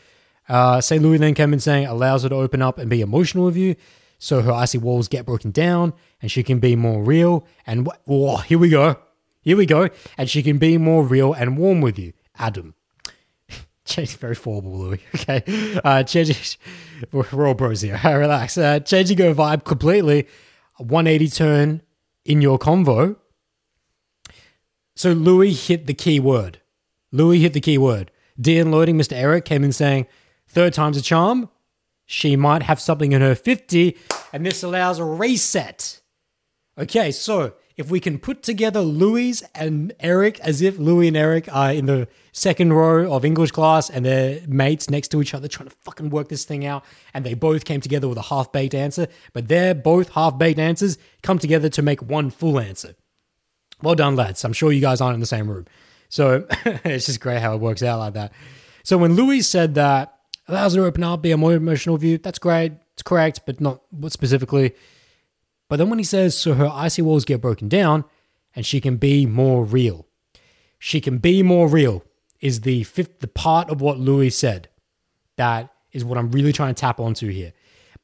[0.49, 3.47] Uh, say Louis then came in saying allows her to open up and be emotional
[3.47, 3.75] with you,
[4.23, 7.45] so her icy walls get broken down and she can be more real.
[7.67, 8.97] And oh, here we go,
[9.41, 12.13] here we go, and she can be more real and warm with you.
[12.39, 12.75] Adam.
[13.85, 15.01] Change very formal, Louis.
[15.17, 15.81] Okay.
[15.83, 16.37] Uh, changing,
[17.13, 18.01] we're all bros here.
[18.05, 18.57] Relax.
[18.57, 20.29] Uh, changing your vibe completely.
[20.79, 21.83] 180 turn
[22.25, 23.17] in your convo.
[24.95, 26.61] So Louis hit the key word.
[27.11, 28.13] Louis hit the key word.
[28.41, 29.15] De-unloading Mr.
[29.15, 30.07] Eric came in saying,
[30.47, 31.49] third time's a charm.
[32.13, 33.97] She might have something in her 50,
[34.35, 36.03] and this allows a reset.
[36.79, 41.49] Okay, so if we can put together Louis and Eric as if Louis and Eric
[41.51, 45.49] are in the second row of English class and they're mates next to each other
[45.49, 46.85] trying to fucking work this thing out,
[47.15, 50.59] and they both came together with a half baked answer, but they're both half baked
[50.59, 52.95] answers come together to make one full answer.
[53.81, 54.45] Well done, lads.
[54.45, 55.65] I'm sure you guys aren't in the same room.
[56.11, 56.47] So
[56.85, 58.33] it's just great how it works out like that.
[58.85, 60.19] So when Louis said that
[60.53, 62.73] allows her to open up, be a more emotional view, that's great.
[62.95, 64.75] It's correct, but not what specifically.
[65.69, 68.05] But then when he says, so her icy walls get broken down
[68.55, 70.07] and she can be more real.
[70.79, 72.05] She can be more real
[72.41, 74.69] is the fifth, the part of what Louis said.
[75.37, 77.53] That is what I'm really trying to tap onto here.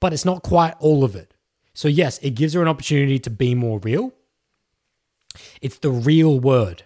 [0.00, 1.34] But it's not quite all of it.
[1.74, 4.12] So, yes, it gives her an opportunity to be more real.
[5.60, 6.84] It's the real word.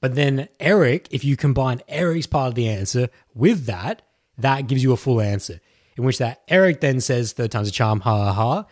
[0.00, 4.02] But then Eric, if you combine Eric's part of the answer with that,
[4.38, 5.60] that gives you a full answer.
[5.96, 8.66] In which that Eric then says, third time's a charm, ha ha ha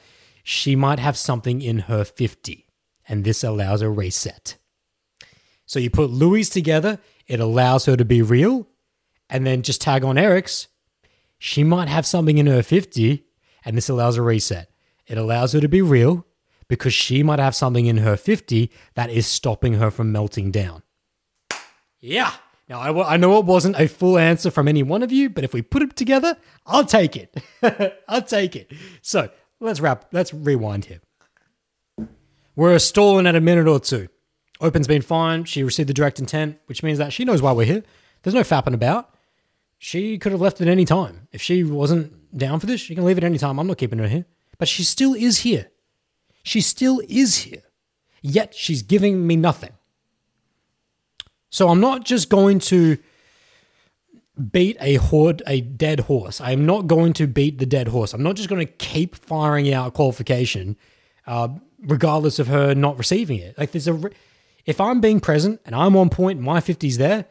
[0.49, 2.67] she might have something in her 50,
[3.09, 4.57] and this allows a reset.
[5.65, 8.69] So you put Louis together, it allows her to be real,
[9.29, 10.69] and then just tag on Eric's,
[11.37, 13.25] she might have something in her 50,
[13.65, 14.71] and this allows a reset.
[15.09, 16.25] It allows her to be real
[16.69, 20.85] because she might have something in her 50 that is stopping her from melting down.
[21.99, 22.33] Yeah.
[22.69, 25.45] Now, I, I know it wasn't a full answer from any one of you, but
[25.45, 26.37] if we put it together,
[26.67, 27.37] I'll take it.
[28.09, 28.73] I'll take it.
[29.03, 29.31] So
[29.61, 30.07] let's wrap.
[30.13, 31.01] Let's rewind here.
[32.57, 34.09] We're stalling at a minute or two.
[34.61, 35.45] Open's been fine.
[35.45, 37.85] She received the direct intent, which means that she knows why we're here.
[38.23, 39.15] There's no fapping about.
[39.79, 41.29] She could have left at any time.
[41.33, 43.61] If she wasn't down for this, she can leave at any time.
[43.61, 44.25] I'm not keeping her here.
[44.59, 45.71] But she still is here.
[46.43, 47.63] She still is here.
[48.23, 49.76] Yet she's giving me nothing.
[51.57, 52.99] So I'm not just going to
[54.53, 56.39] beat a horde, a dead horse.
[56.39, 58.13] I am not going to beat the dead horse.
[58.13, 60.77] I'm not just going to keep firing out qualification,
[61.27, 61.49] uh,
[61.81, 63.57] regardless of her not receiving it.
[63.57, 63.99] Like there's a,
[64.67, 67.25] if I'm being present and I'm on point, my 50's there,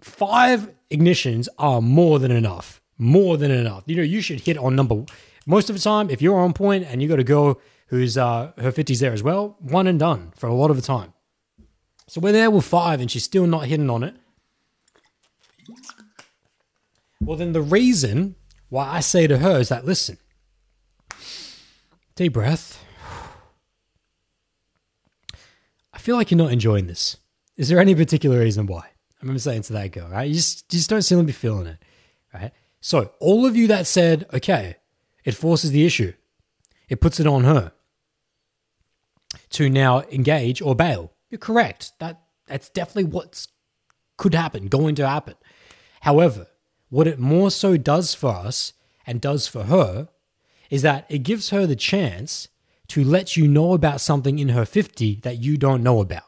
[0.00, 2.80] five ignitions are more than enough.
[2.96, 3.82] More than enough.
[3.84, 5.04] You know, you should hit on number.
[5.44, 8.52] Most of the time, if you're on point and you got a girl who's uh,
[8.56, 11.12] her 50's there as well, one and done for a lot of the time.
[12.08, 14.16] So we're there with five and she's still not hitting on it.
[17.20, 18.34] Well, then the reason
[18.70, 20.16] why I say to her is that listen,
[22.14, 22.82] deep breath.
[25.92, 27.18] I feel like you're not enjoying this.
[27.58, 28.78] Is there any particular reason why?
[28.80, 30.28] I remember saying to that girl, right?
[30.28, 31.78] You just, you just don't seem to be feeling it,
[32.32, 32.52] right?
[32.80, 34.76] So, all of you that said, okay,
[35.24, 36.12] it forces the issue,
[36.88, 37.72] it puts it on her
[39.50, 41.12] to now engage or bail.
[41.30, 41.92] You're correct.
[41.98, 43.48] That that's definitely what's
[44.16, 45.34] could happen, going to happen.
[46.00, 46.48] However,
[46.90, 48.72] what it more so does for us
[49.06, 50.08] and does for her
[50.70, 52.48] is that it gives her the chance
[52.88, 56.24] to let you know about something in her 50 that you don't know about,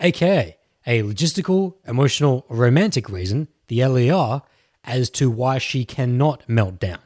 [0.00, 0.56] aka
[0.86, 4.42] a logistical, emotional, romantic reason, the LER,
[4.82, 6.98] as to why she cannot melt down.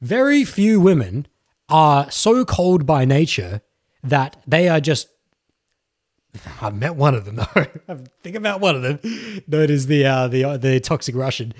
[0.00, 1.26] Very few women
[1.68, 3.60] are so cold by nature
[4.02, 5.08] that they are just
[6.60, 7.66] I met one of them though.
[7.88, 8.98] I think about one of them.
[9.48, 11.54] That is the uh, the uh, the toxic Russian.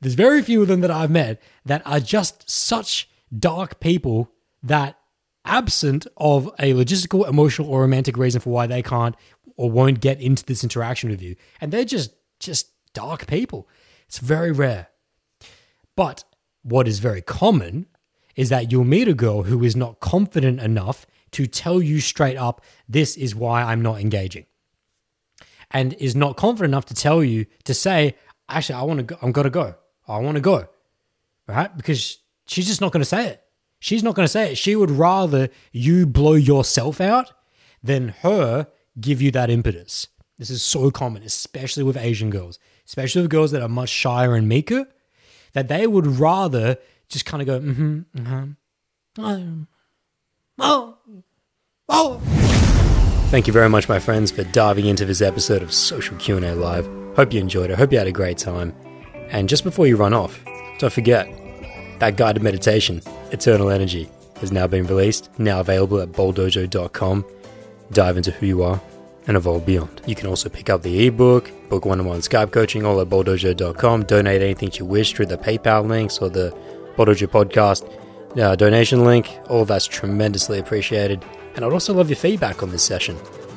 [0.00, 4.30] There's very few of them that I've met that are just such dark people
[4.62, 4.96] that
[5.44, 9.16] absent of a logistical, emotional, or romantic reason for why they can't
[9.56, 13.68] or won't get into this interaction with you, and they're just just dark people.
[14.06, 14.88] It's very rare.
[15.96, 16.24] But
[16.62, 17.86] what is very common
[18.36, 22.36] is that you'll meet a girl who is not confident enough to tell you straight
[22.36, 24.46] up, this is why I'm not engaging.
[25.70, 28.14] And is not confident enough to tell you to say,
[28.48, 29.74] actually, I want to go, I'm to go.
[30.06, 30.68] I want to go.
[31.46, 31.74] Right?
[31.76, 33.42] Because she's just not to say it.
[33.80, 34.58] She's not to say it.
[34.58, 37.32] She would rather you blow yourself out
[37.82, 38.66] than her
[39.00, 40.08] give you that impetus.
[40.38, 44.34] This is so common, especially with Asian girls, especially with girls that are much shyer
[44.34, 44.86] and meeker,
[45.52, 46.76] that they would rather
[47.08, 49.62] just kind of go, mm-hmm, mm-hmm.
[50.58, 50.96] Oh,
[51.88, 52.20] oh.
[53.30, 56.88] Thank you very much, my friends, for diving into this episode of Social Q&A Live.
[57.14, 57.78] Hope you enjoyed it.
[57.78, 58.74] Hope you had a great time.
[59.30, 60.42] And just before you run off,
[60.78, 61.28] don't forget
[61.98, 64.08] that guided meditation, Eternal Energy,
[64.40, 67.24] has now been released, now available at bowldojo.com.
[67.90, 68.80] Dive into who you are
[69.26, 70.00] and evolve beyond.
[70.06, 74.04] You can also pick up the ebook, book one-on-one oh Skype coaching, all at bowldojo.com.
[74.04, 76.56] Donate anything you wish through the PayPal links or the
[76.96, 77.88] Bowldojo podcast
[78.36, 79.30] uh, donation link.
[79.48, 81.24] All of that's tremendously appreciated.
[81.54, 83.16] And I'd also love your feedback on this session.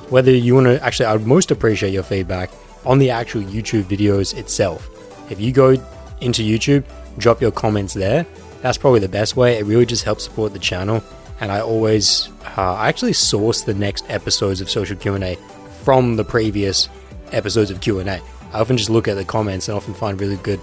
[0.10, 2.50] Whether you want to, actually, I would most appreciate your feedback
[2.86, 4.90] on the actual YouTube videos itself.
[5.32, 5.76] If you go
[6.20, 6.84] into YouTube,
[7.18, 8.26] drop your comments there.
[8.62, 9.58] That's probably the best way.
[9.58, 11.04] It really just helps support the channel.
[11.40, 15.38] And I always, uh, I actually source the next episodes of Social Q&A
[15.84, 16.90] from the previous
[17.32, 18.04] episodes of Q&A.
[18.04, 18.22] I
[18.54, 20.60] often just look at the comments and often find really good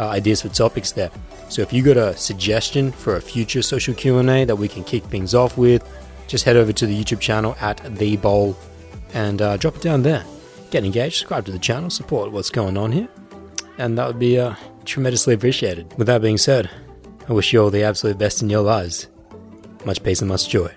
[0.00, 1.10] uh, ideas for topics there.
[1.48, 5.04] So if you got a suggestion for a future social Q&A that we can kick
[5.04, 5.88] things off with,
[6.26, 8.56] just head over to the YouTube channel at The Bowl
[9.14, 10.24] and uh, drop it down there.
[10.70, 13.08] Get engaged, subscribe to the channel, support what's going on here,
[13.78, 14.54] and that would be uh,
[14.84, 15.94] tremendously appreciated.
[15.96, 16.68] With that being said,
[17.28, 19.06] I wish you all the absolute best in your lives.
[19.84, 20.72] Much peace and much joy.